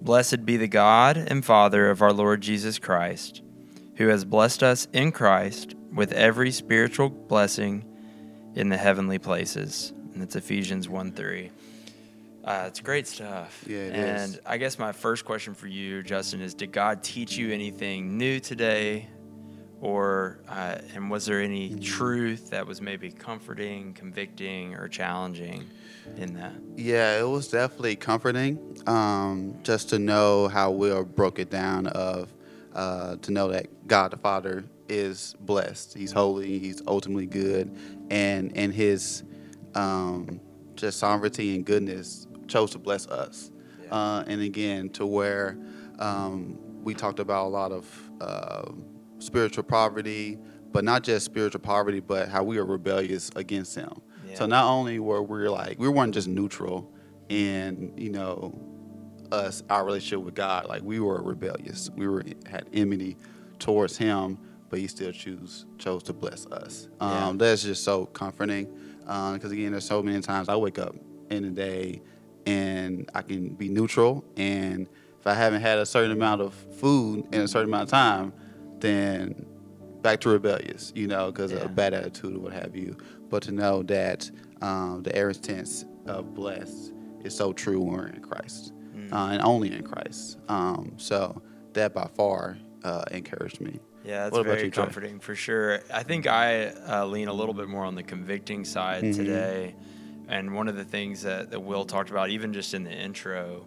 Blessed 0.00 0.46
be 0.46 0.56
the 0.56 0.68
God 0.68 1.16
and 1.16 1.44
Father 1.44 1.90
of 1.90 2.02
our 2.02 2.12
Lord 2.12 2.40
Jesus 2.40 2.78
Christ, 2.78 3.42
who 3.96 4.08
has 4.08 4.24
blessed 4.24 4.62
us 4.62 4.86
in 4.92 5.12
Christ 5.12 5.74
with 5.92 6.12
every 6.12 6.50
spiritual 6.50 7.08
blessing 7.08 7.84
in 8.54 8.68
the 8.68 8.76
heavenly 8.76 9.18
places. 9.18 9.92
And 10.14 10.22
it's 10.22 10.36
Ephesians 10.36 10.88
1 10.88 11.12
3. 11.12 11.50
Uh, 12.44 12.64
it's 12.66 12.80
great 12.80 13.06
stuff. 13.06 13.62
Yeah, 13.66 13.78
it 13.78 13.94
and 13.94 14.34
is. 14.34 14.40
I 14.46 14.56
guess 14.56 14.78
my 14.78 14.92
first 14.92 15.24
question 15.24 15.54
for 15.54 15.66
you, 15.66 16.02
Justin, 16.02 16.40
is 16.40 16.54
Did 16.54 16.72
God 16.72 17.02
teach 17.02 17.36
you 17.36 17.52
anything 17.52 18.16
new 18.16 18.40
today? 18.40 19.08
Or, 19.80 20.40
uh, 20.48 20.78
and 20.94 21.10
was 21.10 21.24
there 21.26 21.40
any 21.40 21.70
Mm-hmm. 21.70 21.80
truth 21.80 22.50
that 22.50 22.66
was 22.66 22.80
maybe 22.80 23.10
comforting, 23.10 23.94
convicting, 23.94 24.74
or 24.74 24.88
challenging 24.88 25.70
in 26.16 26.34
that? 26.34 26.52
Yeah, 26.76 27.20
it 27.20 27.28
was 27.28 27.48
definitely 27.48 27.96
comforting 27.96 28.58
um, 28.86 29.54
just 29.62 29.88
to 29.90 29.98
know 29.98 30.48
how 30.48 30.70
Will 30.72 31.04
broke 31.04 31.38
it 31.38 31.50
down 31.50 31.86
of 31.88 32.32
uh, 32.74 33.16
to 33.16 33.30
know 33.30 33.48
that 33.48 33.86
God 33.86 34.10
the 34.10 34.16
Father 34.16 34.64
is 34.88 35.34
blessed. 35.40 35.94
He's 35.96 36.12
holy. 36.12 36.58
He's 36.58 36.82
ultimately 36.86 37.26
good, 37.26 37.70
and 38.10 38.50
in 38.56 38.72
His 38.72 39.22
um, 39.74 40.40
just 40.74 40.98
sovereignty 40.98 41.54
and 41.54 41.64
goodness 41.64 42.26
chose 42.48 42.70
to 42.72 42.78
bless 42.78 43.06
us. 43.06 43.50
Yeah. 43.84 43.94
Uh, 43.94 44.24
and 44.26 44.40
again, 44.40 44.88
to 44.90 45.06
where 45.06 45.56
um, 45.98 46.58
we 46.82 46.94
talked 46.94 47.18
about 47.20 47.46
a 47.46 47.48
lot 47.48 47.70
of 47.72 48.10
uh, 48.20 48.70
spiritual 49.18 49.64
poverty, 49.64 50.38
but 50.72 50.84
not 50.84 51.02
just 51.02 51.24
spiritual 51.24 51.60
poverty, 51.60 52.00
but 52.00 52.28
how 52.28 52.42
we 52.42 52.58
are 52.58 52.64
rebellious 52.64 53.30
against 53.36 53.74
Him. 53.74 54.00
So 54.36 54.46
not 54.46 54.64
only 54.70 54.98
were 54.98 55.22
we 55.22 55.48
like 55.48 55.78
we 55.78 55.88
weren't 55.88 56.14
just 56.14 56.28
neutral 56.28 56.92
in 57.28 57.92
you 57.96 58.10
know 58.10 58.58
us 59.32 59.62
our 59.68 59.84
relationship 59.84 60.24
with 60.24 60.34
God, 60.34 60.66
like 60.66 60.82
we 60.82 61.00
were 61.00 61.22
rebellious. 61.22 61.90
We 61.96 62.06
were 62.08 62.24
had 62.46 62.66
enmity 62.72 63.16
towards 63.58 63.96
Him, 63.96 64.38
but 64.68 64.78
He 64.78 64.86
still 64.86 65.12
choose 65.12 65.66
chose 65.78 66.02
to 66.04 66.12
bless 66.12 66.46
us. 66.46 66.88
Yeah. 67.00 67.28
Um, 67.28 67.38
that's 67.38 67.62
just 67.62 67.84
so 67.84 68.06
comforting 68.06 68.66
because 69.00 69.50
again, 69.50 69.72
there's 69.72 69.86
so 69.86 70.02
many 70.02 70.20
times 70.20 70.48
I 70.48 70.56
wake 70.56 70.78
up 70.78 70.94
in 71.30 71.42
the 71.42 71.50
day 71.50 72.02
and 72.46 73.10
I 73.14 73.22
can 73.22 73.50
be 73.50 73.68
neutral, 73.68 74.24
and 74.36 74.88
if 75.20 75.26
I 75.26 75.34
haven't 75.34 75.62
had 75.62 75.78
a 75.78 75.86
certain 75.86 76.12
amount 76.12 76.40
of 76.42 76.54
food 76.54 77.26
in 77.32 77.40
a 77.40 77.48
certain 77.48 77.68
amount 77.68 77.84
of 77.84 77.90
time, 77.90 78.32
then 78.80 79.46
back 80.02 80.20
to 80.20 80.28
rebellious, 80.28 80.92
you 80.94 81.06
know, 81.06 81.30
because 81.30 81.52
of 81.52 81.58
Yeah. 81.58 81.64
a 81.66 81.68
bad 81.68 81.94
attitude 81.94 82.36
or 82.36 82.38
what 82.40 82.52
have 82.52 82.76
you. 82.76 82.96
But 83.28 83.42
to 83.44 83.52
know 83.52 83.82
that 83.84 84.30
um, 84.62 85.02
the 85.02 85.10
tense 85.42 85.84
of 86.06 86.34
blessed 86.34 86.92
is 87.24 87.34
so 87.34 87.52
true 87.52 87.80
when 87.80 87.92
we're 87.96 88.06
in 88.08 88.20
Christ 88.20 88.72
Mm. 88.94 89.12
uh, 89.12 89.32
and 89.32 89.42
only 89.42 89.72
in 89.72 89.82
Christ. 89.82 90.38
Um, 90.48 90.92
so 90.96 91.40
that 91.74 91.94
by 91.94 92.08
far 92.16 92.56
uh, 92.84 93.04
encouraged 93.10 93.60
me. 93.60 93.78
Yeah, 94.04 94.24
that's 94.24 94.32
What 94.32 94.46
very 94.46 94.64
you, 94.64 94.70
Trey? 94.70 94.84
comforting 94.84 95.18
for 95.20 95.34
sure. 95.34 95.80
I 95.92 96.02
think 96.02 96.26
I 96.26 96.68
uh, 96.88 97.04
lean 97.06 97.28
a 97.28 97.32
little 97.32 97.54
bit 97.54 97.68
more 97.68 97.84
on 97.84 97.94
the 97.96 98.02
convicting 98.02 98.64
side 98.64 99.04
Mhm. 99.04 99.14
today. 99.16 99.74
And 100.28 100.54
one 100.54 100.68
of 100.68 100.76
the 100.76 100.84
things 100.84 101.22
that, 101.22 101.50
that 101.50 101.60
Will 101.60 101.84
talked 101.84 102.10
about, 102.10 102.30
even 102.30 102.52
just 102.52 102.72
in 102.74 102.84
the 102.84 102.92
intro, 102.92 103.66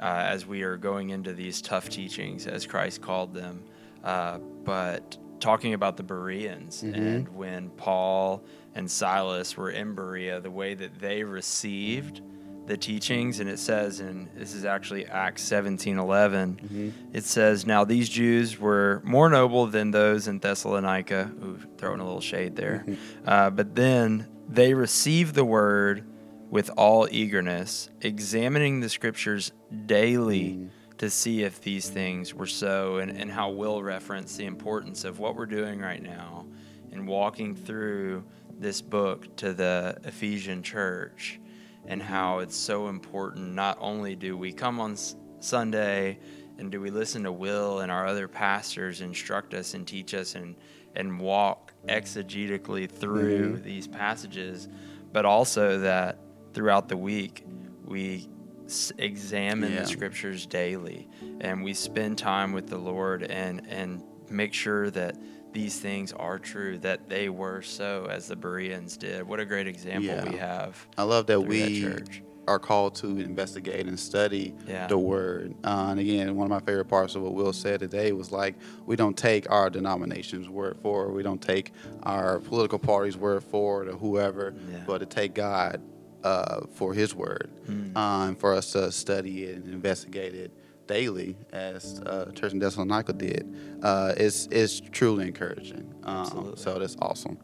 uh, 0.00 0.04
as 0.04 0.46
we 0.46 0.62
are 0.62 0.76
going 0.76 1.10
into 1.10 1.32
these 1.32 1.60
tough 1.60 1.88
teachings, 1.88 2.46
as 2.46 2.66
Christ 2.66 3.00
called 3.02 3.34
them, 3.34 3.62
uh, 4.06 4.38
but 4.64 5.18
talking 5.40 5.74
about 5.74 5.96
the 5.98 6.02
Bereans 6.02 6.82
Mhm. 6.82 6.94
and 6.96 7.28
when 7.36 7.68
Paul 7.70 8.42
and 8.74 8.90
Silas 8.90 9.56
were 9.56 9.70
in 9.70 9.94
Berea, 9.94 10.40
the 10.40 10.50
way 10.50 10.74
that 10.74 10.98
they 10.98 11.22
received 11.24 12.22
the 12.66 12.76
teachings, 12.76 13.38
and 13.38 13.48
it 13.48 13.58
says, 13.60 14.00
and 14.00 14.28
this 14.36 14.52
is 14.52 14.64
actually 14.64 15.06
Acts 15.06 15.42
seventeen 15.42 15.98
eleven. 15.98 16.92
It 17.12 17.22
says, 17.24 17.64
Now 17.66 17.84
these 17.84 18.08
Jews 18.08 18.58
were 18.58 19.00
more 19.04 19.28
noble 19.28 19.66
than 19.66 19.92
those 19.92 20.26
in 20.26 20.40
Thessalonica. 20.40 21.30
Ooh, 21.44 21.58
throwing 21.78 22.00
a 22.00 22.04
little 22.04 22.20
shade 22.20 22.56
there. 22.56 22.84
Uh, 23.24 23.50
but 23.50 23.76
then 23.76 24.26
they 24.48 24.74
received 24.74 25.34
the 25.36 25.44
word 25.44 26.04
with 26.50 26.70
all 26.76 27.06
eagerness, 27.10 27.88
examining 28.00 28.80
the 28.80 28.88
scriptures 28.88 29.52
daily 29.86 30.68
to 30.98 31.10
see 31.10 31.42
if 31.42 31.60
these 31.60 31.88
things 31.88 32.34
were 32.34 32.46
so, 32.46 32.96
and, 32.96 33.10
and 33.10 33.30
how 33.30 33.50
Will 33.50 33.82
reference 33.82 34.36
the 34.36 34.46
importance 34.46 35.04
of 35.04 35.18
what 35.18 35.36
we're 35.36 35.46
doing 35.46 35.80
right 35.80 36.02
now 36.02 36.46
and 36.92 37.06
walking 37.06 37.54
through 37.54 38.24
this 38.58 38.80
book 38.80 39.36
to 39.36 39.52
the 39.52 39.98
Ephesian 40.04 40.62
church 40.62 41.38
and 41.86 42.02
how 42.02 42.38
it's 42.38 42.56
so 42.56 42.88
important. 42.88 43.54
Not 43.54 43.76
only 43.80 44.16
do 44.16 44.36
we 44.36 44.52
come 44.52 44.80
on 44.80 44.92
S- 44.92 45.16
Sunday 45.40 46.18
and 46.58 46.72
do 46.72 46.80
we 46.80 46.90
listen 46.90 47.22
to 47.24 47.32
Will 47.32 47.80
and 47.80 47.92
our 47.92 48.06
other 48.06 48.28
pastors 48.28 49.02
instruct 49.02 49.54
us 49.54 49.74
and 49.74 49.86
teach 49.86 50.14
us 50.14 50.34
and, 50.34 50.56
and 50.94 51.20
walk 51.20 51.74
exegetically 51.86 52.90
through 52.90 53.54
mm-hmm. 53.54 53.62
these 53.62 53.86
passages, 53.86 54.68
but 55.12 55.24
also 55.24 55.78
that 55.80 56.18
throughout 56.54 56.88
the 56.88 56.96
week 56.96 57.44
we 57.84 58.28
examine 58.98 59.72
Yeah. 59.72 59.80
the 59.82 59.86
scriptures 59.86 60.46
daily 60.46 61.08
and 61.40 61.62
we 61.62 61.74
spend 61.74 62.18
time 62.18 62.52
with 62.52 62.68
the 62.68 62.78
Lord 62.78 63.22
and, 63.22 63.62
and 63.68 64.02
make 64.30 64.52
sure 64.54 64.90
that 64.90 65.16
these 65.52 65.78
things 65.78 66.12
are 66.12 66.38
true, 66.38 66.76
that 66.78 67.08
they 67.08 67.28
were 67.28 67.62
so 67.62 68.06
as 68.10 68.28
the 68.28 68.36
Bereans 68.36 68.96
did. 68.96 69.26
What 69.26 69.40
a 69.40 69.44
great 69.46 69.66
example 69.66 70.04
Yeah. 70.04 70.28
we 70.28 70.36
have. 70.36 70.86
I 70.98 71.04
love 71.04 71.26
that 71.28 71.34
that 71.40 71.40
we 71.48 71.80
church. 71.80 72.22
are 72.48 72.58
called 72.58 72.94
to 72.96 73.06
investigate 73.20 73.86
and 73.86 73.98
study 73.98 74.54
Yeah. 74.68 74.86
the 74.86 74.98
word. 74.98 75.54
Uh, 75.64 75.86
and 75.90 76.00
again, 76.00 76.36
one 76.36 76.44
of 76.44 76.50
my 76.50 76.60
favorite 76.60 76.84
parts 76.88 77.14
of 77.14 77.22
what 77.22 77.32
Will 77.34 77.52
said 77.52 77.80
today 77.80 78.12
was 78.12 78.30
like, 78.30 78.54
we 78.84 78.96
don't 78.96 79.16
take 79.16 79.50
our 79.50 79.70
denomination's 79.70 80.48
word 80.48 80.76
for 80.82 81.06
it. 81.06 81.12
We 81.12 81.22
don't 81.22 81.40
take 81.40 81.72
our 82.02 82.38
political 82.40 82.78
party's 82.78 83.16
word 83.16 83.42
for 83.42 83.82
it 83.82 83.88
or 83.88 83.96
whoever, 83.96 84.54
Yeah. 84.70 84.84
but 84.86 84.98
to 84.98 85.06
take 85.06 85.34
God 85.34 85.80
uh, 86.24 86.60
for 86.74 86.94
his 86.94 87.14
word 87.14 87.50
Mm. 87.68 87.92
and 87.96 88.38
for 88.38 88.54
us 88.54 88.72
to 88.72 88.90
study 88.92 89.44
it 89.44 89.56
and 89.56 89.68
investigate 89.72 90.34
it 90.34 90.52
daily, 90.86 91.36
as 91.52 92.00
uh, 92.06 92.30
Church 92.32 92.52
in 92.52 92.58
Thessalonica 92.60 93.12
did, 93.12 93.44
uh, 93.82 94.12
is 94.16 94.46
is 94.52 94.80
truly 94.92 95.26
encouraging. 95.26 95.92
Um, 96.04 96.52
so 96.56 96.78
that's 96.78 96.96
awesome. 97.00 97.38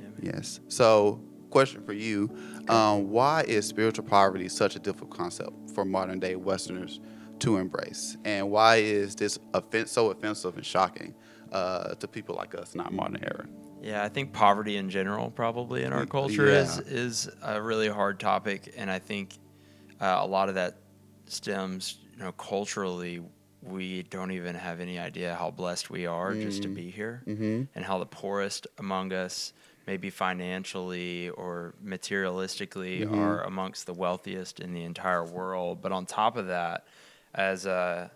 Yeah. 0.00 0.32
Yes. 0.34 0.60
So, 0.68 1.20
question 1.50 1.82
for 1.84 1.92
you: 1.92 2.30
um, 2.68 3.10
Why 3.10 3.42
is 3.46 3.66
spiritual 3.66 4.04
poverty 4.06 4.48
such 4.48 4.74
a 4.76 4.78
difficult 4.80 5.10
concept 5.10 5.52
for 5.74 5.84
modern 5.84 6.18
day 6.18 6.34
Westerners 6.36 7.00
to 7.40 7.56
embrace, 7.58 8.16
and 8.24 8.50
why 8.50 8.76
is 8.76 9.14
this 9.14 9.38
offen- 9.54 9.86
so 9.86 10.10
offensive 10.10 10.56
and 10.56 10.64
shocking 10.66 11.14
uh, 11.52 11.94
to 11.94 12.08
people 12.08 12.34
like 12.34 12.54
us, 12.54 12.74
not 12.74 12.92
modern 12.92 13.22
era? 13.22 13.46
Yeah, 13.84 14.02
I 14.02 14.08
think 14.08 14.32
poverty 14.32 14.76
in 14.78 14.88
general, 14.88 15.30
probably 15.30 15.82
in 15.84 15.92
our 15.92 16.06
culture, 16.06 16.46
is 16.46 16.78
yeah. 16.78 16.82
is 16.86 17.28
a 17.42 17.60
really 17.60 17.88
hard 17.88 18.18
topic, 18.18 18.72
and 18.78 18.90
I 18.90 18.98
think 18.98 19.34
uh, 20.00 20.18
a 20.20 20.26
lot 20.26 20.48
of 20.48 20.54
that 20.54 20.78
stems, 21.26 21.98
you 22.12 22.18
know, 22.24 22.32
culturally. 22.32 23.20
We 23.62 24.02
don't 24.04 24.30
even 24.30 24.54
have 24.54 24.80
any 24.80 24.98
idea 24.98 25.34
how 25.34 25.50
blessed 25.50 25.88
we 25.90 26.06
are 26.06 26.34
just 26.34 26.62
to 26.62 26.68
be 26.68 26.90
here, 26.90 27.22
Mm-hmm. 27.26 27.62
and 27.74 27.84
how 27.84 27.98
the 27.98 28.06
poorest 28.06 28.66
among 28.78 29.12
us, 29.12 29.52
maybe 29.86 30.08
financially 30.10 31.28
or 31.30 31.74
materialistically, 31.84 33.04
Mhm. 33.06 33.14
are 33.14 33.42
amongst 33.44 33.86
the 33.86 33.94
wealthiest 33.94 34.60
in 34.60 34.72
the 34.74 34.82
entire 34.84 35.24
world. 35.24 35.80
But 35.82 35.92
on 35.92 36.04
top 36.06 36.36
of 36.36 36.46
that, 36.48 36.86
as 37.34 37.66
uh, 37.66 38.08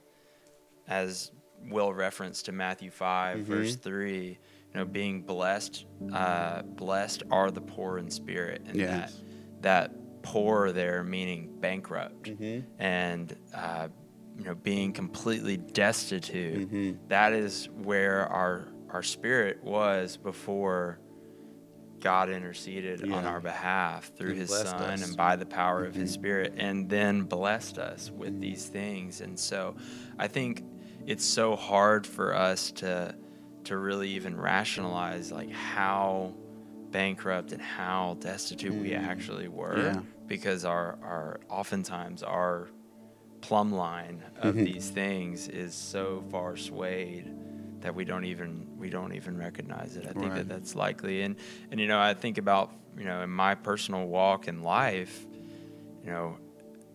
as 0.86 1.30
Will 1.70 1.92
referenced 1.92 2.44
to 2.46 2.52
Matthew 2.52 2.90
5 2.90 3.40
Mhm. 3.40 3.44
verse 3.44 3.74
three, 3.76 4.38
you 4.74 4.80
know, 4.80 4.84
being 4.84 5.22
blessed, 5.22 5.86
uh, 6.12 6.62
blessed 6.62 7.22
are 7.30 7.50
the 7.50 7.60
poor 7.60 7.98
in 7.98 8.10
spirit, 8.10 8.62
and 8.66 8.76
Yes. 8.76 9.14
that 9.14 9.22
that 9.90 10.22
poor 10.22 10.72
there 10.72 11.02
meaning 11.02 11.48
bankrupt, 11.60 12.24
Mm-hmm. 12.24 12.60
and 12.80 13.36
uh, 13.54 13.88
you 14.36 14.44
know, 14.44 14.54
being 14.54 14.92
completely 14.92 15.56
destitute. 15.56 16.70
Mm-hmm. 16.70 17.08
That 17.08 17.32
is 17.32 17.68
where 17.82 18.26
our 18.28 18.68
our 18.90 19.02
spirit 19.02 19.62
was 19.64 20.16
before 20.16 20.98
God 22.00 22.30
interceded 22.30 23.10
on 23.10 23.24
our 23.26 23.40
behalf 23.40 24.12
through 24.16 24.34
His 24.34 24.48
Son 24.50 24.74
us. 24.92 25.02
and 25.06 25.16
by 25.16 25.34
the 25.36 25.44
power 25.46 25.84
of 25.84 25.94
His 25.94 26.10
Mhm. 26.12 26.14
Spirit, 26.14 26.54
and 26.56 26.88
then 26.88 27.22
blessed 27.24 27.78
us 27.78 28.10
with 28.10 28.40
these 28.40 28.66
things. 28.68 29.20
And 29.20 29.38
so, 29.38 29.74
I 30.18 30.28
think 30.28 30.62
it's 31.06 31.24
so 31.24 31.56
hard 31.56 32.06
for 32.06 32.34
us 32.34 32.70
to 32.72 33.14
to 33.68 33.76
really 33.76 34.08
even 34.10 34.34
rationalize 34.38 35.30
like 35.30 35.50
how 35.50 36.32
bankrupt 36.90 37.52
and 37.52 37.60
how 37.60 38.16
destitute 38.20 38.74
we 38.74 38.90
Mm. 38.90 39.06
actually 39.06 39.48
were 39.48 39.92
Yeah. 39.94 40.00
because 40.26 40.64
our 40.64 40.98
our 41.02 41.40
oftentimes 41.50 42.22
our 42.22 42.68
plumb 43.42 43.70
line 43.72 44.22
of 44.40 44.54
Mhm. 44.54 44.64
these 44.64 44.88
things 44.90 45.48
is 45.48 45.74
so 45.74 46.24
far 46.30 46.56
swayed 46.56 47.30
that 47.82 47.94
we 47.94 48.04
don't 48.06 48.24
even 48.24 48.66
we 48.78 48.88
don't 48.90 49.12
even 49.14 49.36
recognize 49.36 49.96
it. 49.96 50.04
I 50.06 50.12
think 50.12 50.32
Right. 50.32 50.34
that 50.36 50.48
that's 50.48 50.74
likely. 50.74 51.22
And 51.22 51.36
and 51.70 51.78
you 51.78 51.86
know, 51.86 52.00
I 52.00 52.14
think 52.14 52.38
about 52.38 52.72
you 52.96 53.04
know 53.04 53.20
in 53.22 53.30
my 53.30 53.54
personal 53.54 54.06
walk 54.06 54.48
in 54.48 54.62
life, 54.62 55.26
you 56.02 56.10
know, 56.10 56.38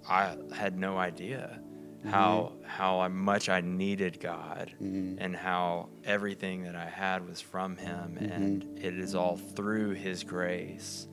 I 0.10 0.36
had 0.54 0.76
no 0.78 0.98
idea 0.98 1.60
how 2.06 2.54
how 2.66 3.08
much 3.08 3.50
I 3.50 3.62
needed 3.62 4.20
God 4.20 4.74
Mhm. 4.82 5.18
and 5.20 5.36
how 5.36 5.90
everything 6.04 6.64
that 6.64 6.76
I 6.76 6.86
had 6.90 7.28
was 7.28 7.40
from 7.42 7.78
Him, 7.78 8.18
and 8.18 8.66
it 8.82 8.98
is 8.98 9.16
all 9.16 9.38
through 9.38 9.92
His 9.92 10.24
grace, 10.24 11.08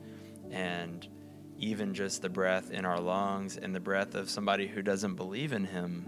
and 0.49 1.07
even 1.57 1.93
just 1.93 2.21
the 2.21 2.29
breath 2.29 2.71
in 2.71 2.85
our 2.85 2.99
lungs 2.99 3.57
and 3.57 3.73
the 3.75 3.79
breath 3.79 4.15
of 4.15 4.29
somebody 4.29 4.67
who 4.67 4.81
doesn't 4.81 5.15
believe 5.15 5.53
in 5.53 5.65
Him. 5.65 6.05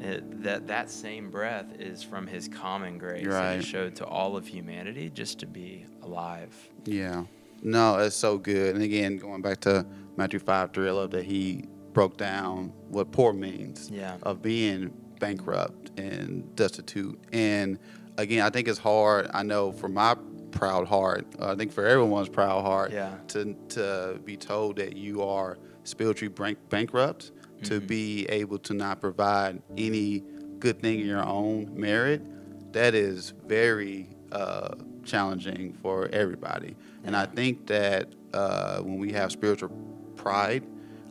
It, 0.00 0.42
that 0.42 0.66
that 0.66 0.90
same 0.90 1.30
breath 1.30 1.78
is 1.78 2.02
from 2.02 2.26
His 2.26 2.48
common 2.48 2.98
grace 2.98 3.26
that 3.26 3.56
He 3.60 3.62
showed 3.62 3.94
to 3.96 4.04
all 4.06 4.36
of 4.36 4.46
humanity 4.46 5.10
just 5.10 5.38
to 5.40 5.46
be 5.46 5.84
alive. 6.02 6.52
Yeah. 6.84 7.24
No, 7.62 7.98
it's 7.98 8.16
so 8.16 8.38
good. 8.38 8.74
And 8.74 8.82
again, 8.82 9.18
going 9.18 9.42
back 9.42 9.60
to 9.60 9.86
Matthew 10.16 10.40
5 10.40 10.72
3, 10.72 10.88
I 10.88 10.90
love 10.92 11.10
that 11.12 11.24
he 11.24 11.66
broke 11.92 12.16
down 12.16 12.72
what 12.88 13.12
poor 13.12 13.32
means 13.32 13.90
Yeah. 13.92 14.16
of 14.22 14.42
being 14.42 14.92
bankrupt 15.20 15.98
and 15.98 16.54
destitute. 16.56 17.18
And 17.32 17.78
again, 18.18 18.42
I 18.44 18.50
think 18.50 18.68
it's 18.68 18.78
hard. 18.78 19.28
I 19.32 19.42
know 19.42 19.72
for 19.72 19.88
my 19.88 20.16
proud 20.50 20.86
heart, 20.86 21.26
I 21.40 21.54
think 21.54 21.72
for 21.72 21.86
everyone's 21.86 22.28
proud 22.28 22.62
heart, 22.62 22.92
Yeah. 22.92 23.14
to, 23.28 23.54
to 23.70 24.20
be 24.24 24.36
told 24.36 24.76
that 24.76 24.96
you 24.96 25.22
are 25.22 25.58
spiritually 25.84 26.32
bank- 26.32 26.58
bankrupt, 26.68 27.32
to 27.64 27.80
Mhm. 27.80 27.86
be 27.86 28.26
able 28.26 28.58
to 28.58 28.74
not 28.74 29.00
provide 29.00 29.62
any 29.76 30.22
good 30.58 30.80
thing 30.80 31.00
in 31.00 31.06
your 31.06 31.24
own 31.24 31.70
merit, 31.74 32.22
that 32.72 32.94
is 32.94 33.32
very 33.46 34.08
uh, 34.32 34.74
challenging 35.04 35.74
for 35.82 36.08
everybody. 36.12 36.74
And 37.04 37.14
I 37.14 37.26
think 37.26 37.66
that 37.66 38.08
uh, 38.32 38.78
when 38.80 38.98
we 38.98 39.12
have 39.12 39.30
spiritual 39.30 39.68
pride, 40.16 40.62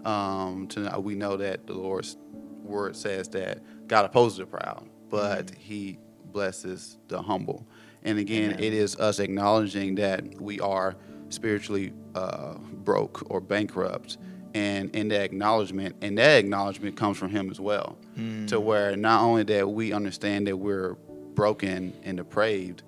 um, 0.05 0.67
to, 0.69 0.99
we 0.99 1.15
know 1.15 1.37
that 1.37 1.67
the 1.67 1.73
Lord's 1.73 2.17
word 2.63 2.95
says 2.95 3.27
that 3.29 3.59
God 3.87 4.05
opposes 4.05 4.37
the 4.39 4.45
proud, 4.45 4.87
but 5.09 5.47
Mhm. 5.47 5.57
He 5.57 5.97
blesses 6.31 6.97
the 7.07 7.21
humble. 7.21 7.65
And 8.03 8.17
again, 8.17 8.51
Amen. 8.53 8.63
it 8.63 8.73
is 8.73 8.95
us 8.95 9.19
acknowledging 9.19 9.95
that 9.95 10.41
we 10.41 10.59
are 10.59 10.95
spiritually 11.29 11.93
uh, 12.15 12.55
broke 12.83 13.23
or 13.29 13.39
bankrupt. 13.41 14.17
And 14.53 14.93
in 14.95 15.07
that 15.09 15.21
acknowledgement, 15.23 15.95
and 16.01 16.17
that 16.17 16.39
acknowledgement 16.39 16.97
comes 16.97 17.17
from 17.17 17.29
Him 17.29 17.49
as 17.49 17.59
well 17.59 17.97
to 18.15 18.21
Mm. 18.21 18.63
where 18.63 18.95
not 18.97 19.21
only 19.21 19.43
that 19.43 19.69
we 19.69 19.93
understand 19.93 20.47
that 20.47 20.57
we're 20.57 20.95
broken 21.35 21.93
and 22.03 22.17
depraved, 22.17 22.83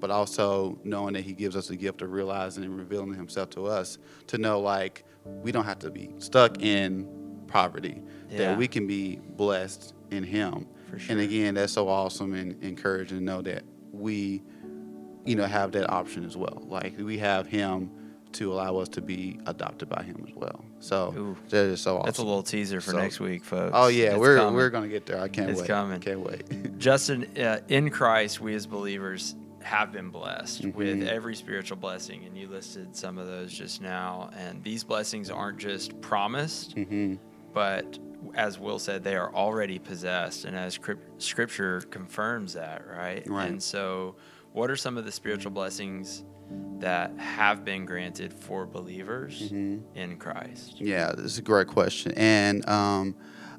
but 0.00 0.10
also 0.12 0.78
knowing 0.84 1.14
that 1.14 1.22
He 1.22 1.32
gives 1.32 1.56
us 1.56 1.66
the 1.68 1.76
gift 1.76 2.02
of 2.02 2.12
realizing 2.12 2.62
and 2.64 2.76
revealing 2.78 3.14
Himself 3.14 3.50
to 3.50 3.66
us 3.66 3.98
to 4.28 4.38
know 4.38 4.60
like 4.60 5.04
we 5.42 5.52
don't 5.52 5.64
have 5.64 5.78
to 5.80 5.90
be 5.90 6.10
stuck 6.18 6.60
in 6.62 7.06
poverty, 7.46 8.02
Yeah. 8.30 8.38
that 8.38 8.58
we 8.58 8.68
can 8.68 8.86
be 8.86 9.16
blessed 9.36 9.94
in 10.10 10.22
Him. 10.24 10.66
For 10.90 10.98
sure. 10.98 11.12
And 11.12 11.20
again, 11.20 11.54
that's 11.54 11.72
so 11.72 11.88
awesome 11.88 12.34
and 12.34 12.62
encouraging 12.62 13.18
to 13.18 13.24
know 13.24 13.42
that 13.42 13.62
we, 13.92 14.42
you 15.24 15.36
know, 15.36 15.44
have 15.46 15.72
that 15.72 15.90
option 15.90 16.24
as 16.24 16.36
well. 16.36 16.62
Like 16.66 16.94
we 16.98 17.18
have 17.18 17.46
Him 17.46 17.90
to 18.32 18.52
allow 18.52 18.76
us 18.76 18.88
to 18.90 19.00
be 19.00 19.38
adopted 19.46 19.88
by 19.88 20.02
Him 20.02 20.24
as 20.28 20.34
well. 20.34 20.64
So 20.80 21.14
Ooh. 21.16 21.36
that 21.48 21.64
is 21.64 21.80
so 21.80 21.96
awesome. 21.96 22.06
That's 22.06 22.18
a 22.18 22.22
little 22.24 22.42
teaser 22.42 22.80
for 22.80 22.90
So- 22.92 22.98
next 22.98 23.20
week, 23.20 23.44
folks. 23.44 23.72
Oh 23.74 23.88
yeah, 23.88 24.10
It's 24.10 24.18
we're 24.18 24.36
coming. 24.36 24.54
we're 24.54 24.70
gonna 24.70 24.88
get 24.88 25.06
there. 25.06 25.20
I 25.20 25.28
can't 25.28 25.50
It's 25.50 25.60
wait. 25.60 25.66
coming. 25.68 26.00
Can't 26.00 26.20
wait. 26.20 26.78
Justin, 26.78 27.26
uh, 27.38 27.60
in 27.68 27.88
Christ, 27.90 28.40
we 28.40 28.54
as 28.54 28.66
believers 28.66 29.34
have 29.62 29.92
been 29.92 30.10
blessed 30.10 30.64
with 30.66 31.00
Mhm. 31.00 31.08
every 31.08 31.34
spiritual 31.34 31.76
blessing, 31.76 32.24
and 32.24 32.36
you 32.36 32.48
listed 32.48 32.94
some 32.94 33.18
of 33.18 33.26
those 33.26 33.52
just 33.52 33.80
now. 33.82 34.30
And 34.36 34.62
these 34.62 34.84
blessings 34.84 35.30
aren't 35.30 35.58
just 35.58 36.00
promised, 36.00 36.72
hmm 36.74 37.14
but 37.54 37.98
as 38.34 38.58
Will 38.58 38.78
said, 38.78 39.02
they 39.02 39.16
are 39.16 39.34
already 39.34 39.78
possessed, 39.78 40.44
and 40.44 40.54
as 40.56 40.78
Scripture 41.18 41.80
confirms 41.90 42.52
that, 42.54 42.84
right? 42.86 43.26
Right. 43.28 43.48
And 43.48 43.62
so, 43.62 44.16
what 44.52 44.70
are 44.70 44.76
some 44.76 44.96
of 44.98 45.04
the 45.04 45.12
spiritual 45.12 45.50
blessings 45.50 46.24
that 46.78 47.12
have 47.18 47.64
been 47.64 47.84
granted 47.84 48.32
for 48.32 48.66
believers 48.66 49.50
Mhm. 49.52 49.82
in 49.94 50.16
Christ? 50.18 50.80
Yeah, 50.80 51.12
this 51.12 51.24
is 51.26 51.38
a 51.38 51.42
great 51.42 51.66
question, 51.68 52.12
and 52.12 52.68
um, 52.68 53.14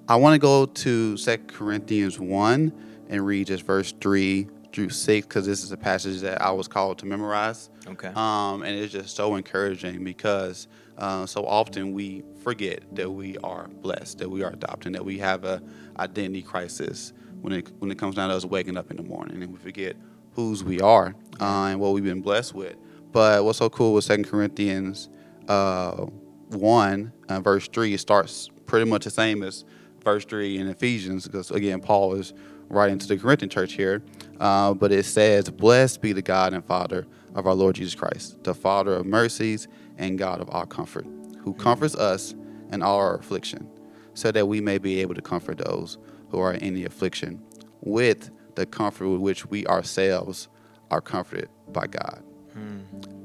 I 0.08 0.16
want 0.16 0.36
to 0.36 0.40
go 0.40 0.66
to 0.66 1.18
Second 1.18 1.48
Corinthians 1.48 2.20
one 2.20 2.72
and 3.10 3.26
read 3.26 3.48
just 3.48 3.64
verse 3.64 3.94
three 4.00 4.48
through 4.72 4.90
six 4.90 5.26
because 5.26 5.46
this 5.46 5.64
is 5.64 5.72
a 5.72 5.78
passage 5.78 6.22
that 6.22 6.42
I 6.42 6.52
was 6.52 6.68
called 6.68 7.00
to 7.00 7.06
memorize. 7.06 7.70
Okay. 7.88 8.12
Um, 8.16 8.64
and 8.64 8.76
it's 8.76 8.94
just 8.94 9.16
so 9.16 9.36
encouraging 9.36 10.04
because 10.04 10.68
uh, 10.98 11.26
so 11.26 11.46
often 11.46 11.94
we 11.94 12.24
forget 12.44 12.84
that 12.96 13.10
we 13.10 13.38
are 13.38 13.68
blessed, 13.68 14.20
that 14.20 14.30
we 14.30 14.44
are 14.44 14.52
adopted, 14.52 14.94
that 14.94 15.06
we 15.06 15.18
have 15.18 15.44
a 15.44 15.62
identity 15.98 16.42
crisis 16.42 17.14
when 17.42 17.54
it 17.54 17.72
when 17.80 17.90
it 17.92 17.98
comes 17.98 18.16
down 18.16 18.30
to 18.30 18.36
us 18.36 18.46
waking 18.46 18.78
up 18.78 18.92
in 18.92 18.98
the 18.98 19.04
morning, 19.04 19.42
and 19.42 19.52
we 19.52 19.58
forget 19.58 19.96
whose 20.34 20.64
we 20.64 20.80
are 20.82 21.16
uh, 21.40 21.68
and 21.70 21.80
what 21.80 21.94
we've 21.94 22.04
been 22.04 22.22
blessed 22.22 22.54
with. 22.54 22.76
But 23.12 23.44
what's 23.44 23.58
so 23.58 23.70
cool 23.70 23.94
with 23.94 24.04
Second 24.04 24.28
Corinthians 24.28 25.10
uh, 25.48 26.06
one 26.50 27.12
uh, 27.28 27.40
verse 27.40 27.68
three, 27.68 27.94
it 27.94 28.00
starts 28.00 28.50
pretty 28.66 28.90
much 28.90 29.06
the 29.06 29.10
same 29.10 29.42
as 29.42 29.66
verse 30.04 30.26
three 30.26 30.58
in 30.58 30.68
Ephesians, 30.68 31.26
because 31.26 31.50
again 31.50 31.80
Paul 31.80 32.14
is 32.14 32.34
writing 32.70 33.00
to 33.00 33.08
the 33.08 33.18
Corinthian 33.18 33.50
church 33.50 33.74
here, 33.74 34.04
uh, 34.40 34.74
but 34.74 34.92
it 34.92 35.06
says, 35.06 35.50
"Blessed 35.50 36.02
be 36.02 36.14
the 36.14 36.22
God 36.22 36.54
and 36.54 36.64
Father 36.64 37.06
of 37.36 37.46
our 37.46 37.54
Lord 37.54 37.76
Jesus 37.76 37.96
Christ, 37.96 38.44
the 38.44 38.54
Father 38.54 38.96
of 38.96 39.06
mercies 39.06 39.68
and 39.98 40.18
God 40.18 40.42
of 40.42 40.50
all 40.50 40.66
comfort, 40.66 41.06
who 41.40 41.54
comforts 41.54 41.96
us 41.96 42.36
in 42.72 42.82
all 42.82 42.98
our 42.98 43.18
affliction, 43.18 43.70
so 44.14 44.32
that 44.32 44.48
we 44.48 44.62
may 44.62 44.78
be 44.78 45.02
able 45.02 45.16
to 45.16 45.22
comfort 45.22 45.58
those 45.58 45.98
who 46.30 46.40
are 46.40 46.54
in 46.54 46.62
any 46.62 46.86
affliction 46.86 47.42
with 47.82 48.30
the 48.56 48.66
comfort 48.66 49.10
with 49.10 49.22
which 49.22 49.46
we 49.48 49.66
ourselves 49.68 50.48
are 50.92 51.02
comforted 51.02 51.50
by 51.70 51.88
God." 51.88 52.24
Hmm. 52.54 52.80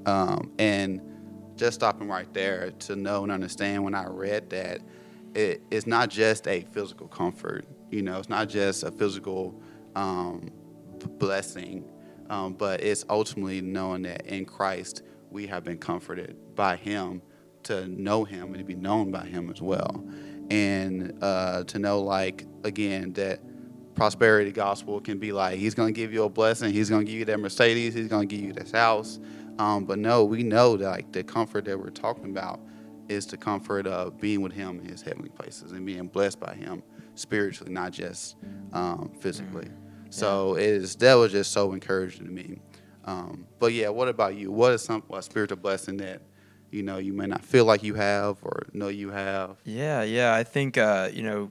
Um, 0.07 0.53
and 0.59 1.01
just 1.57 1.75
stopping 1.75 2.09
right 2.09 2.33
there 2.35 2.73
to 2.73 2.97
know 2.97 3.23
and 3.23 3.33
understand 3.33 3.85
when 3.85 3.95
I 3.95 4.07
read 4.07 4.51
that, 4.51 4.81
it, 5.35 5.63
it's 5.71 5.87
not 5.87 6.11
just 6.11 6.47
a 6.49 6.63
physical 6.73 7.09
comfort. 7.09 7.67
You 7.91 8.03
know, 8.03 8.19
it's 8.19 8.29
not 8.29 8.49
just 8.49 8.83
a 8.83 8.91
physical 8.91 9.61
um, 9.95 10.51
blessing, 11.09 11.85
um, 12.31 12.55
but 12.55 12.81
it's 12.83 13.05
ultimately 13.09 13.61
knowing 13.61 14.03
that 14.03 14.27
in 14.27 14.45
Christ 14.45 15.03
we 15.31 15.47
have 15.47 15.65
been 15.65 15.79
comforted 15.79 16.37
by 16.55 16.77
Him 16.77 17.23
to 17.65 17.87
know 17.89 18.25
Him 18.25 18.49
and 18.49 18.59
to 18.59 18.65
be 18.65 18.75
known 18.75 19.11
by 19.11 19.25
Him 19.25 19.51
as 19.51 19.61
well, 19.61 20.05
and 20.51 21.17
uh, 21.23 21.65
to 21.65 21.79
know 21.79 22.01
like 22.01 22.47
again 22.65 23.13
that 23.15 23.41
prosperity 23.95 24.51
gospel 24.53 25.01
can 25.01 25.19
be 25.19 25.33
like 25.33 25.59
He's 25.59 25.75
going 25.75 25.93
to 25.93 25.99
give 25.99 26.13
you 26.13 26.25
a 26.25 26.29
blessing, 26.29 26.73
He's 26.73 26.91
going 26.91 27.05
to 27.07 27.11
give 27.11 27.19
you 27.19 27.25
that 27.27 27.39
Mercedes, 27.39 27.95
He's 27.95 28.09
going 28.09 28.29
to 28.29 28.37
give 28.37 28.45
you 28.45 28.53
this 28.53 28.73
house. 28.73 29.19
Um, 29.59 29.85
but 29.85 29.99
no, 29.99 30.25
we 30.25 30.43
know 30.43 30.77
that 30.77 30.89
like 30.89 31.13
the 31.13 31.23
comfort 31.23 31.65
that 31.67 31.79
we're 31.79 31.91
talking 31.91 32.31
about 32.31 32.61
is 33.09 33.27
the 33.27 33.37
comfort 33.37 33.87
of 33.87 34.19
being 34.19 34.43
with 34.43 34.53
Him 34.53 34.81
in 34.81 34.89
His 34.89 35.03
heavenly 35.03 35.31
places 35.31 35.73
and 35.73 35.87
being 35.87 36.09
blessed 36.09 36.41
by 36.41 36.55
Him 36.55 36.83
spiritually, 37.15 37.73
not 37.73 37.93
just 37.93 38.37
um, 38.73 39.13
physically. 39.21 39.69
So 40.15 40.55
it 40.57 40.63
is 40.65 40.97
that 40.97 41.15
was 41.15 41.33
just 41.33 41.51
so 41.53 41.73
encouraging 41.73 42.27
to 42.27 42.33
me. 42.33 42.59
Um, 43.05 43.47
but 43.59 43.73
yeah, 43.73 43.89
what 43.89 44.09
about 44.09 44.35
you? 44.37 44.53
What 44.53 44.73
is 44.73 44.83
some 44.83 45.03
a 45.13 45.21
spiritual 45.23 45.57
blessing 45.59 45.97
that 45.99 46.23
you 46.71 46.83
know 46.83 46.99
you 46.99 47.13
may 47.13 47.27
not 47.27 47.45
feel 47.45 47.65
like 47.65 47.83
you 47.83 47.95
have 47.95 48.39
or 48.43 48.67
know 48.73 48.89
you 48.89 49.11
have? 49.11 49.57
Yeah, 49.65 50.03
yeah. 50.03 50.33
I 50.35 50.45
think 50.45 50.79
uh, 50.79 51.11
you 51.13 51.23
know, 51.23 51.51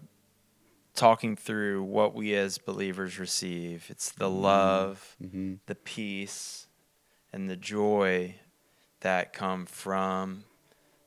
talking 0.95 1.35
through 1.35 1.83
what 1.83 2.13
we 2.15 2.33
as 2.35 2.57
believers 2.57 3.19
receive, 3.19 3.87
it's 3.89 4.11
the 4.11 4.29
love, 4.29 5.15
Mm-hmm. 5.21 5.55
the 5.65 5.75
peace, 5.75 6.67
and 7.33 7.49
the 7.49 7.57
joy 7.57 8.35
that 9.01 9.33
come 9.33 9.65
from 9.65 10.45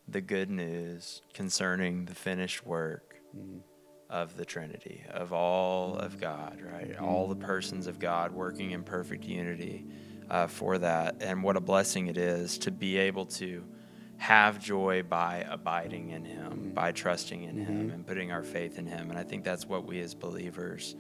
the 0.07 0.21
good 0.21 0.51
news 0.51 1.23
concerning 1.35 2.05
the 2.05 2.15
finished 2.15 2.65
work 2.67 3.17
Mhm. 3.37 3.61
Of 4.23 4.35
the 4.37 4.45
Trinity, 4.47 5.03
of 5.11 5.35
all 5.35 5.95
of 5.97 6.19
God, 6.19 6.63
right? 6.73 6.99
All 6.99 7.29
the 7.29 7.37
persons 7.37 7.87
of 7.87 7.99
God 7.99 8.33
working 8.33 8.71
in 8.71 8.83
perfect 8.83 9.25
unity 9.25 9.85
uh, 10.31 10.47
for 10.47 10.79
that. 10.79 11.17
And 11.21 11.43
what 11.43 11.57
a 11.57 11.61
blessing 11.61 12.07
it 12.07 12.17
is 12.17 12.57
to 12.59 12.71
be 12.71 12.97
able 12.97 13.27
to 13.27 13.63
have 14.17 14.59
joy 14.59 15.03
by 15.03 15.45
abiding 15.51 16.11
in 16.11 16.25
Him, 16.25 16.73
by 16.75 16.93
trusting 16.93 17.43
in 17.43 17.59
Him, 17.59 17.91
and 17.91 18.07
putting 18.07 18.33
our 18.33 18.43
faith 18.43 18.79
in 18.79 18.87
Him. 18.87 19.11
And 19.11 19.19
I 19.19 19.23
think 19.23 19.45
that's 19.45 19.67
what 19.67 19.85
we 19.85 20.01
as 20.01 20.15
believers 20.15 20.97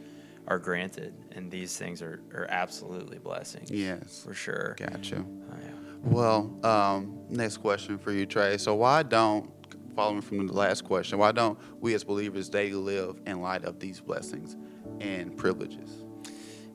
are 0.46 0.58
granted. 0.58 1.14
And 1.32 1.50
these 1.50 1.74
things 1.74 2.02
are, 2.02 2.20
are 2.34 2.46
absolutely 2.50 3.18
blessings. 3.18 3.70
Yes. 3.70 4.22
For 4.22 4.34
sure. 4.34 4.76
Gotcha. 4.78 5.24
Oh, 5.24 5.56
yeah. 5.62 5.70
Well, 6.02 6.54
um, 6.62 7.18
next 7.30 7.56
question 7.56 7.96
for 7.96 8.12
you, 8.12 8.26
Trey. 8.26 8.58
So 8.58 8.74
why 8.74 9.02
don't 9.02 9.50
following 9.96 10.20
from 10.20 10.46
the 10.46 10.52
last 10.52 10.84
question, 10.84 11.18
why 11.18 11.32
don't 11.32 11.58
we 11.80 11.94
as 11.94 12.04
believers 12.04 12.48
daily 12.50 12.74
live 12.74 13.16
in 13.26 13.40
light 13.40 13.64
of 13.64 13.80
these 13.80 13.98
blessings 13.98 14.54
and 15.00 15.34
privileges? 15.36 16.04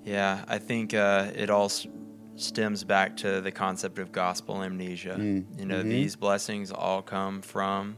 Yeah, 0.03 0.43
I 0.47 0.57
think 0.57 0.95
uh, 0.95 1.29
it 1.35 1.51
all 1.51 1.65
s- 1.65 1.85
stems 2.35 2.83
back 2.83 3.15
to 3.17 3.39
the 3.39 3.51
concept 3.51 3.99
of 3.99 4.11
gospel 4.11 4.63
amnesia. 4.63 5.15
Mm, 5.19 5.45
You 5.59 5.65
know, 5.67 5.83
mhm. 5.83 5.89
these 5.89 6.15
blessings 6.15 6.71
all 6.71 7.03
come 7.03 7.41
from 7.43 7.95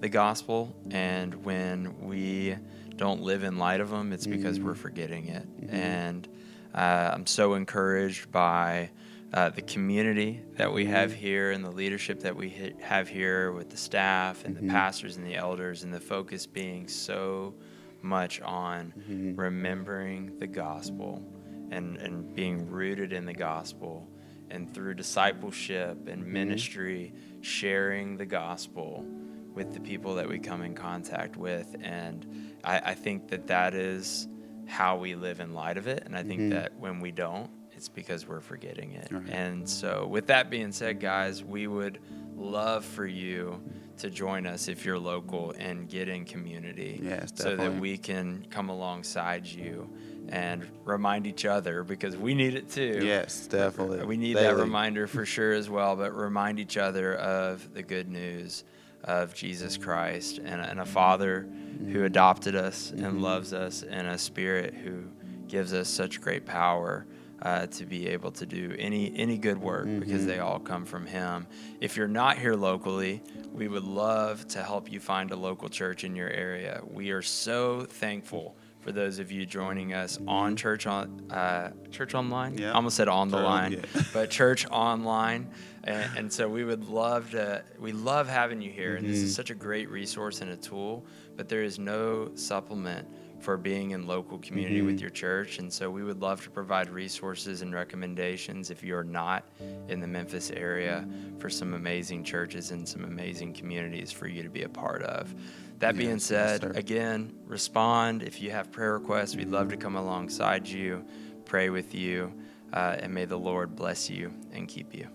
the 0.00 0.08
gospel, 0.08 0.74
and 0.90 1.44
when 1.44 1.94
we 2.00 2.56
don't 2.96 3.20
live 3.20 3.42
in 3.42 3.58
light 3.58 3.80
of 3.80 3.90
them, 3.90 4.10
it's 4.12 4.26
because 4.26 4.58
Mm. 4.58 4.64
we're 4.64 4.74
forgetting 4.74 5.26
it. 5.28 5.46
Mm-hmm. 5.60 5.74
And 5.76 6.28
uh, 6.74 7.10
I'm 7.12 7.26
so 7.26 7.54
encouraged 7.54 8.32
by. 8.32 8.90
Uh, 9.32 9.48
the 9.48 9.62
community 9.62 10.42
that 10.56 10.70
we 10.70 10.84
have 10.84 11.10
Mm-hmm. 11.10 11.20
here 11.20 11.50
and 11.52 11.64
the 11.64 11.70
leadership 11.70 12.20
that 12.20 12.36
we 12.36 12.50
hi- 12.50 12.72
have 12.80 13.08
here 13.08 13.50
with 13.52 13.70
the 13.70 13.76
staff 13.78 14.44
and 14.44 14.54
Mhm. 14.56 14.60
the 14.60 14.66
pastors 14.68 15.16
and 15.16 15.26
the 15.26 15.34
elders, 15.36 15.84
and 15.84 15.92
the 15.94 16.00
focus 16.00 16.46
being 16.46 16.86
so 16.86 17.54
much 18.02 18.40
on 18.42 18.92
Mhm. 19.10 19.38
remembering 19.38 20.36
the 20.38 20.46
gospel 20.46 21.22
and, 21.70 21.96
and 21.96 22.34
being 22.34 22.68
rooted 22.68 23.12
in 23.14 23.24
the 23.24 23.32
gospel 23.32 24.06
and 24.50 24.72
through 24.74 24.92
discipleship 24.92 26.06
and 26.08 26.26
ministry 26.26 27.14
sharing 27.40 28.18
the 28.18 28.26
gospel 28.26 29.06
with 29.54 29.72
the 29.72 29.80
people 29.80 30.14
that 30.16 30.28
we 30.28 30.38
come 30.38 30.60
in 30.62 30.74
contact 30.74 31.36
with 31.38 31.74
and 31.80 32.26
I, 32.64 32.90
I 32.90 32.94
think 32.94 33.28
that 33.28 33.46
that 33.46 33.72
is 33.74 34.28
how 34.66 34.98
we 34.98 35.14
live 35.14 35.40
in 35.40 35.54
light 35.54 35.76
of 35.78 35.86
it 35.86 36.02
and 36.04 36.14
i 36.16 36.22
think 36.22 36.40
Mhm. 36.42 36.50
that 36.50 36.78
when 36.78 37.00
we 37.00 37.10
don't 37.12 37.50
it's 37.82 37.88
because 37.88 38.28
we're 38.28 38.40
forgetting 38.40 38.92
it 38.92 39.08
Right. 39.10 39.28
and 39.28 39.68
so 39.68 40.06
with 40.06 40.28
that 40.28 40.50
being 40.50 40.70
said 40.70 41.00
guys 41.00 41.42
we 41.42 41.66
would 41.66 41.98
love 42.36 42.84
for 42.84 43.04
you 43.04 43.60
to 43.98 44.08
join 44.08 44.46
us 44.46 44.68
if 44.68 44.84
you're 44.84 45.00
local 45.00 45.52
and 45.58 45.88
get 45.88 46.08
in 46.08 46.24
community 46.24 47.00
Yes, 47.02 47.32
so 47.34 47.56
that 47.56 47.74
we 47.74 47.98
can 47.98 48.46
come 48.50 48.68
alongside 48.68 49.46
you 49.46 49.90
and 50.28 50.64
remind 50.84 51.26
each 51.26 51.44
other 51.44 51.82
because 51.82 52.16
we 52.16 52.34
need 52.34 52.54
it 52.54 52.70
too. 52.70 53.00
Yes, 53.02 53.48
definitely. 53.48 54.04
We 54.04 54.16
need 54.16 54.36
that 54.36 54.56
reminder 54.56 55.08
for 55.08 55.26
sure 55.26 55.52
as 55.52 55.68
well, 55.68 55.96
but 55.96 56.14
remind 56.14 56.60
each 56.60 56.76
other 56.76 57.16
of 57.16 57.74
the 57.74 57.82
good 57.82 58.08
news 58.08 58.62
of 59.02 59.34
Jesus 59.34 59.76
Christ 59.76 60.38
and, 60.38 60.60
and 60.60 60.78
a 60.78 60.86
Father 60.86 61.40
who 61.40 61.86
mm-hmm. 61.86 62.04
adopted 62.04 62.54
us 62.54 62.92
and 62.92 63.00
mm-hmm. 63.00 63.20
loves 63.20 63.52
us, 63.52 63.82
and 63.82 64.06
a 64.06 64.16
Spirit 64.16 64.72
who 64.72 65.02
gives 65.48 65.74
us 65.74 65.88
such 65.88 66.20
great 66.20 66.46
power. 66.46 67.04
Uh, 67.44 67.66
to 67.66 67.84
be 67.84 68.06
able 68.06 68.30
to 68.30 68.46
do 68.46 68.72
any 68.78 69.12
any 69.16 69.36
good 69.36 69.58
work 69.58 69.88
because 69.98 70.24
they 70.26 70.38
all 70.38 70.60
come 70.60 70.84
from 70.84 71.04
him. 71.04 71.44
If 71.80 71.96
you're 71.96 72.06
not 72.06 72.38
here 72.38 72.54
locally, 72.54 73.20
we 73.52 73.66
would 73.66 73.82
love 73.82 74.46
to 74.48 74.62
help 74.62 74.92
you 74.92 75.00
find 75.00 75.32
a 75.32 75.36
local 75.36 75.68
church 75.68 76.04
in 76.04 76.14
your 76.14 76.28
area. 76.30 76.80
We 76.88 77.10
are 77.10 77.20
so 77.22 77.80
thankful 77.80 78.54
for 78.78 78.92
those 78.92 79.18
of 79.18 79.32
you 79.32 79.44
joining 79.44 79.92
us 79.92 80.20
on 80.28 80.54
church 80.54 80.86
on 80.86 81.28
uh, 81.32 81.72
church 81.90 82.14
online. 82.14 82.58
Yeah. 82.58 82.70
I 82.70 82.74
almost 82.74 82.96
said 82.96 83.08
on 83.08 83.28
the 83.28 83.38
Church, 83.38 83.44
line, 83.44 83.72
yeah. 83.72 84.02
but 84.12 84.30
church 84.30 84.64
online. 84.70 85.50
And, 85.82 86.16
and 86.18 86.32
so 86.32 86.48
we 86.48 86.62
would 86.62 86.84
love 86.88 87.32
to, 87.32 87.64
we 87.80 87.90
love 87.90 88.28
having 88.28 88.62
you 88.62 88.70
here. 88.70 88.94
And 88.94 89.04
this 89.04 89.16
Mm-hmm. 89.16 89.26
is 89.26 89.34
such 89.34 89.50
a 89.50 89.54
great 89.56 89.90
resource 89.90 90.40
and 90.42 90.50
a 90.52 90.56
tool, 90.56 91.04
but 91.36 91.48
there 91.48 91.64
is 91.64 91.76
no 91.80 92.30
supplement 92.36 93.08
for 93.42 93.56
being 93.56 93.90
in 93.90 94.06
local 94.06 94.38
community 94.38 94.78
Mm-hmm. 94.78 94.86
with 94.86 95.00
your 95.00 95.10
church. 95.10 95.58
And 95.58 95.70
so 95.72 95.90
we 95.90 96.02
would 96.04 96.20
love 96.20 96.42
to 96.44 96.50
provide 96.50 96.88
resources 96.88 97.60
and 97.62 97.74
recommendations 97.74 98.70
if 98.70 98.82
you're 98.82 99.04
not 99.04 99.44
in 99.88 100.00
the 100.00 100.06
Memphis 100.06 100.50
area 100.50 101.06
for 101.38 101.50
some 101.50 101.74
amazing 101.74 102.24
churches 102.24 102.70
and 102.70 102.88
some 102.88 103.04
amazing 103.04 103.52
communities 103.52 104.10
for 104.12 104.26
you 104.28 104.42
to 104.42 104.48
be 104.48 104.62
a 104.62 104.68
part 104.68 105.02
of. 105.02 105.34
That 105.80 105.96
being 105.96 106.10
Yes, 106.10 106.30
yes, 106.30 106.50
said, 106.50 106.60
sir. 106.62 106.72
again, 106.76 107.34
respond. 107.44 108.22
If 108.22 108.40
you 108.40 108.50
have 108.52 108.70
prayer 108.72 108.94
requests, 108.94 109.36
we'd 109.36 109.48
love 109.50 109.68
to 109.70 109.76
come 109.76 109.96
alongside 109.96 110.66
you, 110.68 111.04
pray 111.44 111.70
with 111.70 111.94
you, 111.94 112.32
uh, 112.72 112.96
and 113.00 113.12
may 113.12 113.24
the 113.26 113.38
Lord 113.38 113.76
bless 113.76 114.08
you 114.08 114.32
and 114.52 114.66
keep 114.68 114.94
you. 114.94 115.08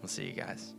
We'll 0.00 0.08
see 0.08 0.24
you 0.26 0.32
guys. 0.32 0.73